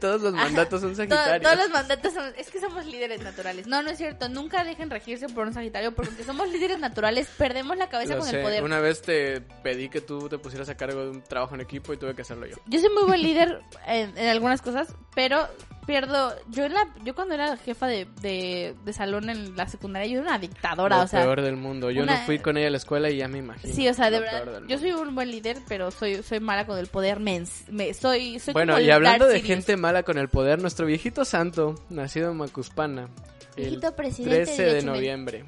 Todos 0.00 0.22
los 0.22 0.32
mandatos 0.32 0.80
son 0.80 0.96
sagitarios. 0.96 1.42
todos 1.42 1.56
los 1.64 1.70
mandatos 1.70 2.14
son... 2.14 2.32
Es 2.36 2.50
que 2.50 2.60
somos 2.60 2.86
líderes 2.86 3.22
naturales. 3.22 3.66
No, 3.66 3.82
no 3.82 3.90
es 3.90 3.98
cierto. 3.98 4.28
Nunca 4.28 4.64
dejen 4.64 4.88
regirse 4.90 5.28
por 5.28 5.46
un 5.46 5.52
Sagitario 5.52 5.94
porque 5.94 6.24
somos 6.24 6.48
líderes 6.50 6.78
naturales 6.78 7.28
perdemos 7.36 7.76
la 7.76 7.88
cabeza 7.88 8.14
Lo 8.14 8.20
con 8.20 8.28
sé, 8.30 8.36
el 8.38 8.42
poder. 8.42 8.62
Una 8.64 8.80
vez 8.80 9.02
te 9.02 9.40
pedí 9.40 9.88
que 9.88 10.00
tú 10.00 10.28
te 10.28 10.38
pusieras 10.38 10.68
a 10.68 10.76
cargo 10.76 11.02
de 11.02 11.10
un 11.10 11.22
trabajo 11.22 11.54
en 11.54 11.60
equipo 11.60 11.92
y 11.92 11.96
tuve 11.96 12.14
que 12.14 12.22
hacerlo 12.22 12.46
yo. 12.46 12.56
Yo 12.66 12.80
soy 12.80 12.90
muy 12.90 13.04
buen 13.04 13.22
líder 13.22 13.60
en, 13.86 14.16
en 14.16 14.28
algunas 14.28 14.62
cosas, 14.62 14.88
pero 15.14 15.46
pierdo... 15.90 16.34
Yo 16.50 16.64
en 16.64 16.74
la 16.74 16.86
yo 17.04 17.14
cuando 17.14 17.34
era 17.34 17.56
jefa 17.56 17.86
de, 17.86 18.06
de, 18.22 18.74
de 18.84 18.92
salón 18.92 19.28
en 19.30 19.56
la 19.56 19.66
secundaria, 19.68 20.06
yo 20.08 20.20
era 20.20 20.28
una 20.28 20.38
dictadora, 20.38 20.98
Lo 20.98 21.02
o 21.02 21.06
sea... 21.08 21.22
peor 21.22 21.42
del 21.42 21.56
mundo. 21.56 21.90
Yo 21.90 22.02
una- 22.02 22.20
no 22.20 22.26
fui 22.26 22.38
con 22.38 22.56
ella 22.56 22.68
a 22.68 22.70
la 22.70 22.76
escuela 22.76 23.10
y 23.10 23.16
ya 23.18 23.28
me 23.28 23.38
imagino. 23.38 23.74
Sí, 23.74 23.88
o 23.88 23.94
sea, 23.94 24.10
de 24.10 24.20
verdad, 24.20 24.62
yo 24.68 24.78
soy 24.78 24.92
un 24.92 25.14
buen 25.14 25.30
líder, 25.30 25.58
pero 25.68 25.90
soy 25.90 26.22
soy 26.22 26.40
mala 26.40 26.66
con 26.66 26.78
el 26.78 26.86
poder. 26.86 27.20
Me, 27.20 27.42
me- 27.70 27.92
soy, 27.94 28.38
soy 28.38 28.52
Bueno, 28.54 28.74
como 28.74 28.84
y 28.86 28.90
hablando 28.90 29.26
de 29.26 29.40
gente 29.40 29.76
mala 29.76 30.02
con 30.04 30.18
el 30.18 30.28
poder, 30.28 30.60
nuestro 30.60 30.86
viejito 30.86 31.24
santo, 31.24 31.74
nacido 31.90 32.30
en 32.30 32.36
Macuspana, 32.36 33.08
el 33.56 33.64
Viejito 33.64 33.96
presidente 33.96 34.44
13 34.44 34.62
de 34.64 34.82
noviembre. 34.82 35.44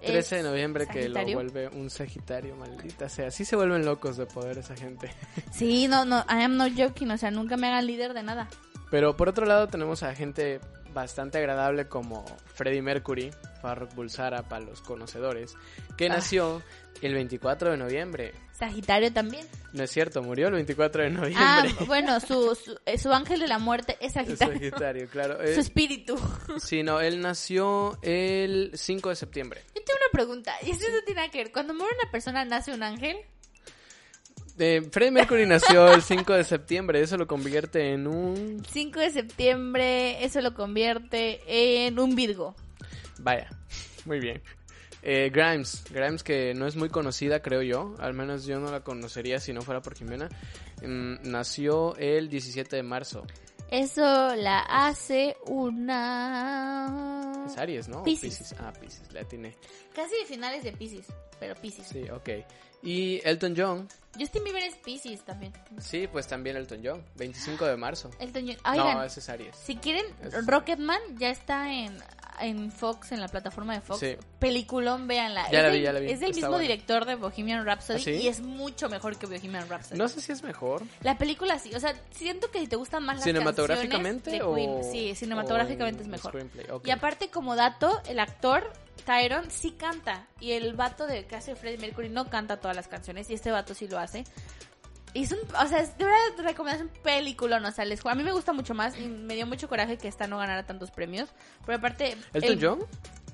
Es 0.00 0.12
13 0.12 0.36
de 0.36 0.42
noviembre 0.44 0.86
que 0.86 1.08
lo 1.08 1.20
vuelve 1.32 1.68
un 1.68 1.90
Sagitario, 1.90 2.54
maldita 2.54 3.08
sea. 3.08 3.28
Así 3.28 3.44
se 3.44 3.56
vuelven 3.56 3.84
locos 3.84 4.16
de 4.16 4.26
poder 4.26 4.58
esa 4.58 4.76
gente. 4.76 5.10
Sí, 5.50 5.88
no, 5.88 6.04
no, 6.04 6.18
I 6.28 6.42
am 6.42 6.56
not 6.56 6.72
joking, 6.76 7.10
o 7.10 7.18
sea, 7.18 7.30
nunca 7.30 7.56
me 7.56 7.66
hagan 7.68 7.86
líder 7.86 8.12
de 8.14 8.22
nada. 8.22 8.46
Pero 8.90 9.16
por 9.16 9.28
otro 9.28 9.46
lado 9.46 9.66
tenemos 9.68 10.02
a 10.02 10.14
gente 10.14 10.60
bastante 10.94 11.38
agradable 11.38 11.88
como 11.88 12.24
Freddie 12.54 12.80
Mercury, 12.82 13.30
Farrokh 13.60 13.94
Bulsara 13.94 14.42
para 14.48 14.64
los 14.64 14.80
conocedores, 14.80 15.54
que 15.98 16.06
Ah. 16.06 16.10
nació 16.10 16.62
el 17.02 17.12
24 17.14 17.70
de 17.72 17.76
noviembre. 17.76 18.32
Sagitario 18.58 19.12
también. 19.12 19.46
No 19.74 19.82
es 19.82 19.90
cierto, 19.90 20.22
murió 20.22 20.46
el 20.48 20.54
24 20.54 21.02
de 21.02 21.10
noviembre. 21.10 21.44
Ah, 21.44 21.66
bueno, 21.86 22.18
su, 22.20 22.54
su, 22.54 22.78
su 22.98 23.12
ángel 23.12 23.40
de 23.40 23.48
la 23.48 23.58
muerte 23.58 23.98
es 24.00 24.06
Es 24.06 24.12
Sagitario. 24.14 24.54
Sagitario, 24.54 25.08
claro. 25.10 25.34
Su 25.40 25.42
Eh, 25.42 25.58
espíritu. 25.58 26.16
sí, 26.58 26.82
no, 26.82 27.00
él 27.02 27.20
nació 27.20 27.98
el 28.00 28.70
5 28.72 29.10
de 29.10 29.16
septiembre. 29.16 29.60
Yo 29.74 29.82
tengo 29.84 29.98
una 30.00 30.10
pregunta, 30.12 30.54
y 30.62 30.70
esto 30.70 30.86
no 30.90 31.02
tiene 31.04 31.20
nada 31.20 31.30
que 31.30 31.38
ver. 31.38 31.52
Cuando 31.52 31.74
muere 31.74 31.94
una 32.02 32.10
persona, 32.10 32.46
¿nace 32.46 32.72
un 32.72 32.82
ángel? 32.82 33.18
Eh, 34.58 34.88
Freddie 34.90 35.10
Mercury 35.10 35.46
nació 35.46 35.92
el 35.92 36.02
5 36.02 36.32
de 36.32 36.44
septiembre, 36.44 37.00
eso 37.02 37.16
lo 37.16 37.26
convierte 37.26 37.92
en 37.92 38.06
un... 38.06 38.62
5 38.70 39.00
de 39.00 39.10
septiembre, 39.10 40.24
eso 40.24 40.40
lo 40.40 40.54
convierte 40.54 41.40
en 41.86 41.98
un 41.98 42.14
Virgo. 42.14 42.54
Vaya, 43.18 43.48
muy 44.04 44.18
bien. 44.18 44.40
Eh, 45.02 45.30
Grimes, 45.32 45.84
Grimes 45.90 46.22
que 46.22 46.54
no 46.54 46.66
es 46.66 46.74
muy 46.74 46.88
conocida 46.88 47.40
creo 47.40 47.62
yo, 47.62 47.94
al 47.98 48.14
menos 48.14 48.44
yo 48.44 48.58
no 48.58 48.70
la 48.72 48.80
conocería 48.80 49.38
si 49.38 49.52
no 49.52 49.62
fuera 49.62 49.80
por 49.80 49.94
Jimena, 49.94 50.28
Mm, 50.82 51.16
nació 51.22 51.96
el 51.96 52.28
17 52.28 52.76
de 52.76 52.82
marzo. 52.82 53.26
Eso 53.70 54.34
la 54.36 54.60
hace 54.60 55.36
una... 55.46 57.44
Es 57.46 57.56
Aries, 57.58 57.88
¿no? 57.88 58.00
O 58.00 58.04
Piscis. 58.04 58.54
Ah, 58.58 58.72
Piscis, 58.72 59.12
la 59.12 59.20
atiné. 59.22 59.56
Casi 59.94 60.14
de 60.16 60.24
finales 60.26 60.62
de 60.64 60.72
Pisces, 60.72 61.06
pero 61.40 61.54
Pisces. 61.56 61.86
Sí, 61.86 62.08
ok. 62.10 62.28
Y 62.82 63.20
Elton 63.24 63.54
John, 63.56 63.88
Justin 64.18 64.44
Bieber 64.44 64.62
es 64.62 64.76
Pisces 64.76 65.24
también. 65.24 65.52
sí, 65.78 66.06
pues 66.06 66.26
también 66.28 66.56
Elton 66.56 66.80
John, 66.84 67.04
25 67.16 67.64
de 67.66 67.76
marzo. 67.76 68.10
Elton 68.20 68.46
John. 68.46 68.56
Oigan, 68.72 68.98
No, 68.98 69.02
ese 69.02 69.20
es 69.20 69.28
Aries. 69.28 69.56
si 69.56 69.76
quieren, 69.76 70.04
Rocketman 70.46 71.00
ya 71.18 71.30
está 71.30 71.72
en, 71.72 71.96
en 72.40 72.70
Fox, 72.72 73.12
en 73.12 73.20
la 73.20 73.28
plataforma 73.28 73.74
de 73.74 73.80
Fox. 73.80 74.00
Sí. 74.00 74.16
Peliculón, 74.38 75.06
véanla. 75.06 75.50
Ya 75.50 75.58
es 75.58 75.64
la 75.64 75.70
vi, 75.70 75.82
ya 75.82 75.92
la 75.92 76.00
vi. 76.00 76.10
Es 76.10 76.20
del 76.20 76.30
Está 76.30 76.36
mismo 76.36 76.50
buena. 76.50 76.62
director 76.62 77.04
de 77.04 77.14
Bohemian 77.14 77.64
Rhapsody 77.64 77.96
¿Ah, 77.98 78.04
sí? 78.04 78.10
y 78.10 78.28
es 78.28 78.40
mucho 78.40 78.88
mejor 78.88 79.16
que 79.16 79.26
Bohemian 79.26 79.68
Rhapsody. 79.68 79.98
No 79.98 80.08
sé 80.08 80.20
si 80.20 80.32
es 80.32 80.42
mejor. 80.42 80.82
La 81.02 81.18
película 81.18 81.58
sí, 81.58 81.74
o 81.74 81.80
sea, 81.80 81.94
siento 82.10 82.50
que 82.50 82.60
si 82.60 82.66
te 82.66 82.76
gustan 82.76 83.04
más 83.04 83.16
las 83.16 83.24
¿Cinematográficamente 83.24 84.38
canciones 84.38 84.56
de 84.56 84.64
o...? 84.72 84.82
Queen, 84.82 84.92
sí, 84.92 85.14
cinematográficamente 85.14 86.00
o 86.00 86.02
es 86.02 86.08
mejor. 86.08 86.46
Y 86.84 86.90
aparte, 86.90 87.30
como 87.30 87.56
dato, 87.56 88.00
el 88.06 88.18
actor 88.18 88.72
Tyron 89.04 89.50
sí 89.50 89.72
canta. 89.72 90.26
Y 90.40 90.52
el 90.52 90.74
vato 90.74 91.06
de 91.06 91.26
que 91.26 91.36
hace 91.36 91.54
Freddie 91.54 91.78
Mercury 91.78 92.08
no 92.08 92.28
canta 92.28 92.58
todas 92.58 92.76
las 92.76 92.88
canciones. 92.88 93.30
Y 93.30 93.34
este 93.34 93.50
vato 93.50 93.74
sí 93.74 93.88
lo 93.88 93.98
hace. 93.98 94.24
Es 95.22 95.32
un, 95.32 95.38
o 95.38 95.66
sea, 95.68 95.80
es 95.80 95.96
de 95.98 96.04
verdad 96.04 96.80
un 96.82 96.88
película, 97.02 97.58
no 97.60 97.70
sales. 97.72 98.00
A 98.04 98.14
mí 98.14 98.22
me 98.22 98.32
gusta 98.32 98.52
mucho 98.52 98.74
más 98.74 98.98
y 98.98 99.06
me 99.06 99.34
dio 99.34 99.46
mucho 99.46 99.68
coraje 99.68 99.96
que 99.98 100.08
esta 100.08 100.26
no 100.26 100.38
ganara 100.38 100.64
tantos 100.66 100.90
premios. 100.90 101.30
Pero 101.64 101.78
aparte. 101.78 102.16
¿Elton 102.32 102.52
el- 102.52 102.60
John? 102.64 102.78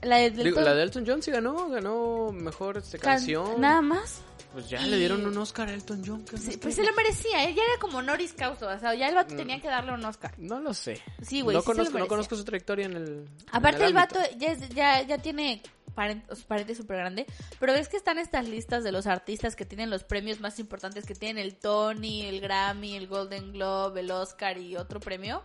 La 0.03 0.17
de, 0.17 0.31
del 0.31 0.45
Digo, 0.45 0.57
todo- 0.57 0.65
la 0.65 0.75
de 0.75 0.83
Elton 0.83 1.05
John 1.07 1.23
sí 1.23 1.31
ganó, 1.31 1.69
ganó 1.69 2.33
mejor 2.33 2.79
este, 2.79 2.99
can- 2.99 3.15
canción. 3.17 3.61
Nada 3.61 3.81
más. 3.83 4.21
Pues 4.53 4.69
ya 4.69 4.81
Y- 4.83 4.91
le 4.91 4.99
dieron 4.99 5.25
un 5.25 5.37
Oscar 5.39 5.69
a 5.69 5.73
Elton 5.73 6.03
John. 6.05 6.25
¿qué 6.25 6.37
Sí, 6.37 6.49
más 6.49 6.57
pues 6.59 6.75
se 6.75 6.85
lo 6.85 6.93
merecía, 6.93 7.45
¿eh? 7.45 7.55
ya 7.55 7.63
era 7.63 7.81
como 7.81 8.03
Norris 8.03 8.35
causa, 8.35 8.67
o 8.67 8.79
sea, 8.79 8.95
ya 8.95 9.09
el 9.09 9.15
vato 9.15 9.33
Mm. 9.35 9.37
tenía 9.39 9.61
que 9.63 9.69
darle 9.69 9.93
un 9.93 10.05
Oscar. 10.05 10.35
No 10.39 10.61
lo 10.61 10.75
sé. 10.75 11.01
Sí, 11.23 11.41
güey, 11.41 11.57
no, 11.57 11.63
sí 11.63 11.67
conozco, 11.67 11.99
no 11.99 12.07
conozco 12.07 12.37
su 12.37 12.45
trayectoria 12.45 12.85
en 12.87 12.93
el. 12.93 13.07
en 13.09 13.29
Aparte 13.51 13.85
el 13.87 13.97
ámbito. 13.97 14.19
vato 14.21 14.37
ya, 14.39 14.55
ya, 14.55 15.03
ya 15.03 15.19
tiene 15.19 15.63
o 15.65 15.67
sea, 15.67 15.82
paréntesis 15.95 16.79
súper 16.79 16.99
grande, 16.99 17.27
pero 17.59 17.73
ves 17.73 17.89
que 17.89 17.97
están 17.97 18.19
estas 18.19 18.49
listas 18.49 18.85
de 18.85 18.93
los 18.93 19.07
artistas 19.07 19.57
que 19.57 19.65
tienen 19.65 19.91
los 19.91 20.05
premios 20.05 20.41
más 20.41 20.59
importantes, 20.59 21.07
que 21.07 21.15
tienen 21.15 21.45
el 21.45 21.57
Tony, 21.57 22.23
el 22.23 22.41
Grammy, 22.41 22.97
el 22.97 23.07
Golden 23.07 23.53
Globe, 23.53 24.01
el 24.01 24.11
Oscar 24.11 24.59
y 24.59 24.77
otro 24.77 25.01
premio. 25.01 25.43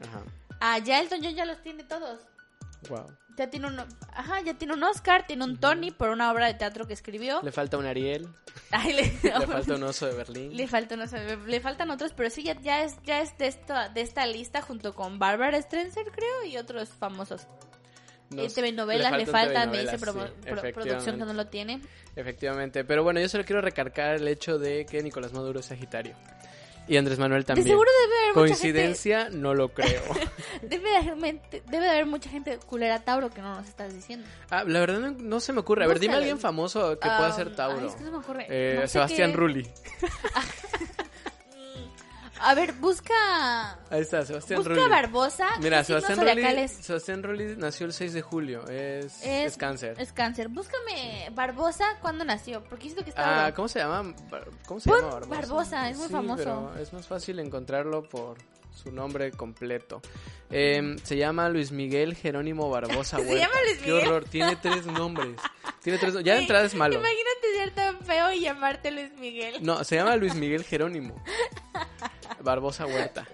Ajá. 0.00 0.22
Ah, 0.60 0.78
ya 0.78 1.00
Elton 1.00 1.20
John 1.22 1.34
ya 1.34 1.44
los 1.44 1.62
tiene 1.62 1.84
todos. 1.84 2.20
Wow. 2.88 3.06
Ya 3.36 3.48
tiene 3.48 3.68
un, 3.68 3.78
ajá, 3.78 4.40
ya 4.42 4.54
tiene 4.54 4.74
un 4.74 4.82
Oscar, 4.82 5.26
tiene 5.26 5.44
un 5.44 5.58
Tony 5.58 5.90
por 5.90 6.10
una 6.10 6.30
obra 6.30 6.46
de 6.46 6.54
teatro 6.54 6.86
que 6.86 6.92
escribió. 6.92 7.40
Le 7.42 7.52
falta 7.52 7.78
un 7.78 7.86
Ariel. 7.86 8.28
Ay, 8.70 8.92
le, 8.92 9.02
Le 9.38 9.46
falta 9.46 9.74
un 9.74 9.82
oso 9.82 10.06
de 10.06 10.14
Berlín. 10.14 10.56
le 10.56 10.68
falta, 10.68 10.96
no 10.96 11.06
sé, 11.06 11.36
le 11.36 11.60
faltan 11.60 11.90
otros, 11.90 12.12
pero 12.14 12.28
sí 12.28 12.42
ya, 12.42 12.60
ya 12.60 12.82
es 12.82 12.96
ya 13.04 13.20
es 13.20 13.36
de 13.38 13.46
esta 13.46 13.88
de 13.88 14.00
esta 14.02 14.26
lista 14.26 14.60
junto 14.60 14.94
con 14.94 15.18
Barbara 15.18 15.60
Streisand, 15.60 16.10
creo, 16.10 16.44
y 16.44 16.56
otros 16.58 16.90
famosos. 16.90 17.46
No 18.30 18.42
Eh, 18.42 18.48
sé, 18.48 18.56
telenovelas 18.56 19.12
le 19.16 19.26
faltan, 19.26 19.70
me 19.70 19.80
dice 19.80 19.98
sí, 19.98 20.04
pro- 20.04 20.30
producción 20.72 21.18
que 21.18 21.24
no 21.24 21.32
lo 21.32 21.46
tiene. 21.48 21.80
Efectivamente. 22.14 22.84
Pero 22.84 23.02
bueno, 23.02 23.20
yo 23.20 23.28
solo 23.28 23.44
quiero 23.44 23.60
recargar 23.60 24.16
el 24.16 24.28
hecho 24.28 24.58
de 24.58 24.86
que 24.86 25.02
Nicolás 25.02 25.32
Maduro 25.32 25.60
es 25.60 25.66
Sagitario. 25.66 26.14
Y 26.88 26.96
Andrés 26.96 27.18
Manuel 27.20 27.44
también. 27.44 27.64
De 27.66 27.70
seguro 27.70 27.88
debe 28.02 28.14
haber 28.18 28.28
mucha 28.28 28.40
gente, 28.40 28.60
Coincidencia, 28.62 29.28
no 29.30 29.54
lo 29.54 29.68
creo. 29.68 30.02
debe 30.62 30.90
de, 30.90 30.96
haber, 31.10 31.40
debe 31.50 31.84
de 31.84 31.88
haber 31.88 32.06
mucha 32.06 32.30
gente 32.30 32.58
culera 32.66 32.98
Tauro 33.00 33.30
que 33.30 33.42
no 33.42 33.54
nos 33.54 33.68
estás 33.68 33.94
diciendo. 33.94 34.26
ah, 34.50 34.64
la 34.66 34.80
verdad 34.80 34.98
no, 34.98 35.10
no 35.10 35.38
se 35.40 35.52
me 35.52 35.60
ocurre. 35.60 35.84
A 35.84 35.88
ver, 35.88 36.00
dime 36.00 36.14
a 36.14 36.18
alguien 36.18 36.38
famoso 36.40 36.90
que 36.98 37.06
pueda 37.06 37.26
Ah, 37.28 37.32
ser 37.32 37.54
Tauro. 37.54 37.80
ay, 37.80 37.86
es 37.88 37.94
que 37.94 38.04
se 38.04 38.10
me 38.10 38.16
ocurre. 38.16 38.46
Eh, 38.48 38.74
No 38.76 38.80
sé 38.82 38.88
Sebastián 38.88 39.30
qué- 39.32 39.36
Rulli. 39.36 39.68
A 42.42 42.54
ver, 42.54 42.72
busca 42.74 43.72
Ahí 43.90 44.00
está, 44.00 44.24
Sebastián 44.24 44.60
busca 44.60 44.74
Rulli. 44.74 44.88
Barbosa. 44.88 45.46
Mira, 45.60 45.78
¿qué 45.78 45.84
signos 45.84 46.04
Sebastián 46.04 46.36
Rulli? 46.54 46.68
Sebastián 46.68 47.22
Rulli 47.22 47.56
nació 47.56 47.86
el 47.86 47.92
6 47.92 48.12
de 48.14 48.22
julio. 48.22 48.66
Es, 48.68 49.24
es, 49.24 49.56
cáncer. 49.56 49.96
Es 50.00 50.12
cáncer. 50.12 50.48
Búscame 50.48 51.28
Barbosa 51.34 51.84
cuándo 52.00 52.24
nació, 52.24 52.62
porque 52.64 52.84
siento 52.84 53.04
que 53.04 53.10
está 53.10 53.46
Ah. 53.46 53.54
¿cómo 53.54 53.68
se 53.68 53.80
llama? 53.80 54.14
¿Cómo 54.66 54.80
se 54.80 54.90
llama 54.90 55.08
Barbosa? 55.10 55.28
Barbosa, 55.40 55.90
es 55.90 55.98
muy 55.98 56.06
Sí, 56.06 56.12
famoso. 56.12 56.36
pero 56.72 56.74
es 56.82 56.92
más 56.92 57.06
fácil 57.06 57.38
encontrarlo 57.40 58.08
por 58.08 58.38
su 58.82 58.90
nombre 58.92 59.30
completo. 59.32 60.00
Em, 60.50 60.98
se 60.98 61.16
llama 61.16 61.48
Luis 61.48 61.70
Miguel 61.70 62.14
Jerónimo 62.16 62.68
Barbosa 62.70 63.16
¿Se 63.18 63.22
Huerta. 63.24 63.46
llama 63.46 63.60
Luis 63.64 63.78
Qué 63.78 63.90
Miguel? 63.92 64.06
horror, 64.08 64.24
tiene 64.24 64.56
tres 64.56 64.86
nombres. 64.86 65.36
Tiene 65.82 65.98
tres 65.98 66.14
Ya 66.24 66.34
de 66.34 66.40
entrada 66.40 66.64
es 66.64 66.74
malo. 66.74 66.94
Imagínate 66.96 67.54
ser 67.56 67.70
tan 67.74 68.00
feo 68.04 68.32
y 68.32 68.40
llamarte 68.40 68.90
Luis 68.90 69.12
Miguel. 69.18 69.56
No, 69.62 69.82
se 69.84 69.96
llama 69.96 70.16
Luis 70.16 70.34
Miguel 70.36 70.64
Jerónimo. 70.64 71.22
Barbosa 72.42 72.86
Huerta. 72.86 73.26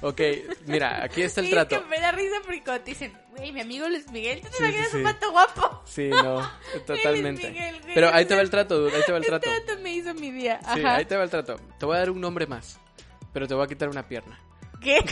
Ok, 0.00 0.20
mira, 0.66 1.02
aquí 1.02 1.22
está 1.22 1.40
el 1.40 1.46
Sí, 1.46 1.52
trato. 1.52 1.74
Es 1.76 1.82
que 1.82 1.88
me 1.88 1.98
da 1.98 2.12
risa 2.12 2.36
porque 2.44 2.62
dicen, 2.84 3.12
güey, 3.36 3.50
mi 3.52 3.60
amigo 3.60 3.88
Luis 3.88 4.10
Miguel, 4.12 4.40
¿tú 4.40 4.48
te 4.48 4.56
Sí, 4.56 4.62
imaginas 4.62 4.88
sí, 4.90 4.96
un 4.96 5.02
sí. 5.02 5.12
pato 5.12 5.30
guapo? 5.32 5.82
Sí, 5.84 6.08
no, 6.10 6.50
totalmente. 6.86 7.50
Miguel, 7.50 7.76
Pero 7.94 8.10
ahí 8.14 8.24
te 8.26 8.34
va 8.36 8.42
el 8.42 8.50
trato, 8.50 8.78
dude, 8.78 8.94
ahí 8.96 9.02
te 9.04 9.12
va 9.12 9.18
el 9.18 9.24
trato. 9.26 9.48
Este 9.50 9.66
dato 9.72 9.82
me 9.82 9.92
hizo 9.92 10.14
mi 10.14 10.30
día. 10.30 10.60
Sí, 10.74 10.80
Ajá. 10.80 10.96
ahí 10.96 11.04
te 11.04 11.16
va 11.16 11.24
el 11.24 11.30
trato. 11.30 11.56
Te 11.78 11.84
voy 11.86 11.96
a 11.96 11.98
dar 12.00 12.10
un 12.10 12.20
nombre 12.20 12.46
más, 12.46 12.78
pero 13.36 13.46
te 13.46 13.52
voy 13.52 13.64
a 13.64 13.66
quitar 13.66 13.90
una 13.90 14.02
pierna. 14.08 14.40
¿Qué? 14.80 15.04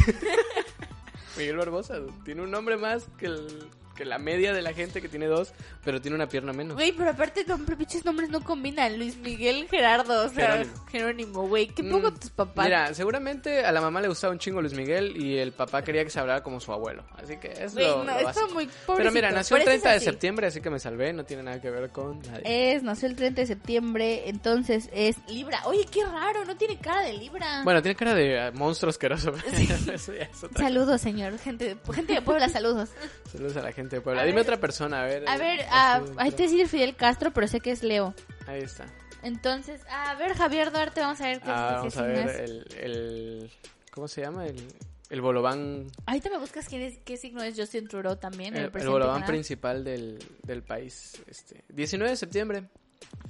Miguel 1.37 1.59
Barbosa 1.59 1.97
tiene 2.25 2.41
un 2.41 2.51
nombre 2.51 2.79
más 2.79 3.07
que, 3.18 3.27
el- 3.27 3.68
que 3.95 4.05
la 4.05 4.18
media 4.18 4.53
de 4.53 4.62
la 4.62 4.72
gente 4.72 5.01
que 5.01 5.09
tiene 5.09 5.26
dos, 5.26 5.53
pero 5.84 6.01
tiene 6.01 6.14
una 6.16 6.28
pierna 6.28 6.53
menos. 6.53 6.74
Güey, 6.74 6.92
pero 6.92 7.11
aparte, 7.11 7.45
nombre, 7.47 7.76
pinches 7.76 8.05
nombres 8.05 8.30
no 8.30 8.42
combinan. 8.42 8.99
Luis 8.99 9.16
Miguel 9.16 9.66
Gerardo, 9.70 10.26
o 10.26 10.28
sea, 10.28 10.64
Jerónimo. 10.90 11.47
Güey. 11.49 11.68
¿Qué 11.68 11.82
Mm, 11.82 11.90
pongo 11.90 12.12
tus 12.14 12.30
papás? 12.30 12.64
Mira, 12.64 12.95
seguramente 12.95 13.64
a 13.64 13.72
la 13.72 13.80
mamá 13.80 14.01
le 14.01 14.09
gustaba 14.09 14.32
un 14.32 14.38
chingo 14.38 14.61
Luis 14.61 14.74
Miguel 14.74 15.16
y 15.16 15.38
el 15.38 15.53
papá 15.53 15.82
quería 15.82 16.03
que 16.05 16.11
se 16.11 16.18
hablara 16.18 16.42
como 16.42 16.61
su 16.61 16.72
abuelo. 16.72 17.05
Así 17.16 17.36
que 17.36 17.49
es 17.53 17.74
Güey, 17.74 17.86
lo, 17.86 18.05
no, 18.05 18.20
lo 18.20 18.28
está 18.28 18.47
muy 18.49 18.68
Pero 18.97 19.12
mira, 19.12 19.30
nació 19.30 19.57
el 19.57 19.62
por 19.62 19.68
eso 19.72 19.76
es 19.76 19.82
30 19.82 19.92
de 19.92 20.01
septiembre, 20.01 20.47
así 20.47 20.61
que 20.61 20.70
me 20.70 20.78
salvé, 20.78 21.12
no 21.12 21.24
tiene 21.24 21.42
nada 21.42 21.61
que 21.61 21.70
ver 21.70 21.90
con 21.90 22.20
nadie. 22.20 22.74
Es, 22.74 22.82
nació 22.82 23.09
el 23.09 23.16
30 23.16 23.42
de 23.42 23.47
septiembre, 23.47 24.28
entonces 24.28 24.88
es 24.92 25.16
Libra. 25.28 25.61
Oye, 25.66 25.86
qué 25.90 26.05
raro, 26.05 26.45
no 26.45 26.57
tiene 26.57 26.78
cara 26.78 27.03
de 27.03 27.12
Libra. 27.12 27.62
Bueno, 27.64 27.82
tiene 27.82 27.97
cara 27.97 28.14
de 28.14 28.49
eh, 28.49 28.51
monstruo 28.53 28.90
asqueroso. 28.90 29.32
Eso. 29.92 30.49
Saludos, 30.57 31.01
señor. 31.01 31.38
Gente, 31.38 31.76
gente 31.92 32.14
de 32.14 32.22
Puebla, 32.22 32.49
saludos. 32.49 32.90
Saludos 33.30 33.57
a 33.57 33.62
la 33.62 33.72
gente 33.72 33.84
de 33.89 34.01
Puebla. 34.01 34.22
A 34.22 34.24
Dime 34.24 34.37
ver. 34.37 34.43
otra 34.43 34.57
persona, 34.59 35.03
a 35.03 35.07
ver. 35.07 35.28
A 35.28 35.37
eh, 35.37 35.39
ver, 35.39 35.66
ah, 35.70 36.03
ahí 36.16 36.30
te 36.32 36.45
decir 36.45 36.68
Fidel 36.68 36.97
Castro, 36.97 37.32
pero 37.32 37.47
sé 37.49 37.61
que 37.61 37.70
es 37.70 37.82
Leo. 37.82 38.14
Ahí 38.47 38.62
está. 38.62 38.87
Entonces, 39.22 39.80
a 39.89 40.14
ver, 40.16 40.35
Javier 40.35 40.70
Duarte, 40.70 41.01
vamos 41.01 41.20
a 41.20 41.24
ver 41.26 41.41
qué, 41.41 41.51
Ah, 41.51 41.76
vamos 41.78 41.97
a 41.97 42.03
ver 42.03 42.28
es. 42.28 42.37
el, 42.51 42.66
el... 42.78 43.51
¿Cómo 43.91 44.07
se 44.09 44.20
llama? 44.20 44.47
El, 44.47 44.62
el 45.09 45.20
bolobán... 45.20 45.87
Ahorita 46.07 46.28
me 46.30 46.39
buscas 46.39 46.68
quién 46.68 46.82
es, 46.82 46.99
qué 47.05 47.16
signo 47.16 47.43
es 47.43 47.59
Justin 47.59 47.89
Trudeau 47.89 48.16
también, 48.16 48.55
el, 48.57 48.70
El, 48.74 48.89
bolobán 48.89 49.24
principal 49.24 49.82
del, 49.82 50.18
del 50.43 50.62
país. 50.62 51.22
Este, 51.26 51.64
19 51.68 52.11
de 52.11 52.16
septiembre. 52.16 52.64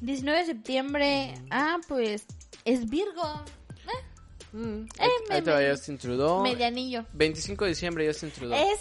19 0.00 0.38
de 0.40 0.46
septiembre, 0.46 1.34
ah, 1.50 1.78
pues 1.88 2.26
es 2.64 2.88
Virgo, 2.88 3.44
Mm, 4.52 4.84
Eh, 4.84 4.88
ahí, 5.00 5.10
me- 5.28 5.34
ahí 5.34 5.42
te 5.42 5.50
va 5.50 5.58
Justin 5.68 5.98
Trudeau. 5.98 6.40
medianillo. 6.42 7.04
25 7.12 7.64
de 7.64 7.70
diciembre 7.70 8.06
Justin 8.06 8.30
Trudeau. 8.30 8.72
Es 8.72 8.80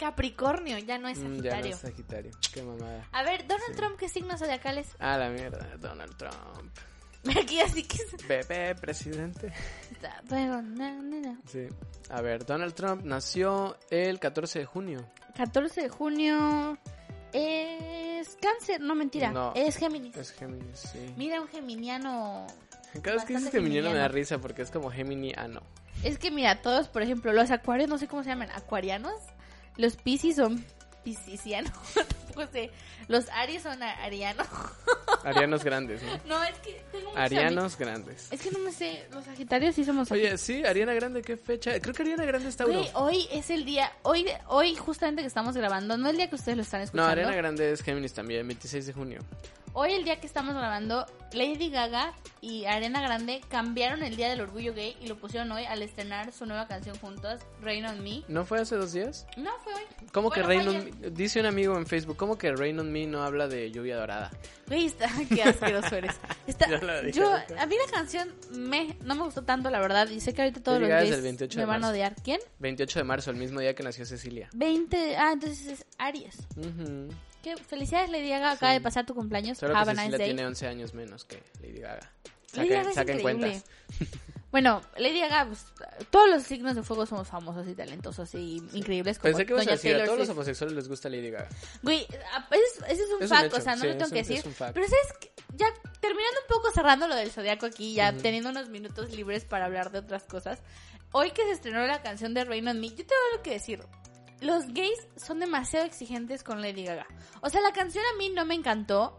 Capricornio, 0.00 0.78
ya 0.78 0.96
no 0.98 1.08
es 1.08 1.18
Mm, 1.18 1.22
ya 1.22 1.28
no 1.28 1.34
Sagitario. 1.36 1.74
es 1.74 1.80
Sagitario. 1.80 2.30
Qué 2.54 2.62
mamada. 2.62 3.06
A 3.12 3.22
ver, 3.22 3.46
Donald 3.46 3.76
Trump, 3.76 3.96
¿qué 3.98 4.08
signos 4.08 4.40
zodiacales? 4.40 4.88
Ah, 4.98 5.18
la 5.18 5.28
mierda. 5.28 5.76
Donald 5.78 6.16
Trump. 6.16 6.72
Aquí 7.38 7.60
así 7.60 7.82
que 7.82 7.98
Bebé 8.26 8.74
presidente. 8.76 9.52
está, 9.92 10.22
pero, 10.28 10.62
no, 10.62 11.02
no, 11.02 11.20
no. 11.20 11.38
Sí. 11.46 11.68
A 12.08 12.22
ver, 12.22 12.46
Donald 12.46 12.72
Trump 12.74 13.04
nació 13.04 13.76
el 13.90 14.18
14 14.18 14.60
de 14.60 14.64
junio. 14.64 15.06
14 15.36 15.82
de 15.82 15.88
junio 15.90 16.78
es 17.34 18.36
cáncer, 18.40 18.80
no 18.80 18.94
mentira, 18.94 19.30
No. 19.32 19.52
es 19.54 19.76
Géminis. 19.76 20.16
Es 20.16 20.32
Géminis, 20.32 20.78
sí. 20.78 21.14
Mira 21.18 21.40
un 21.42 21.48
geminiano. 21.48 22.46
Cada 23.02 23.16
vez 23.16 23.24
que 23.26 23.34
dices 23.36 23.52
Geminiano 23.52 23.90
me 23.90 23.96
da 23.98 24.04
geminiano. 24.04 24.14
risa 24.14 24.38
porque 24.38 24.62
es 24.62 24.70
como 24.70 24.90
Gemini 24.90 25.32
ano. 25.36 25.60
Es 26.02 26.18
que 26.18 26.30
mira, 26.30 26.62
todos, 26.62 26.88
por 26.88 27.02
ejemplo, 27.02 27.32
los 27.34 27.50
acuarios, 27.50 27.88
no 27.90 27.98
sé 27.98 28.08
cómo 28.08 28.22
se 28.22 28.30
llaman, 28.30 28.48
acuarianos. 28.52 29.20
Los 29.80 29.96
piscis 29.96 30.36
son 30.36 30.64
piscisianos. 31.02 31.72
Tampoco 31.94 32.46
sé. 32.52 32.70
Los 33.08 33.28
aries 33.30 33.62
son 33.62 33.82
arianos. 33.82 34.46
Arianos 35.24 35.64
grandes, 35.64 36.02
¿no? 36.02 36.36
No, 36.36 36.44
es 36.44 36.56
que 36.60 36.82
tengo 36.92 37.06
muchos 37.10 37.18
Arianos 37.20 37.76
grandes. 37.76 38.32
Es 38.32 38.40
que 38.40 38.50
no 38.50 38.58
me 38.60 38.72
sé, 38.72 39.06
los 39.12 39.24
sagitarios 39.24 39.74
sí 39.74 39.84
somos 39.84 40.10
Oye, 40.12 40.38
sí, 40.38 40.64
Ariana 40.64 40.94
Grande, 40.94 41.20
¿qué 41.20 41.36
fecha? 41.36 41.78
Creo 41.80 41.94
que 41.94 42.02
Ariana 42.02 42.24
Grande 42.24 42.48
está 42.48 42.64
Güey, 42.64 42.88
hoy 42.94 43.26
es 43.30 43.50
el 43.50 43.64
día, 43.66 43.92
hoy, 44.02 44.26
hoy 44.48 44.76
justamente 44.76 45.20
que 45.22 45.28
estamos 45.28 45.54
grabando, 45.56 45.98
no 45.98 46.08
el 46.08 46.16
día 46.16 46.30
que 46.30 46.36
ustedes 46.36 46.56
lo 46.56 46.62
están 46.62 46.80
No, 46.80 46.84
escuchando. 46.84 47.10
Ariana 47.12 47.34
Grande 47.34 47.72
es 47.72 47.82
Géminis 47.82 48.14
también, 48.14 48.46
26 48.46 48.86
de 48.86 48.92
junio. 48.94 49.20
Hoy 49.72 49.92
el 49.92 50.04
día 50.04 50.18
que 50.20 50.26
estamos 50.26 50.54
grabando, 50.54 51.06
Lady 51.32 51.70
Gaga 51.70 52.12
y 52.40 52.64
Arena 52.64 53.00
Grande 53.00 53.40
cambiaron 53.48 54.02
el 54.02 54.16
día 54.16 54.28
del 54.28 54.40
orgullo 54.40 54.74
gay 54.74 54.96
y 55.00 55.06
lo 55.06 55.16
pusieron 55.16 55.52
hoy 55.52 55.64
al 55.64 55.80
estrenar 55.82 56.32
su 56.32 56.44
nueva 56.44 56.66
canción 56.66 56.98
juntos, 56.98 57.40
Rain 57.62 57.86
on 57.86 58.02
Me. 58.02 58.24
¿No 58.26 58.44
fue 58.44 58.60
hace 58.60 58.74
dos 58.74 58.92
días? 58.92 59.26
No, 59.36 59.52
fue 59.62 59.74
hoy. 59.74 59.82
¿Cómo 60.12 60.28
que 60.30 60.42
Rain 60.42 60.66
on 60.66 60.84
Me? 60.84 61.10
Dice 61.10 61.38
un 61.38 61.46
amigo 61.46 61.76
en 61.76 61.86
Facebook, 61.86 62.16
¿cómo 62.16 62.36
que 62.36 62.50
Rain 62.52 62.80
on 62.80 62.90
Me 62.90 63.06
no 63.06 63.22
habla 63.22 63.46
de 63.46 63.70
lluvia 63.70 63.96
dorada? 63.96 64.32
Güey, 64.66 64.86
está, 64.86 65.08
qué 65.28 65.44
asqueroso 65.44 65.94
eres. 65.94 66.16
Está, 66.48 66.66
yo, 67.12 67.32
ahorita. 67.32 67.62
a 67.62 67.66
mí 67.66 67.76
la 67.86 67.92
canción 67.92 68.34
me, 68.50 68.96
no 69.04 69.14
me 69.14 69.22
gustó 69.22 69.42
tanto, 69.42 69.70
la 69.70 69.78
verdad, 69.78 70.08
y 70.08 70.18
sé 70.18 70.34
que 70.34 70.42
ahorita 70.42 70.64
todos 70.64 70.80
los 70.80 70.88
gays 70.88 71.22
28 71.22 71.58
me 71.60 71.64
van 71.64 71.84
a 71.84 71.90
odiar. 71.90 72.16
¿Quién? 72.24 72.40
28 72.58 72.98
de 72.98 73.04
marzo, 73.04 73.30
el 73.30 73.36
mismo 73.36 73.60
día 73.60 73.72
que 73.76 73.84
nació 73.84 74.04
Cecilia. 74.04 74.48
20, 74.52 75.16
ah, 75.16 75.30
entonces 75.32 75.66
es 75.68 75.86
Aries. 75.96 76.38
Ujú. 76.56 77.08
¿Qué? 77.42 77.56
Felicidades, 77.56 78.10
Lady 78.10 78.28
Gaga, 78.28 78.52
acaba 78.52 78.72
Sí. 78.72 78.78
de 78.78 78.82
pasar 78.82 79.06
tu 79.06 79.14
cumpleaños. 79.14 79.58
Solo 79.58 79.72
que 79.74 79.78
Have 79.78 79.92
a 79.92 79.94
Cecilia 79.94 80.06
nice 80.08 80.18
day. 80.18 80.26
tiene 80.34 80.46
11 80.46 80.66
años 80.66 80.94
menos 80.94 81.24
que 81.24 81.42
Lady 81.62 81.80
Gaga. 81.80 82.12
Lady 82.54 82.68
Gaga 82.68 82.82
Saquen, 82.92 82.94
saquen 82.94 83.20
cuentas. 83.22 83.64
Bueno, 84.50 84.82
Lady 84.96 85.20
Gaga, 85.20 85.46
pues, 85.46 85.64
todos 86.10 86.28
los 86.28 86.42
signos 86.42 86.74
de 86.74 86.82
fuego 86.82 87.06
somos 87.06 87.28
famosos 87.28 87.68
y 87.68 87.74
talentosos 87.76 88.34
y 88.34 88.56
increíbles 88.72 89.20
como 89.20 89.30
Pensé 89.30 89.46
que 89.46 89.52
ibas 89.52 89.68
a 89.68 89.70
decir, 89.70 89.90
a 89.92 89.98
Taylor 89.98 90.06
todos 90.06 90.18
los 90.18 90.26
Swift. 90.26 90.36
homosexuales 90.38 90.74
les 90.74 90.88
gusta 90.88 91.08
Lady 91.08 91.30
Gaga. 91.30 91.48
Güey, 91.84 92.04
a- 92.34 92.48
es- 92.56 92.82
ese 92.88 93.02
es 93.04 93.10
un 93.10 93.22
Es 93.22 93.30
un 93.30 93.36
fact, 93.36 93.46
hecho, 93.46 93.56
o 93.58 93.60
sea, 93.60 93.76
no 93.76 93.82
sí, 93.82 93.86
lo 93.86 93.92
tengo 93.92 94.06
es 94.06 94.10
que 94.12 94.18
un- 94.18 94.26
decir. 94.26 94.42
un. 94.44 94.72
Pero 94.74 94.86
sabes 94.88 95.12
que 95.20 95.30
ya 95.56 95.66
terminando 96.00 96.40
un 96.40 96.48
poco 96.56 96.72
cerrando 96.72 97.06
lo 97.06 97.14
del 97.14 97.30
zodiaco 97.30 97.66
aquí, 97.66 97.94
ya 97.94 98.10
Ujú. 98.10 98.22
teniendo 98.22 98.50
unos 98.50 98.68
minutos 98.70 99.12
libres 99.12 99.44
para 99.44 99.66
hablar 99.66 99.92
de 99.92 100.00
otras 100.00 100.24
cosas. 100.24 100.58
Hoy 101.12 101.30
que 101.30 101.42
se 101.44 101.52
estrenó 101.52 101.86
la 101.86 102.02
canción 102.02 102.34
de 102.34 102.44
Rain 102.44 102.66
on 102.66 102.80
Me, 102.80 102.88
yo 102.88 102.96
tengo 103.06 103.22
algo 103.30 103.44
que 103.44 103.52
decir. 103.52 103.84
Los 104.40 104.66
gays 104.72 104.98
son 105.16 105.38
demasiado 105.40 105.84
exigentes 105.86 106.42
con 106.42 106.60
Lady 106.62 106.84
Gaga. 106.84 107.06
O 107.42 107.50
sea, 107.50 107.60
la 107.60 107.72
canción 107.72 108.04
a 108.14 108.16
mí 108.18 108.30
no 108.30 108.44
me 108.46 108.54
encantó, 108.54 109.18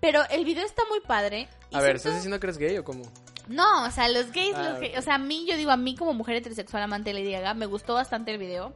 pero 0.00 0.22
el 0.30 0.44
video 0.44 0.64
está 0.64 0.82
muy 0.88 1.00
padre. 1.00 1.48
y 1.70 1.76
A 1.76 1.80
ver, 1.80 1.90
siento- 1.90 1.96
¿estás 1.96 2.14
diciendo 2.16 2.40
que 2.40 2.46
eres 2.46 2.58
gay 2.58 2.76
o 2.78 2.84
cómo? 2.84 3.04
no, 3.48 3.84
o 3.84 3.90
sea, 3.90 4.08
los 4.08 4.30
gays, 4.32 4.54
Ah, 4.54 4.62
los 4.70 4.80
gays- 4.80 4.92
ok. 4.92 4.98
o 4.98 5.02
sea, 5.02 5.14
a 5.14 5.18
mí, 5.18 5.44
yo 5.48 5.56
digo, 5.56 5.70
a 5.72 5.76
mí 5.76 5.96
como 5.96 6.12
mujer 6.12 6.36
heterosexual 6.36 6.82
amante 6.82 7.10
de 7.12 7.18
Lady 7.20 7.32
Gaga, 7.32 7.54
me 7.54 7.66
gustó 7.66 7.94
bastante 7.94 8.30
el 8.32 8.38
video. 8.38 8.74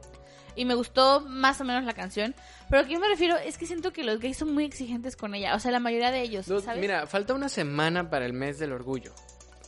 y 0.57 0.63
me 0.63 0.73
gustó 0.73 1.19
más 1.19 1.59
o 1.59 1.65
menos 1.65 1.83
la 1.83 1.91
canción. 1.91 2.33
Pero 2.69 2.85
que 2.87 2.93
yo 2.93 2.99
me 3.01 3.09
refiero 3.09 3.35
es 3.35 3.57
que 3.57 3.65
siento 3.67 3.91
que 3.91 4.05
los 4.05 4.19
gays 4.21 4.37
son 4.37 4.53
muy 4.53 4.63
exigentes 4.63 5.17
con 5.17 5.35
ella. 5.35 5.53
O 5.53 5.59
sea, 5.59 5.69
la 5.69 5.81
mayoría 5.81 6.11
de 6.11 6.21
ellos, 6.21 6.45
¿sabes? 6.45 6.79
Mira, 6.79 7.07
falta 7.07 7.33
una 7.33 7.49
semana 7.49 8.09
para 8.09 8.25
el 8.25 8.31
mes 8.31 8.57
del 8.57 8.71
orgullo. 8.71 9.13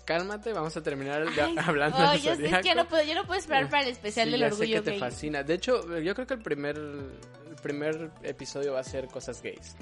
Cálmate, 0.07 0.53
vamos 0.53 0.75
a 0.77 0.81
terminar 0.81 1.25
Ay, 1.37 1.55
hablando 1.65 1.97
oh, 1.97 2.11
del 2.11 2.21
yo, 2.21 2.31
es 2.31 2.39
que 2.39 2.69
yo 2.69 2.75
no 2.75 2.87
puedo, 2.87 3.03
yo 3.03 3.13
no 3.13 3.25
puedo 3.25 3.37
esperar 3.37 3.69
para 3.69 3.83
el 3.83 3.89
especial 3.89 4.27
Sí, 4.27 4.31
del 4.31 4.39
ya 4.39 4.47
sé 4.47 4.53
orgullo 4.53 4.75
que 4.77 4.81
te 4.81 4.91
gay. 4.91 4.99
fascina. 5.01 5.43
De 5.43 5.53
hecho, 5.53 5.99
yo 5.99 6.15
creo 6.15 6.25
que 6.25 6.33
el 6.35 6.41
primer, 6.41 6.77
el 6.77 7.55
primer 7.61 8.09
episodio 8.23 8.71
va 8.71 8.79
a 8.79 8.83
ser 8.85 9.07
cosas 9.09 9.41
gays. 9.41 9.75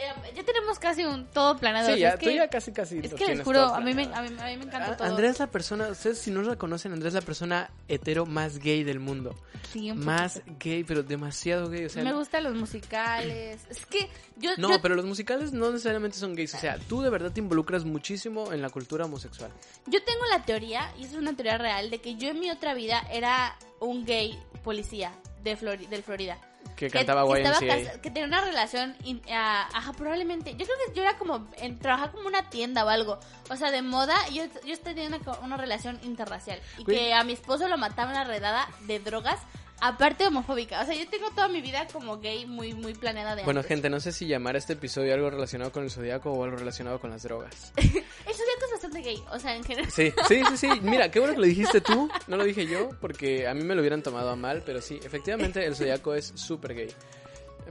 Eh, 0.00 0.32
ya 0.34 0.42
tenemos 0.44 0.78
casi 0.78 1.04
un 1.04 1.26
todo 1.26 1.58
planeado. 1.58 1.88
Sí, 1.88 1.92
o 1.92 1.96
sea, 1.96 2.08
ya, 2.08 2.14
es 2.14 2.20
tú 2.20 2.26
que, 2.26 2.34
ya 2.36 2.48
casi 2.48 2.72
casi 2.72 2.98
es 3.02 3.12
que 3.12 3.26
les 3.26 3.42
juro, 3.44 3.62
a 3.74 3.80
mí, 3.80 3.92
me, 3.92 4.04
a, 4.04 4.22
mí, 4.22 4.28
a 4.28 4.46
mí 4.46 4.56
me 4.56 4.64
encanta 4.64 4.92
Ah, 4.92 4.96
todo. 4.96 5.08
Andrés 5.08 5.32
es 5.32 5.38
la 5.40 5.46
persona, 5.48 5.88
ustedes 5.88 6.18
si 6.18 6.30
no 6.30 6.40
lo 6.42 6.56
conocen, 6.56 6.92
Andrés 6.92 7.08
es 7.14 7.20
la 7.20 7.26
persona 7.26 7.70
hetero 7.88 8.24
más 8.24 8.58
gay 8.58 8.82
del 8.82 8.98
mundo. 9.00 9.34
Sí, 9.72 9.90
un 9.90 10.04
Más 10.04 10.40
gay, 10.58 10.84
pero 10.84 11.02
demasiado 11.02 11.68
gay. 11.68 11.84
O 11.84 11.88
sea, 11.90 12.02
me 12.02 12.12
gustan 12.14 12.44
los 12.44 12.54
musicales. 12.54 13.60
Es 13.68 13.84
que 13.86 14.08
yo... 14.36 14.50
no, 14.56 14.70
yo, 14.70 14.82
pero 14.82 14.94
los 14.94 15.04
musicales 15.04 15.52
no 15.52 15.70
necesariamente 15.70 16.16
son 16.18 16.34
gays. 16.34 16.54
O 16.54 16.58
sea, 16.58 16.78
tú 16.88 17.02
de 17.02 17.10
verdad 17.10 17.30
te 17.30 17.40
involucras 17.40 17.84
muchísimo 17.84 18.52
en 18.52 18.62
la 18.62 18.70
cultura 18.70 19.04
homosexual. 19.04 19.50
Yo 19.86 20.02
tengo 20.02 20.24
la 20.30 20.44
teoría, 20.44 20.92
y 20.98 21.04
es 21.04 21.12
una 21.14 21.34
teoría 21.34 21.58
real, 21.58 21.90
de 21.90 21.98
que 22.00 22.16
yo 22.16 22.30
en 22.30 22.40
mi 22.40 22.50
otra 22.50 22.74
vida 22.74 23.02
era 23.12 23.56
un 23.80 24.04
gay 24.04 24.38
policía 24.64 25.12
de 25.44 25.56
Flori- 25.58 25.88
del 25.88 26.02
Florida. 26.02 26.38
Que 26.76 26.88
cantaba 26.88 27.24
que, 27.24 27.42
YMCA. 27.42 28.00
que 28.00 28.10
tenía 28.10 28.24
una 28.26 28.40
relación, 28.40 28.96
in- 29.04 29.20
ajá, 29.30 29.92
probablemente. 29.92 30.52
Yo 30.56 30.64
creo 30.64 30.76
que 30.88 30.94
yo 30.94 31.02
era 31.02 31.18
como, 31.18 31.46
en, 31.58 31.78
trabajaba 31.78 32.12
como 32.12 32.26
una 32.26 32.48
tienda 32.48 32.84
o 32.86 32.88
algo. 32.88 33.18
O 33.50 33.56
sea, 33.56 33.70
de 33.70 33.82
moda, 33.82 34.14
yo, 34.32 34.44
yo 34.64 34.78
tenía 34.80 35.08
una, 35.08 35.18
una 35.42 35.56
relación 35.58 35.98
interracial. 36.02 36.58
Y 36.78 36.84
que 36.84 37.12
a 37.12 37.22
mi 37.24 37.34
esposo 37.34 37.68
lo 37.68 37.76
mataba 37.76 38.12
en 38.12 38.16
una 38.16 38.24
redada 38.24 38.66
de 38.86 38.98
drogas, 38.98 39.38
aparte 39.80 40.26
homofóbica. 40.26 40.80
O 40.82 40.84
sea, 40.86 40.94
yo 40.94 41.08
tengo 41.08 41.30
toda 41.30 41.48
mi 41.48 41.60
vida 41.60 41.86
como 41.92 42.18
gay 42.18 42.46
muy, 42.46 42.74
muy 42.74 42.94
planeada 42.94 43.34
de 43.36 43.44
Bueno, 43.44 43.60
antes. 43.60 43.68
gente, 43.68 43.90
no 43.90 44.00
sé 44.00 44.12
si 44.12 44.26
llamar 44.26 44.54
a 44.54 44.58
este 44.58 44.74
episodio 44.74 45.14
algo 45.14 45.30
relacionado 45.30 45.72
con 45.72 45.84
el 45.84 45.90
zodiaco 45.90 46.30
o 46.32 46.44
algo 46.44 46.56
relacionado 46.56 46.98
con 47.00 47.10
las 47.10 47.22
drogas. 47.22 47.72
El 47.76 48.34
zodiaco 48.36 48.64
es 48.66 48.70
bastante 48.72 49.00
gay, 49.00 49.22
o 49.32 49.38
sea, 49.38 49.56
en 49.56 49.64
general. 49.64 49.90
Sí, 49.90 50.12
sí, 50.28 50.42
sí, 50.50 50.56
sí. 50.56 50.68
Mira, 50.82 51.10
qué 51.10 51.18
bueno 51.18 51.34
que 51.34 51.40
lo 51.40 51.46
dijiste 51.46 51.80
tú, 51.80 52.08
no 52.28 52.36
lo 52.36 52.44
dije 52.44 52.66
yo, 52.66 52.90
porque 53.00 53.48
a 53.48 53.54
mí 53.54 53.62
me 53.64 53.74
lo 53.74 53.80
hubieran 53.80 54.02
tomado 54.02 54.30
a 54.30 54.36
mal, 54.36 54.62
pero 54.64 54.80
sí, 54.80 55.00
efectivamente 55.02 55.64
el 55.64 55.74
zodiaco 55.74 56.14
es 56.14 56.32
súper 56.34 56.74
gay. 56.74 56.94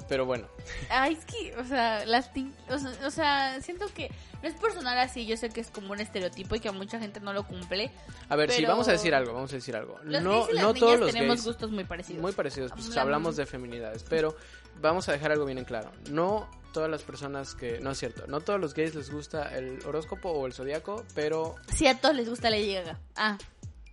Pero 0.08 0.26
bueno, 0.26 0.48
Ay, 0.90 1.14
es 1.14 1.26
que, 1.26 1.56
o 1.58 1.64
sea, 1.66 2.06
las 2.06 2.30
o 2.70 2.78
sea, 2.80 3.08
o 3.08 3.12
sea, 3.12 3.62
siento 3.62 3.88
que 3.94 4.10
no 4.42 4.48
es 4.48 4.56
por 4.56 4.72
sonar 4.74 4.98
así, 4.98 5.26
yo 5.26 5.36
sé 5.38 5.50
que 5.50 5.60
es 5.62 5.70
como 5.70 5.92
un 5.92 6.00
estereotipo 6.00 6.56
y 6.56 6.60
que 6.60 6.70
a 6.70 6.72
mucha 6.72 7.00
gente 7.00 7.20
no 7.20 7.34
lo 7.34 7.46
cumple. 7.46 7.92
a 8.30 8.36
ver, 8.36 8.52
sí, 8.52 8.66
vamos 8.66 8.88
a 8.88 8.92
decir 8.94 9.14
algo, 9.14 9.34
vamos 9.34 9.52
a 9.52 9.56
decir 9.56 9.76
algo. 9.76 10.00
Los 10.04 10.22
no, 10.24 10.32
gays 10.46 10.50
y 10.50 10.54
las 10.54 10.64
no 10.64 10.74
niñas 10.74 10.80
todos 10.80 11.00
los 11.00 11.12
tenemos 11.12 11.36
gays, 11.38 11.46
gustos 11.46 11.72
muy 11.72 11.84
parecidos. 11.84 12.22
muy 12.22 12.32
parecidos, 12.32 12.72
pues 12.72 12.86
Hablamos- 12.86 12.98
hablamos 13.02 13.36
de 13.36 13.46
feminidades, 13.46 14.04
pero 14.08 14.36
vamos 14.82 15.10
a 15.10 15.12
dejar 15.12 15.32
algo 15.32 15.46
bien 15.46 15.58
en 15.58 15.66
claro. 15.66 15.92
No 16.10 16.50
todas 16.74 16.90
las 16.90 17.02
personas 17.02 17.56
que, 17.56 17.80
no 17.80 17.92
es 17.92 17.98
cierto, 17.98 18.28
no 18.28 18.42
todos 18.42 18.60
los 18.60 18.74
gays 18.76 18.94
les 18.96 19.12
gusta 19.12 19.56
el 19.58 19.80
horóscopo 19.86 20.30
o 20.30 20.46
el 20.46 20.54
zodiaco, 20.54 21.04
pero 21.16 21.56
Sí, 21.76 21.88
a 21.88 22.00
todos 22.00 22.16
les 22.16 22.30
gusta 22.30 22.50
Lady 22.50 22.76
Gaga. 22.76 23.00
Ah, 23.16 23.38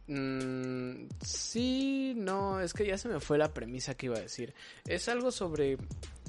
Mm, 0.08 1.08
sí, 1.24 2.12
no, 2.16 2.60
es 2.60 2.72
que 2.72 2.86
ya 2.86 2.96
se 2.98 3.08
me 3.08 3.20
fue 3.20 3.38
la 3.38 3.52
premisa 3.52 3.94
que 3.96 4.06
iba 4.06 4.16
a 4.16 4.20
decir. 4.20 4.54
Es 4.86 5.08
algo 5.08 5.30
sobre 5.32 5.78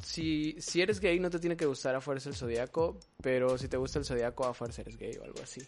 si, 0.04 0.56
si 0.60 0.82
eres 0.82 1.00
gay 1.00 1.20
no 1.20 1.30
te 1.30 1.40
tiene 1.40 1.58
que 1.58 1.66
gustar 1.66 1.96
a 1.96 2.02
fuerza 2.02 2.30
el 2.30 2.36
zodiaco, 2.36 2.98
pero 3.22 3.58
si 3.58 3.68
te 3.68 3.78
gusta 3.78 4.00
el 4.00 4.06
zodiaco 4.06 4.46
a 4.46 4.54
fuerza 4.54 4.82
eres 4.82 4.98
gay 4.98 5.16
o 5.18 5.24
algo 5.24 5.42
así. 5.42 5.62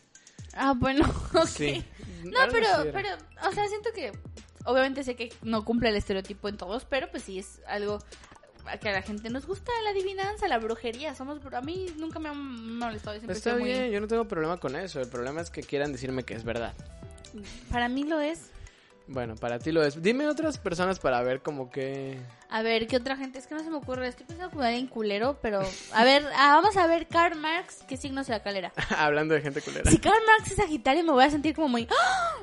ah 0.53 0.74
bueno, 0.76 1.05
ok. 1.34 1.47
Sí. 1.47 1.84
No, 2.24 2.39
Algo 2.41 2.53
pero, 2.53 2.68
pero, 2.93 3.10
o 3.47 3.51
sea, 3.53 3.68
siento 3.68 3.89
que, 3.93 4.12
obviamente 4.66 5.03
sé 5.03 5.16
que 5.16 5.32
no 5.43 5.64
cumple 5.64 5.89
el 5.89 5.95
estereotipo 5.95 6.49
en 6.49 6.57
todos, 6.57 6.86
pero 6.86 7.10
pues 7.12 7.24
sí 7.24 7.39
es 7.39 7.62
algo 7.68 7.99
que 8.82 8.89
a 8.89 8.91
la 8.91 9.01
gente 9.01 9.30
nos 9.30 9.47
gusta, 9.47 9.72
la 9.84 9.91
adivinanza, 9.91 10.47
la 10.47 10.60
brujería, 10.60 11.16
somos, 11.16 11.39
a 11.53 11.62
mí 11.62 11.88
nunca 11.97 12.20
me 12.20 12.30
han 12.30 12.78
molestado, 12.78 13.16
Está 13.28 13.55
muy- 13.55 13.64
bien, 13.70 13.91
yo 13.91 13.99
no 13.99 14.07
tengo 14.07 14.28
problema 14.28 14.57
con 14.57 14.76
eso. 14.76 14.99
El 14.99 15.07
problema 15.10 15.41
es 15.41 15.49
que 15.49 15.64
quieran 15.64 15.91
decirme 15.91 16.24
que 16.24 16.36
es 16.36 16.43
verdad. 16.43 16.74
Para 17.72 17.89
mí 17.89 18.03
lo 18.03 18.20
es. 18.20 18.51
Bueno, 19.07 19.36
para 19.36 19.57
ti 19.57 19.72
lo 19.72 19.84
es. 19.84 20.01
Dime 20.03 20.28
otras 20.28 20.59
personas 20.59 20.99
para 20.99 21.22
ver 21.24 21.41
como 21.41 21.72
que... 21.72 22.20
A 22.49 22.61
ver, 22.61 22.86
¿qué 22.86 22.97
otra 22.97 23.17
gente? 23.17 23.39
Es 23.39 23.47
que 23.47 23.55
no 23.55 23.63
se 23.63 23.70
me 23.72 23.78
ocurre. 23.78 24.07
Estoy 24.07 24.28
pensando 24.28 24.51
como 24.51 24.63
alguien 24.63 24.86
culero, 24.86 25.39
pero... 25.41 25.61
A 25.93 26.03
ver, 26.03 26.24
ah, 26.36 26.53
vamos 26.53 26.78
a 26.78 26.86
ver 26.86 27.07
Karl 27.07 27.36
Marx. 27.36 27.84
¿Qué 27.88 27.97
signo 27.97 28.24
se 28.24 28.32
la 28.32 28.43
calera? 28.43 28.72
Hablando 28.97 29.34
de 29.34 29.41
gente 29.41 29.61
culera. 29.61 29.89
Si 29.89 29.97
Karl 29.97 30.24
Marx 30.28 30.51
es 30.51 30.57
Sagitario, 30.57 31.03
me 31.03 31.11
voy 31.11 31.24
a 31.24 31.32
sentir 31.32 31.55
como 31.55 31.70
muy... 31.70 31.88
¡Ah! 31.89 32.36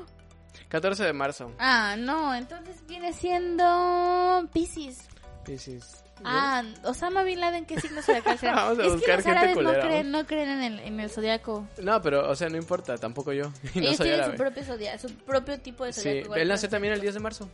14 0.67 1.05
de 1.05 1.13
marzo. 1.13 1.53
Ah, 1.59 1.95
no, 1.97 2.35
entonces 2.35 2.85
viene 2.85 3.13
siendo 3.13 4.49
Pisces. 4.51 5.07
Piscis. 5.45 6.03
Ah, 6.23 6.63
Osama 6.83 7.23
Bin 7.23 7.39
Laden, 7.39 7.65
¿qué 7.65 7.79
signo 7.79 8.01
se 8.01 8.13
la 8.13 8.21
calera? 8.23 8.53
Vamos 8.55 8.79
a 8.79 8.81
es 8.81 8.87
que 8.87 8.93
buscar 8.95 9.15
los 9.17 9.25
gente 9.25 9.39
árabes 9.39 9.63
no 9.63 9.71
creen, 9.81 10.11
no 10.11 10.25
creen 10.25 10.49
en 10.49 10.61
el, 10.63 10.79
en 10.79 10.99
el 10.99 11.09
zodiaco. 11.09 11.67
No, 11.81 12.01
pero, 12.01 12.29
o 12.29 12.35
sea, 12.35 12.49
no 12.49 12.57
importa, 12.57 12.97
tampoco 12.97 13.31
yo. 13.33 13.51
Y 13.75 13.79
no 13.79 13.85
Ellos 13.85 13.97
soy 13.97 14.05
tienen 14.07 14.19
árabe. 14.21 14.33
su 14.33 14.37
propio 14.43 14.63
zodiaco, 14.63 15.07
su 15.07 15.13
propio 15.15 15.59
tipo 15.59 15.85
de 15.85 15.93
Sí, 15.93 16.01
zodiaco. 16.01 16.35
él 16.35 16.41
que 16.41 16.45
nació 16.45 16.65
los 16.67 16.71
también 16.71 16.93
el 16.93 16.99
asiáticos. 16.99 17.01
10 17.03 17.13
de 17.13 17.19
marzo. 17.19 17.49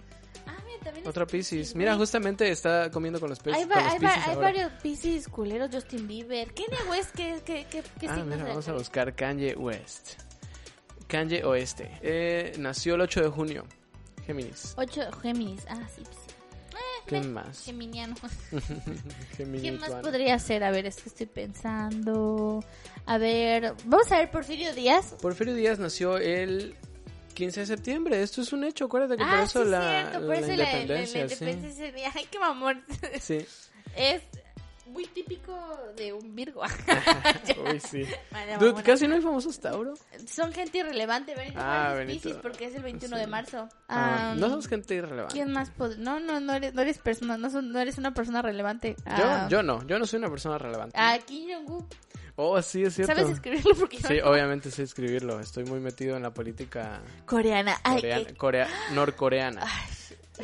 Ah, 0.47 0.63
mira, 0.65 0.79
también 0.83 1.03
es 1.03 1.09
Otra 1.09 1.25
Piscis, 1.25 1.59
Piscis. 1.59 1.75
Mira, 1.75 1.95
justamente 1.95 2.49
está 2.49 2.89
comiendo 2.91 3.19
con 3.19 3.29
los 3.29 3.39
peces. 3.39 3.59
Hay, 3.59 3.65
va- 3.65 3.75
con 3.75 3.83
los 3.83 3.93
hay 3.93 3.99
va- 3.99 4.09
Piscis 4.09 4.23
hay 4.27 4.33
ahora. 4.35 4.47
varios 4.47 4.71
Pisces 4.81 5.27
culeros, 5.27 5.69
Justin 5.73 6.07
Bieber. 6.07 6.53
Kanye 6.53 6.89
West, 6.89 7.15
¿qué, 7.15 7.41
qué, 7.45 7.65
qué, 7.69 7.83
qué 7.99 8.07
Ah, 8.07 8.15
signo 8.15 8.35
mira, 8.35 8.45
vamos 8.49 8.67
a 8.67 8.73
buscar 8.73 9.13
Kanye 9.15 9.55
West. 9.55 10.19
Kanye 11.07 11.43
Oeste. 11.43 11.91
Eh, 12.01 12.53
nació 12.57 12.95
el 12.95 13.01
8 13.01 13.21
de 13.21 13.27
junio. 13.29 13.65
Géminis. 14.25 14.73
8 14.77 15.01
Géminis. 15.21 15.65
Ah, 15.69 15.79
sí, 15.93 16.01
sí. 16.05 16.22
¿Qué 17.07 17.19
me- 17.19 17.27
más? 17.27 17.63
Geminiano. 17.65 18.15
¿Qué 19.37 19.71
más 19.73 19.91
podría 20.01 20.37
ser? 20.39 20.63
A 20.63 20.71
ver, 20.71 20.85
es 20.85 20.97
que 21.01 21.09
estoy 21.09 21.25
pensando. 21.25 22.63
A 23.05 23.17
ver, 23.17 23.73
vamos 23.85 24.11
a 24.11 24.17
ver 24.19 24.31
Porfirio 24.31 24.73
Díaz. 24.73 25.15
Porfirio 25.21 25.53
Díaz 25.53 25.79
nació 25.79 26.17
el 26.17 26.75
15 27.33 27.61
de 27.61 27.65
septiembre. 27.65 28.21
Esto 28.21 28.41
es 28.41 28.53
un 28.53 28.63
hecho. 28.63 28.85
Acuérdate 28.85 29.17
que 29.17 29.23
por 29.23 29.33
ah, 29.33 29.43
eso 29.43 29.63
sí, 29.63 29.69
la, 29.69 29.89
cierto, 30.09 30.19
por 30.19 30.29
la 30.29 30.35
eso 30.39 30.47
la- 30.47 30.55
la- 30.55 30.63
la 30.63 30.81
independencia. 30.81 31.21
independencia 31.23 31.69
ese 31.69 31.91
día. 31.91 32.11
Ay, 32.15 32.27
qué 32.31 32.39
mamón. 32.39 32.83
sí. 33.19 33.39
sí. 33.41 33.45
es 33.95 34.21
muy 34.85 35.05
típico 35.07 35.53
de 35.95 36.13
un 36.13 36.35
Virgo. 36.35 36.61
Uy, 37.71 37.79
sí. 37.79 38.03
Vale, 38.31 38.53
Dude, 38.55 38.65
mamona. 38.67 38.83
casi 38.83 39.07
no 39.07 39.15
hay 39.15 39.21
famosos 39.21 39.59
Tauro. 39.59 39.93
Son 40.27 40.51
gente 40.53 40.79
irrelevante. 40.79 41.35
Benito 41.35 41.59
Ah, 41.59 41.89
Juárez 41.91 42.07
Benito. 42.23 42.41
Porque 42.41 42.65
es 42.65 42.75
el 42.75 42.83
21 42.83 43.15
Sí. 43.15 43.21
de 43.21 43.27
marzo. 43.27 43.69
Ah, 43.87 44.33
no 44.37 44.49
somos 44.49 44.67
gente 44.67 44.95
irrelevante. 44.95 45.33
¿Quién 45.33 45.51
más 45.51 45.71
No, 45.97 46.19
no, 46.19 46.39
no 46.39 46.53
eres, 46.53 46.73
no 46.73 46.81
eres 46.81 46.97
persona, 46.99 47.37
no, 47.37 47.49
son- 47.49 47.71
no 47.71 47.79
eres 47.79 47.97
una 47.97 48.13
persona 48.13 48.41
relevante. 48.41 48.95
Yo, 49.05 49.11
Ah, 49.25 49.47
yo 49.49 49.63
no, 49.63 49.85
yo 49.87 49.99
no 49.99 50.05
soy 50.05 50.19
una 50.19 50.29
persona 50.29 50.57
relevante. 50.57 50.95
ah, 50.99 51.17
Kim 51.25 51.47
Jong-un. 51.53 51.87
Oh, 52.35 52.59
sí, 52.63 52.81
es 52.83 52.95
cierto. 52.95 53.13
¿Sabes 53.13 53.29
escribirlo? 53.29 53.75
Porque 53.79 53.97
Sí, 53.97 54.17
no. 54.23 54.31
obviamente 54.31 54.71
sé 54.71 54.81
escribirlo. 54.83 55.39
Estoy 55.39 55.65
muy 55.65 55.79
metido 55.79 56.17
en 56.17 56.23
la 56.23 56.33
política 56.33 57.01
Coreana. 57.27 57.79
Ay, 57.83 57.97
coreana, 58.01 58.29
eh, 58.29 58.33
corea- 58.35 58.69
norcoreana. 58.93 59.63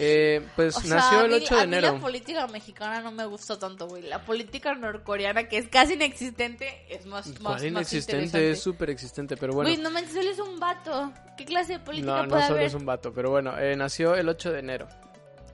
Eh, 0.01 0.45
pues 0.55 0.77
o 0.77 0.81
sea, 0.81 0.95
nació 0.95 1.19
a 1.19 1.25
el 1.25 1.29
mí- 1.31 1.35
8 1.43 1.55
de 1.55 1.61
a 1.61 1.65
mí 1.67 1.73
enero. 1.77 1.93
la 1.93 1.99
política 1.99 2.47
mexicana 2.47 3.01
no 3.01 3.11
me 3.11 3.25
gustó 3.25 3.57
tanto, 3.59 3.87
güey. 3.87 4.03
La 4.03 4.23
política 4.23 4.73
norcoreana, 4.75 5.47
que 5.49 5.57
es 5.57 5.67
casi 5.67 5.93
inexistente, 5.93 6.85
es 6.89 7.05
más, 7.05 7.27
más, 7.27 7.37
¿Cuál 7.39 7.53
más 7.53 7.63
inexistente? 7.63 8.51
Es 8.51 8.61
súper 8.61 8.89
existente, 8.89 9.35
pero 9.37 9.53
bueno. 9.53 9.69
Güey, 9.69 9.81
no 9.81 9.89
manches, 9.91 10.13
solo 10.13 10.29
es 10.29 10.39
un 10.39 10.59
vato. 10.59 11.11
¿Qué 11.37 11.45
clase 11.45 11.73
de 11.73 11.79
política 11.79 12.11
no, 12.17 12.23
no 12.23 12.29
puede 12.29 12.47
solo 12.47 12.59
es 12.61 12.73
un 12.73 12.85
vato, 12.85 13.11
pero 13.13 13.29
bueno, 13.31 13.57
eh, 13.59 13.75
nació 13.75 14.15
el 14.15 14.29
8 14.29 14.51
de 14.53 14.59
enero. 14.59 14.87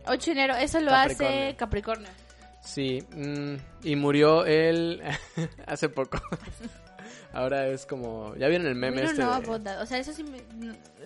8 0.07 0.25
de 0.25 0.31
enero, 0.31 0.55
eso 0.55 0.79
lo 0.79 0.91
Capricornio. 0.91 1.27
hace 1.47 1.55
Capricornio. 1.55 2.09
Sí, 2.61 3.03
mm, 3.15 3.55
y 3.83 3.95
murió 3.95 4.45
él 4.45 5.01
hace 5.67 5.89
poco. 5.89 6.19
Ahora 7.35 7.67
es 7.67 7.85
como, 7.85 8.33
ya 8.37 8.47
vieron 8.47 8.65
el 8.65 8.75
meme 8.75 9.03
este 9.03 9.21
no, 9.21 9.39
de, 9.41 9.45
boda. 9.45 9.81
O 9.81 9.85
sea, 9.85 9.97
eso 9.97 10.13
sí 10.13 10.23
me... 10.23 10.37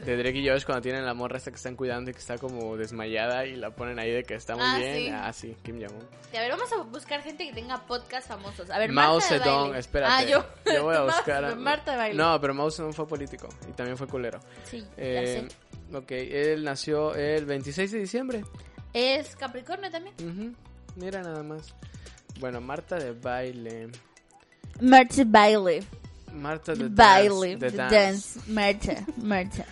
de 0.05 0.15
Drake 0.15 0.37
y 0.37 0.47
Josh 0.47 0.63
cuando 0.63 0.83
tienen 0.83 1.03
la 1.03 1.15
morra 1.15 1.37
esta 1.37 1.49
que 1.49 1.57
están 1.57 1.75
cuidando 1.75 2.11
y 2.11 2.13
que 2.13 2.19
está 2.19 2.37
como 2.37 2.77
desmayada 2.77 3.47
y 3.47 3.55
la 3.55 3.71
ponen 3.71 3.97
ahí 3.97 4.11
de 4.11 4.23
que 4.23 4.35
está 4.35 4.55
muy 4.55 4.63
Ah, 4.63 4.77
bien. 4.77 4.95
sí. 4.95 5.09
Ah, 5.09 5.33
sí, 5.33 5.55
Kim 5.63 5.79
Jong-un. 5.81 6.03
A 6.37 6.39
ver, 6.39 6.51
vamos 6.51 6.71
a 6.71 6.83
buscar 6.83 7.23
gente 7.23 7.47
que 7.47 7.53
tenga 7.53 7.83
podcast 7.87 8.27
famosos. 8.27 8.69
A 8.69 8.77
ver, 8.77 8.91
Mao 8.91 9.19
Zedong, 9.19 9.75
espérate. 9.75 10.13
Ah, 10.13 10.23
yo. 10.23 10.45
Yo 10.71 10.83
voy 10.83 10.95
a 10.95 11.01
buscar. 11.05 11.43
a- 11.43 11.55
Marta 11.55 11.93
de 11.93 11.97
baile. 11.97 12.15
No, 12.15 12.39
pero 12.39 12.53
Mao 12.53 12.69
Zedong 12.69 12.93
fue 12.93 13.07
político 13.07 13.49
y 13.67 13.71
también 13.73 13.97
fue 13.97 14.05
culero. 14.05 14.39
Sí, 14.65 14.81
ya 14.81 14.87
Eh, 14.97 15.47
sé. 15.91 15.97
ok, 15.97 16.11
él 16.11 16.63
nació 16.63 17.15
el 17.15 17.45
26 17.45 17.91
de 17.91 17.99
diciembre. 18.01 18.43
Es 18.93 19.35
Capricornio 19.35 19.89
también. 19.89 20.13
Ujú, 20.23 20.53
Mira 20.95 21.23
nada 21.23 21.41
más. 21.41 21.73
Bueno, 22.39 22.61
Marta 22.61 22.97
de 22.97 23.13
baile. 23.13 23.89
Marta 24.79 25.23
baile. 25.25 25.83
Marta 26.33 26.73
de 26.73 26.87
Baile. 26.89 27.57
dance. 27.57 27.65
de 27.65 27.71
the 27.71 27.77
dance. 27.77 27.95
dance. 27.95 28.39
Marta. 28.51 29.05
Marta. 29.17 29.65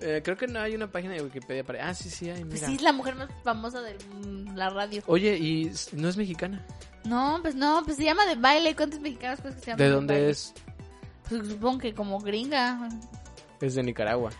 Eh, 0.00 0.20
creo 0.22 0.36
que 0.36 0.46
no 0.46 0.60
hay 0.60 0.74
una 0.74 0.90
página 0.90 1.14
de 1.14 1.22
Wikipedia 1.22 1.64
para. 1.64 1.88
Ah, 1.88 1.94
sí, 1.94 2.10
sí, 2.10 2.28
hay, 2.28 2.40
Pues 2.44 2.54
mira. 2.54 2.66
sí, 2.66 2.74
es 2.74 2.82
la 2.82 2.92
mujer 2.92 3.14
más 3.14 3.28
famosa 3.42 3.80
de 3.80 3.94
mm, 4.26 4.54
la 4.54 4.68
radio. 4.70 5.02
Oye, 5.06 5.36
¿y 5.38 5.72
no 5.92 6.08
es 6.08 6.16
mexicana? 6.16 6.64
No, 7.04 7.38
pues 7.42 7.54
no, 7.54 7.82
pues 7.84 7.96
se 7.96 8.04
llama 8.04 8.26
de 8.26 8.34
baile. 8.34 8.74
¿Cuántos 8.76 9.00
mexicanos 9.00 9.40
pues 9.40 9.54
que 9.54 9.60
se 9.60 9.66
llaman 9.68 9.78
¿De 9.78 9.88
dónde 9.88 10.14
baile? 10.14 10.30
es? 10.30 10.52
Pues 11.28 11.48
supongo 11.48 11.78
que 11.78 11.94
como 11.94 12.18
gringa. 12.20 12.86
Es 13.60 13.74
de 13.76 13.82
Nicaragua. 13.82 14.30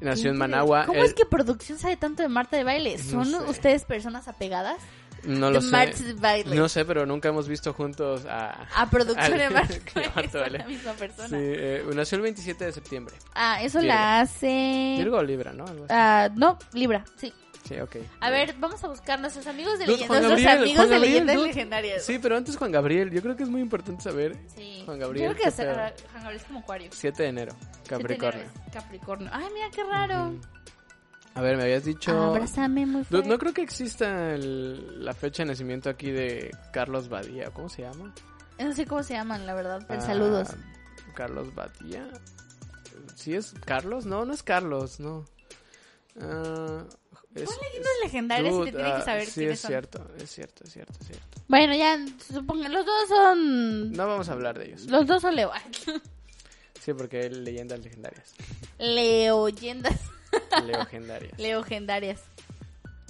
Nació 0.00 0.30
en 0.30 0.36
Managua. 0.38 0.84
¿Cómo 0.86 0.98
Él- 0.98 1.06
es 1.06 1.14
que 1.14 1.24
producción 1.24 1.78
sabe 1.78 1.96
tanto 1.96 2.22
de 2.22 2.28
Marta 2.28 2.56
de 2.56 2.64
baile? 2.64 2.98
¿Son 2.98 3.24
sé. 3.24 3.36
ustedes 3.48 3.84
personas 3.84 4.26
apegadas? 4.28 4.76
No 5.24 5.50
lo 5.50 5.60
sé. 5.60 5.76
De 6.04 6.14
baile. 6.14 6.54
No 6.56 6.68
sé, 6.68 6.84
pero 6.84 7.06
nunca 7.06 7.28
hemos 7.28 7.48
visto 7.48 7.72
juntos 7.72 8.24
a... 8.26 8.66
A 8.74 8.90
producción 8.90 9.38
de 9.38 9.50
Marta 9.50 9.74
que 9.78 10.00
de 10.00 10.06
Marta 10.08 10.14
baile. 10.14 10.30
Son 10.30 10.40
Baile. 10.40 10.58
la 10.58 10.66
misma 10.66 10.92
persona. 10.92 11.28
Sí, 11.28 11.36
eh, 11.38 11.84
nació 11.94 12.16
el 12.16 12.22
27 12.22 12.64
de 12.64 12.72
septiembre. 12.72 13.14
Ah, 13.34 13.62
eso 13.62 13.78
Virgo. 13.78 13.94
la 13.94 14.20
hace... 14.20 14.94
Virgo 14.98 15.18
o 15.18 15.22
Libra, 15.22 15.52
¿no? 15.52 15.64
Algo 15.64 15.84
así. 15.84 15.94
Ah, 15.94 16.28
no, 16.34 16.58
Libra, 16.72 17.04
sí. 17.16 17.32
Sí, 17.68 17.78
ok. 17.78 17.96
A 18.20 18.30
ver, 18.30 18.56
vamos 18.58 18.82
a 18.82 18.88
buscar 18.88 19.20
nuestros 19.20 19.46
amigos 19.46 19.78
de 19.78 19.86
leyendas. 19.86 20.08
Juan 20.08 20.22
Nuestros 20.22 20.42
Gabriel, 20.42 20.62
amigos 20.62 20.88
de 20.88 20.94
Gabriel, 20.94 21.12
leyendas 21.12 21.36
dude. 21.36 21.46
legendarias. 21.46 22.04
Sí, 22.04 22.18
pero 22.20 22.36
antes 22.36 22.56
Juan 22.56 22.72
Gabriel. 22.72 23.10
Yo 23.12 23.22
creo 23.22 23.36
que 23.36 23.44
es 23.44 23.48
muy 23.48 23.60
importante 23.60 24.02
saber. 24.02 24.36
Sí. 24.56 24.82
Juan 24.84 24.98
Gabriel, 24.98 25.28
Yo 25.28 25.36
creo 25.36 25.42
que 25.44 25.48
es, 25.48 25.54
Juan 25.54 25.92
Gabriel 26.24 26.36
es 26.40 26.44
como 26.44 26.58
Acuario. 26.58 26.90
7 26.92 27.22
de 27.22 27.28
enero, 27.28 27.54
Capricornio. 27.88 28.42
De 28.42 28.70
Capricornio. 28.72 29.30
Ay, 29.32 29.46
mira 29.54 29.70
qué 29.72 29.84
raro. 29.84 30.34
A 31.34 31.40
ver, 31.40 31.56
me 31.56 31.62
habías 31.62 31.84
dicho... 31.84 32.12
Abrázame 32.12 32.84
muy 32.86 33.04
fuerte. 33.04 33.28
no 33.28 33.38
creo 33.38 33.54
que 33.54 33.62
exista 33.62 34.34
el- 34.34 35.04
la 35.04 35.14
fecha 35.14 35.42
de 35.42 35.48
nacimiento 35.48 35.88
aquí 35.88 36.10
de 36.10 36.50
Carlos 36.72 37.08
Badía. 37.08 37.50
¿Cómo 37.50 37.68
se 37.68 37.82
llama? 37.82 38.14
No 38.58 38.72
sé 38.74 38.86
cómo 38.86 39.02
se 39.02 39.14
llaman, 39.14 39.46
la 39.46 39.54
verdad. 39.54 39.82
Pero 39.88 40.00
Ah, 40.00 40.06
saludos. 40.06 40.48
Carlos 41.14 41.54
Badía. 41.54 42.08
¿Sí 43.14 43.34
es 43.34 43.54
Carlos? 43.64 44.04
No, 44.06 44.24
no 44.24 44.32
es 44.34 44.42
Carlos, 44.42 45.00
no. 45.00 45.24
Ah, 46.20 46.84
es, 47.34 47.48
Leyendas 47.62 47.92
legendarias 48.04 48.52
y 48.52 48.56
Dude, 48.58 48.66
te 48.72 48.76
tiene 48.76 48.90
que 48.90 48.96
ah, 48.96 49.04
saber 49.04 49.26
sí, 49.26 49.32
quiénes 49.40 49.54
es 49.54 49.60
son. 49.60 49.68
cierto, 49.70 50.06
es 50.18 50.30
cierto, 50.30 50.64
es 50.64 50.72
cierto, 50.72 50.92
es 51.00 51.06
cierto. 51.06 51.42
Bueno, 51.48 51.74
ya, 51.74 51.98
supongan, 52.30 52.72
los 52.72 52.84
dos 52.84 53.08
son... 53.08 53.92
No 53.92 54.06
vamos 54.06 54.28
a 54.28 54.32
hablar 54.32 54.58
de 54.58 54.66
ellos. 54.66 54.84
Los 54.86 55.06
dos 55.06 55.22
son 55.22 55.34
Leo. 55.34 55.50
Sí, 56.80 56.92
porque 56.94 57.20
hay 57.20 57.30
leyendas 57.30 57.78
legendarias. 57.78 58.34
Leoyendas. 58.78 60.00
Legendarias. 60.66 61.38
Leogendarias. 61.38 62.20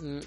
Mm. 0.01 0.21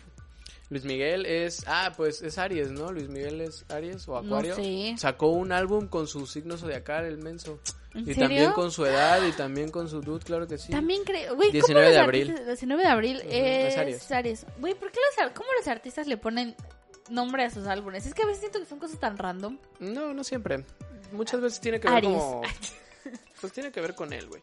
Luis 0.69 0.83
Miguel 0.83 1.25
es. 1.27 1.63
Ah, 1.67 1.93
pues 1.95 2.21
es 2.23 2.37
Aries, 2.39 2.71
¿no? 2.71 2.91
Luis 2.91 3.07
Miguel 3.07 3.41
es 3.41 3.65
Aries 3.69 4.07
o 4.07 4.13
No 4.21 4.37
Acuario. 4.37 4.55
sé. 4.55 4.95
Sacó 4.97 5.27
un 5.27 5.51
álbum 5.51 5.87
con 5.87 6.07
su 6.07 6.25
signo 6.25 6.57
zodiacal, 6.57 7.05
el 7.05 7.17
menso. 7.19 7.59
¿En 7.93 8.01
Y 8.01 8.05
serio? 8.07 8.21
también 8.23 8.51
con 8.53 8.71
su 8.71 8.85
edad 8.85 9.23
y 9.25 9.31
también 9.31 9.69
con 9.69 9.87
su 9.87 10.01
dude, 10.01 10.25
claro 10.25 10.47
que 10.47 10.57
sí. 10.57 10.69
También 10.71 11.03
creo... 11.05 11.35
Güey, 11.35 11.47
¿cómo 11.49 11.51
19 11.53 11.89
de 11.91 11.97
abril. 11.99 12.29
artistas- 12.31 12.45
19 12.47 12.81
de 12.83 12.89
abril 12.89 13.21
es, 13.29 13.77
es 13.77 14.11
Aries. 14.11 14.45
Güey, 14.59 14.73
¿por 14.73 14.91
qué 14.91 14.99
los, 15.21 15.31
cómo 15.31 15.47
los 15.57 15.67
artistas 15.67 16.05
le 16.07 16.17
ponen 16.17 16.55
nombre 17.09 17.45
a 17.45 17.49
sus 17.51 17.67
álbumes? 17.67 18.05
Es 18.05 18.13
que 18.13 18.23
a 18.23 18.25
veces 18.25 18.41
siento 18.41 18.59
que 18.59 18.65
son 18.65 18.79
cosas 18.79 18.99
tan 18.99 19.17
random. 19.17 19.57
No, 19.79 20.13
no 20.13 20.23
siempre. 20.25 20.65
Muchas 21.13 21.39
veces 21.39 21.61
tiene 21.61 21.79
que 21.79 21.87
ver 21.87 21.97
Aries. 21.97 22.17
como. 22.17 22.41
Pues 23.39 23.53
tiene 23.53 23.71
que 23.71 23.79
ver 23.79 23.93
con 23.93 24.11
él, 24.11 24.27
güey. 24.27 24.41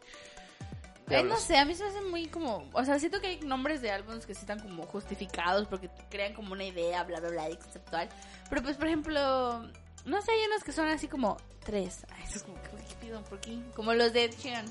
Eh, 1.09 1.23
no 1.23 1.37
sé, 1.37 1.57
a 1.57 1.65
mí 1.65 1.75
se 1.75 1.83
me 1.83 1.89
hace 1.89 2.01
muy 2.01 2.27
como... 2.27 2.69
O 2.73 2.85
sea, 2.85 2.97
siento 2.97 3.19
que 3.19 3.27
hay 3.27 3.39
nombres 3.41 3.81
de 3.81 3.91
álbumes 3.91 4.25
que 4.25 4.33
sí 4.33 4.41
están 4.41 4.59
como 4.59 4.83
justificados 4.83 5.67
porque 5.67 5.89
crean 6.09 6.33
como 6.33 6.53
una 6.53 6.63
idea, 6.63 7.03
bla, 7.03 7.19
bla, 7.19 7.29
bla, 7.29 7.49
conceptual. 7.57 8.09
Pero 8.49 8.63
pues, 8.63 8.77
por 8.77 8.87
ejemplo... 8.87 9.61
No 10.05 10.21
sé, 10.21 10.31
hay 10.31 10.45
unos 10.47 10.63
que 10.63 10.71
son 10.71 10.87
así 10.87 11.07
como 11.07 11.37
tres. 11.63 12.05
Ay, 12.09 12.23
eso 12.23 12.37
es 12.37 12.43
como... 12.43 12.55
¿Qué 12.61 12.95
pido? 13.05 13.21
¿Por 13.23 13.39
qué? 13.39 13.59
Como 13.75 13.93
los 13.93 14.13
de 14.13 14.25
Ed 14.25 14.35
Sheeran. 14.37 14.65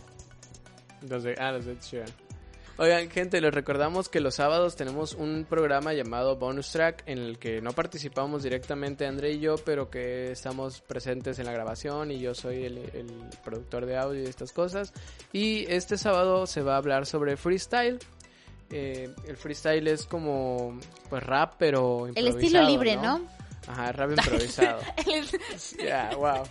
Los 1.08 1.22
de, 1.22 1.34
ah, 1.38 1.52
los 1.52 1.64
de 1.64 1.72
Ed 1.72 1.80
Sheeran. 1.80 2.10
Oigan, 2.78 3.10
gente, 3.10 3.40
les 3.40 3.52
recordamos 3.52 4.08
que 4.08 4.20
los 4.20 4.36
sábados 4.36 4.76
tenemos 4.76 5.12
un 5.12 5.46
programa 5.48 5.92
llamado 5.92 6.36
Bonus 6.36 6.72
Track 6.72 7.02
en 7.06 7.18
el 7.18 7.38
que 7.38 7.60
no 7.60 7.72
participamos 7.72 8.42
directamente 8.42 9.06
André 9.06 9.32
y 9.32 9.40
yo, 9.40 9.56
pero 9.56 9.90
que 9.90 10.32
estamos 10.32 10.80
presentes 10.80 11.38
en 11.38 11.46
la 11.46 11.52
grabación 11.52 12.10
y 12.10 12.18
yo 12.18 12.34
soy 12.34 12.64
el, 12.64 12.78
el 12.78 13.12
productor 13.44 13.84
de 13.84 13.98
audio 13.98 14.22
y 14.22 14.26
estas 14.26 14.52
cosas. 14.52 14.94
Y 15.32 15.66
este 15.68 15.98
sábado 15.98 16.46
se 16.46 16.62
va 16.62 16.74
a 16.74 16.78
hablar 16.78 17.04
sobre 17.04 17.36
freestyle. 17.36 17.98
Eh, 18.70 19.14
el 19.28 19.36
freestyle 19.36 19.86
es 19.86 20.06
como 20.06 20.78
pues 21.10 21.22
rap, 21.22 21.56
pero 21.58 22.06
El 22.14 22.26
estilo 22.26 22.62
libre, 22.62 22.96
¿no? 22.96 23.20
Ajá, 23.66 23.92
rap 23.92 24.10
improvisado. 24.16 24.80
Ya, 25.78 26.10
wow. 26.16 26.42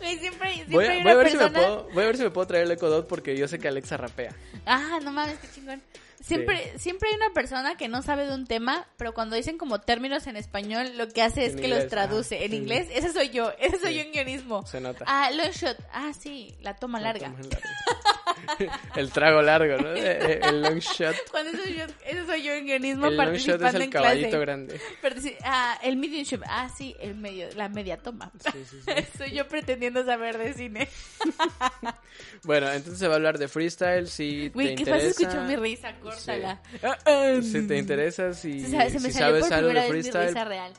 Güey, 0.00 0.18
siempre, 0.18 0.52
siempre 0.54 0.74
Voy, 0.74 0.84
hay 0.86 1.00
a- 1.00 1.02
voy 1.02 1.12
a 1.12 1.14
una 1.14 1.22
ver 1.22 1.30
si 1.30 1.36
me 1.36 1.50
puedo, 1.50 1.88
voy 1.92 2.02
a 2.02 2.06
ver 2.06 2.16
si 2.16 2.22
me 2.22 2.30
puedo 2.30 2.46
traer 2.46 2.64
el 2.64 2.70
Echo 2.72 2.88
Dot 2.88 3.06
porque 3.08 3.36
yo 3.36 3.46
sé 3.48 3.58
que 3.58 3.68
Alexa 3.68 3.96
rapea. 3.96 4.34
Ah, 4.64 4.98
no 5.02 5.12
mames, 5.12 5.38
qué 5.38 5.48
chingón. 5.54 5.82
Siempre, 6.18 6.76
siempre 6.78 7.10
hay 7.10 7.14
una 7.16 7.30
persona 7.32 7.76
que 7.76 7.86
no 7.86 8.02
sabe 8.02 8.26
de 8.26 8.34
un 8.34 8.46
tema, 8.48 8.86
pero 8.96 9.14
cuando 9.14 9.36
dicen 9.36 9.58
como 9.58 9.80
términos 9.82 10.26
en 10.26 10.36
español, 10.36 10.96
lo 10.96 11.08
que 11.08 11.22
hace 11.22 11.44
es 11.44 11.52
En 11.52 11.58
que 11.58 11.64
inglés, 11.66 11.82
los 11.84 11.90
traduce. 11.90 12.38
ah, 12.38 12.42
en 12.42 12.54
inglés, 12.54 12.88
ese 12.90 13.12
soy 13.12 13.28
yo, 13.28 13.52
ese 13.60 13.78
soy 13.78 13.94
yo 13.94 14.00
en 14.00 14.10
guionismo. 14.12 14.66
Se 14.66 14.80
nota. 14.80 15.04
Ah, 15.06 15.30
long 15.30 15.52
shot. 15.52 15.76
Ah, 15.92 16.10
sí, 16.18 16.56
la 16.62 16.74
toma 16.74 16.98
larga. 16.98 17.28
La 17.28 17.34
toma 17.34 17.42
larga. 17.48 17.68
el 18.96 19.10
trago 19.10 19.42
largo, 19.42 19.76
¿no? 19.78 19.90
El 19.90 20.62
long 20.62 20.78
shot. 20.78 21.14
Cuando 21.30 21.52
eso, 21.52 21.68
yo, 21.68 21.84
eso 22.06 22.26
soy 22.26 22.42
yo 22.42 22.52
en 22.52 22.66
guionismo 22.66 23.06
El 23.06 23.16
long 23.16 23.34
shot 23.34 23.60
participando 23.60 23.66
es 23.68 23.74
el 23.74 23.82
en 23.82 23.90
caballito 23.90 24.28
clase. 24.30 24.40
grande. 24.40 24.80
Partici- 25.02 25.36
ah, 25.44 25.78
el 25.82 25.96
medium 25.96 26.22
shot. 26.24 26.42
Ah, 26.46 26.68
sí, 26.76 26.94
el 27.00 27.14
medio, 27.14 27.48
la 27.56 27.68
media 27.68 27.96
toma. 27.98 28.30
Sí, 28.52 28.64
sí, 28.70 28.78
sí. 28.84 28.92
soy 29.18 29.30
yo 29.32 29.46
pretendiendo 29.48 30.04
saber 30.04 30.38
de 30.38 30.54
cine. 30.54 30.88
Bueno, 32.44 32.70
entonces 32.70 32.98
se 32.98 33.08
va 33.08 33.14
a 33.14 33.16
hablar 33.16 33.38
de 33.38 33.48
freestyle. 33.48 34.08
Si 34.08 34.48
Güey, 34.50 34.68
fácil 34.76 34.78
interesa. 34.88 35.06
escuchó 35.22 35.42
mi 35.44 35.56
risa, 35.56 35.94
córtala. 36.00 36.60
Si 37.42 37.66
te 37.66 37.76
interesa, 37.78 38.32
si, 38.34 38.60
Se, 38.60 38.70
sa- 38.70 38.88
se 38.90 39.00
me 39.00 39.10
si 39.10 39.18
salió 39.18 39.40
sabes 39.40 39.44
por 39.44 39.52
algo 39.54 39.68
de 39.68 39.74
vez 39.74 39.84
mi 39.90 39.92
risa 39.96 40.12
freestyle. 40.12 40.48
real. 40.48 40.72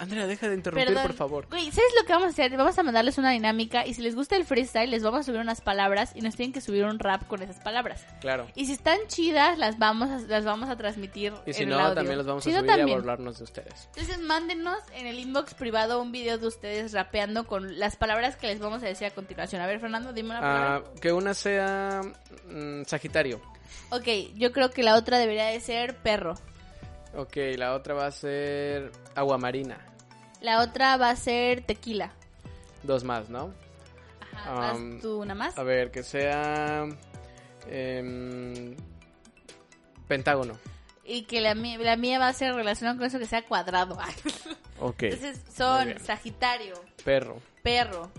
Andrea, 0.00 0.26
deja 0.26 0.48
de 0.48 0.54
interrumpir, 0.54 0.86
Perdón. 0.88 1.02
por 1.06 1.12
favor. 1.14 1.46
Güey, 1.50 1.66
¿sabes 1.70 1.90
lo 2.00 2.06
que 2.06 2.12
vamos 2.12 2.26
a 2.28 2.30
hacer? 2.30 2.56
Vamos 2.56 2.78
a 2.78 2.82
mandarles 2.82 3.18
una 3.18 3.30
dinámica 3.30 3.86
y 3.86 3.94
si 3.94 4.02
les 4.02 4.14
gusta 4.14 4.36
el 4.36 4.44
freestyle, 4.44 4.90
les 4.90 5.02
vamos 5.02 5.20
a 5.20 5.22
subir 5.24 5.40
unas 5.40 5.60
palabras 5.60 6.12
y 6.14 6.22
nos 6.22 6.34
tienen 6.36 6.52
que 6.52 6.60
subir 6.60 6.84
un 6.84 6.98
rap 6.98 7.26
con 7.26 7.42
esas 7.42 7.60
palabras. 7.60 8.06
Claro. 8.20 8.46
Y 8.54 8.66
si 8.66 8.72
están 8.72 8.98
chidas, 9.08 9.58
las 9.58 9.78
vamos 9.78 10.08
a, 10.10 10.18
las 10.26 10.44
vamos 10.44 10.68
a 10.70 10.76
transmitir 10.76 11.32
Y 11.46 11.52
si 11.52 11.62
en 11.62 11.68
el 11.70 11.76
no, 11.76 11.82
audio. 11.84 11.94
también 11.94 12.16
los 12.18 12.26
vamos 12.26 12.44
Si 12.44 12.50
a 12.50 12.62
no, 12.62 12.72
subir 12.72 12.88
y 12.88 12.92
a 12.92 12.94
burlarnos 12.96 13.38
de 13.38 13.44
ustedes. 13.44 13.88
Entonces 13.94 14.18
mándenos 14.20 14.78
en 14.94 15.06
el 15.06 15.18
inbox 15.18 15.54
privado 15.54 16.00
un 16.00 16.12
video 16.12 16.38
de 16.38 16.46
ustedes 16.46 16.92
rapeando 16.92 17.46
con 17.46 17.78
las 17.78 17.96
palabras 17.96 18.36
que 18.36 18.46
les 18.46 18.58
vamos 18.58 18.82
a 18.82 18.86
decir 18.86 19.06
a 19.06 19.10
continuación. 19.10 19.60
A 19.60 19.66
ver, 19.66 19.80
Fernando, 19.80 20.12
dime 20.12 20.30
una 20.30 20.40
palabra. 20.40 20.76
Ah, 20.86 21.00
que 21.00 21.12
una 21.12 21.34
sea 21.34 22.00
mm, 22.48 22.84
Sagitario. 22.84 23.40
Ok, 23.90 24.06
yo 24.36 24.52
creo 24.52 24.70
que 24.70 24.82
la 24.82 24.96
otra 24.96 25.18
debería 25.18 25.46
de 25.46 25.60
ser 25.60 25.96
perro. 25.96 26.34
Ok, 27.16 27.36
la 27.56 27.74
otra 27.74 27.94
va 27.94 28.06
a 28.06 28.10
ser 28.12 28.92
Aguamarina. 29.16 29.78
La 30.40 30.62
otra 30.62 30.96
va 30.96 31.10
a 31.10 31.16
ser 31.16 31.62
tequila. 31.62 32.12
Dos 32.82 33.04
más, 33.04 33.28
¿no? 33.28 33.52
Ajá, 34.34 34.52
¿vas 34.54 34.76
Um, 34.78 35.00
tú 35.00 35.20
una 35.20 35.34
más? 35.34 35.58
A 35.58 35.62
ver, 35.62 35.90
que 35.90 36.02
sea. 36.02 36.86
em, 37.68 38.74
Pentágono. 40.08 40.58
Y 41.04 41.22
que 41.22 41.40
la, 41.40 41.54
mía- 41.54 41.78
la 41.78 41.96
mía 41.96 42.18
va 42.18 42.28
a 42.28 42.32
ser 42.32 42.54
relacionada 42.54 42.96
con 42.96 43.06
eso 43.06 43.18
que 43.18 43.26
sea 43.26 43.42
cuadrado. 43.42 43.98
Ok. 44.82 45.02
Entonces 45.02 45.42
son. 45.54 45.98
Sagitario, 46.00 46.72
Perro. 47.04 47.36
perro, 47.62 48.10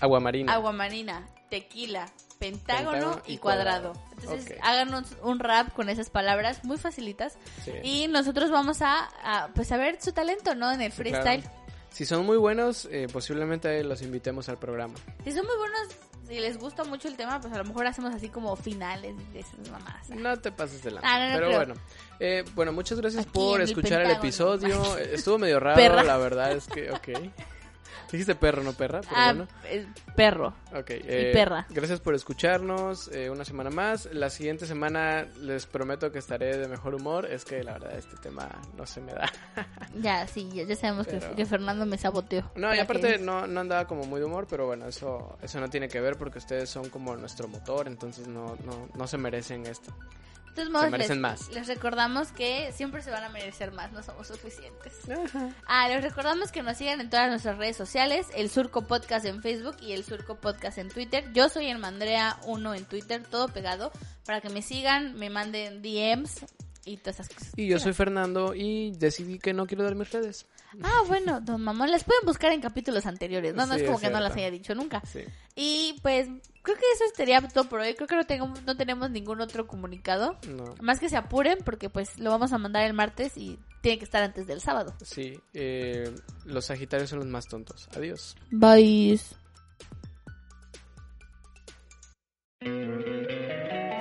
Aguamarina. 0.00 0.54
aguamarina, 0.54 1.26
tequila, 1.50 2.06
pentágono, 2.40 2.90
Pentágono 2.92 3.22
y 3.26 3.38
cuadrado. 3.38 3.92
cuadrado. 3.92 4.10
Entonces 4.20 4.58
háganos 4.62 5.04
un 5.22 5.38
rap 5.38 5.72
con 5.74 5.88
esas 5.88 6.10
palabras 6.10 6.64
muy 6.64 6.78
facilitas. 6.78 7.36
Sí. 7.64 7.72
Y 7.84 8.08
nosotros 8.08 8.50
vamos 8.50 8.82
a, 8.82 9.08
a, 9.22 9.48
pues 9.54 9.70
a 9.70 9.76
ver 9.76 10.02
su 10.02 10.10
talento, 10.12 10.54
¿no? 10.56 10.72
En 10.72 10.80
el 10.80 10.90
freestyle. 10.90 11.42
claro. 11.42 11.56
Si 11.90 12.06
son 12.06 12.24
muy 12.24 12.36
buenos, 12.36 12.88
eh, 12.92 13.08
posiblemente 13.12 13.82
los 13.84 14.00
invitemos 14.02 14.48
al 14.48 14.58
programa. 14.58 14.94
Si 15.24 15.32
son 15.32 15.44
muy 15.44 15.56
buenos, 15.58 15.80
si 16.28 16.38
les 16.38 16.56
gusta 16.56 16.84
mucho 16.84 17.08
el 17.08 17.16
tema, 17.16 17.40
pues 17.40 17.52
a 17.52 17.58
lo 17.58 17.64
mejor 17.64 17.84
hacemos 17.88 18.14
así 18.14 18.28
como 18.28 18.54
finales 18.54 19.16
de 19.32 19.40
esas 19.40 19.68
mamás. 19.68 20.08
No 20.10 20.38
te 20.38 20.52
pases 20.52 20.84
de 20.84 20.92
lanza. 20.92 21.08
Ah, 21.12 21.18
no, 21.18 21.26
no 21.26 21.34
Pero 21.34 21.46
creo. 21.48 21.58
bueno, 21.58 21.74
eh, 22.20 22.44
bueno, 22.54 22.72
muchas 22.72 23.00
gracias 23.00 23.22
Aquí 23.24 23.32
por 23.32 23.60
el 23.60 23.68
escuchar 23.68 24.02
el 24.02 24.12
episodio. 24.12 24.96
Estuvo 25.12 25.38
medio 25.38 25.58
raro, 25.58 25.76
Perra. 25.76 26.04
la 26.04 26.16
verdad 26.16 26.52
es 26.52 26.68
que, 26.68 26.92
ok. 26.92 27.08
Dijiste 28.10 28.34
perro, 28.34 28.62
no 28.62 28.72
perra, 28.72 29.00
pero 29.00 29.14
Ah, 29.16 29.32
bueno. 29.32 29.48
eh, 29.64 29.86
perro. 30.16 30.54
Ok, 30.74 30.90
eh, 30.90 31.30
perra. 31.32 31.66
Gracias 31.70 32.00
por 32.00 32.14
escucharnos 32.14 33.08
eh, 33.12 33.30
una 33.30 33.44
semana 33.44 33.70
más. 33.70 34.08
La 34.12 34.30
siguiente 34.30 34.66
semana 34.66 35.26
les 35.40 35.66
prometo 35.66 36.10
que 36.12 36.18
estaré 36.18 36.56
de 36.56 36.68
mejor 36.68 36.94
humor. 36.94 37.26
Es 37.26 37.44
que 37.44 37.62
la 37.62 37.74
verdad 37.74 37.92
este 37.96 38.16
tema 38.16 38.48
no 38.76 38.86
se 38.86 39.00
me 39.00 39.12
da. 39.12 39.30
Ya, 40.00 40.26
sí, 40.26 40.48
ya, 40.52 40.62
ya 40.64 40.76
sabemos 40.76 41.06
que- 41.06 41.16
Pero- 41.18 41.34
que, 41.36 41.46
Fernando 41.46 41.84
me 41.86 41.98
saboteó. 41.98 42.50
No, 42.54 42.74
y 42.74 42.78
aparte 42.78 43.12
que- 43.14 43.18
no, 43.18 43.46
no 43.46 43.60
andaba 43.60 43.86
como 43.86 44.04
muy 44.04 44.20
de 44.20 44.26
humor, 44.26 44.46
pero 44.48 44.66
bueno, 44.66 44.86
eso, 44.86 45.36
eso 45.42 45.60
no 45.60 45.68
tiene 45.68 45.88
que 45.88 46.00
ver 46.00 46.16
porque 46.16 46.38
ustedes 46.38 46.70
son 46.70 46.88
como 46.90 47.16
nuestro 47.16 47.48
motor, 47.48 47.86
entonces 47.88 48.26
no, 48.28 48.56
no, 48.64 48.88
no 48.94 49.06
se 49.06 49.18
merecen 49.18 49.66
esto. 49.66 49.92
De 50.50 50.56
todos 50.56 50.70
modos, 50.70 50.90
merecen 50.90 51.22
les, 51.22 51.22
más. 51.22 51.48
les 51.50 51.66
recordamos 51.68 52.32
que 52.32 52.72
siempre 52.72 53.02
se 53.02 53.10
van 53.10 53.24
a 53.24 53.28
merecer 53.28 53.72
más, 53.72 53.92
no 53.92 54.02
somos 54.02 54.26
suficientes. 54.26 54.94
Ah, 55.66 55.88
les 55.88 56.02
recordamos 56.02 56.50
que 56.50 56.62
nos 56.62 56.76
sigan 56.76 57.00
en 57.00 57.08
todas 57.08 57.30
nuestras 57.30 57.56
redes 57.56 57.76
sociales, 57.76 58.26
el 58.34 58.50
Surco 58.50 58.82
Podcast 58.82 59.24
en 59.26 59.42
Facebook 59.42 59.76
y 59.80 59.92
el 59.92 60.04
Surco 60.04 60.36
Podcast 60.36 60.78
en 60.78 60.88
Twitter. 60.88 61.32
Yo 61.32 61.48
soy 61.48 61.66
el 61.66 61.78
Mandrea1 61.78 62.76
en 62.76 62.84
Twitter, 62.84 63.22
todo 63.22 63.48
pegado, 63.48 63.92
para 64.26 64.40
que 64.40 64.48
me 64.48 64.62
sigan, 64.62 65.14
me 65.14 65.30
manden 65.30 65.82
DMs 65.82 66.44
y 66.84 66.96
todas 66.96 67.20
esas 67.20 67.28
cosas. 67.28 67.52
Y 67.56 67.68
yo 67.68 67.78
soy 67.78 67.92
Fernando 67.92 68.54
y 68.54 68.92
decidí 68.92 69.38
que 69.38 69.52
no 69.52 69.66
quiero 69.66 69.84
dar 69.84 69.94
mis 69.94 70.10
redes. 70.10 70.46
Ah, 70.82 71.02
bueno, 71.06 71.40
don 71.40 71.62
Mamón, 71.62 71.90
las 71.90 72.04
pueden 72.04 72.24
buscar 72.24 72.52
en 72.52 72.60
capítulos 72.60 73.06
anteriores, 73.06 73.54
¿no? 73.54 73.66
No 73.66 73.74
Sí, 73.74 73.80
es 73.80 73.86
como 73.86 73.98
es 73.98 74.02
que 74.02 74.10
no 74.10 74.20
las 74.20 74.34
haya 74.36 74.50
dicho 74.50 74.74
nunca. 74.74 75.02
Sí. 75.04 75.20
Y 75.56 75.96
pues, 76.02 76.28
creo 76.62 76.76
que 76.76 76.84
eso 76.94 77.04
sería 77.14 77.40
todo 77.40 77.68
por 77.68 77.80
hoy. 77.80 77.94
Creo 77.94 78.06
que 78.06 78.16
no, 78.16 78.24
tengo, 78.24 78.52
no 78.66 78.76
tenemos 78.76 79.10
ningún 79.10 79.40
otro 79.40 79.66
comunicado. 79.66 80.38
No. 80.48 80.74
Más 80.80 81.00
que 81.00 81.08
se 81.08 81.16
apuren 81.16 81.58
porque 81.64 81.90
pues 81.90 82.18
lo 82.18 82.30
vamos 82.30 82.52
a 82.52 82.58
mandar 82.58 82.84
el 82.84 82.94
martes 82.94 83.36
y 83.36 83.58
tiene 83.82 83.98
que 83.98 84.04
estar 84.04 84.22
antes 84.22 84.46
del 84.46 84.60
sábado. 84.60 84.94
Sí, 85.02 85.40
eh, 85.54 86.14
los 86.44 86.66
Sagitarios 86.66 87.10
son 87.10 87.20
los 87.20 87.28
más 87.28 87.46
tontos. 87.46 87.88
Adiós. 87.94 88.36
Bye. 88.50 89.20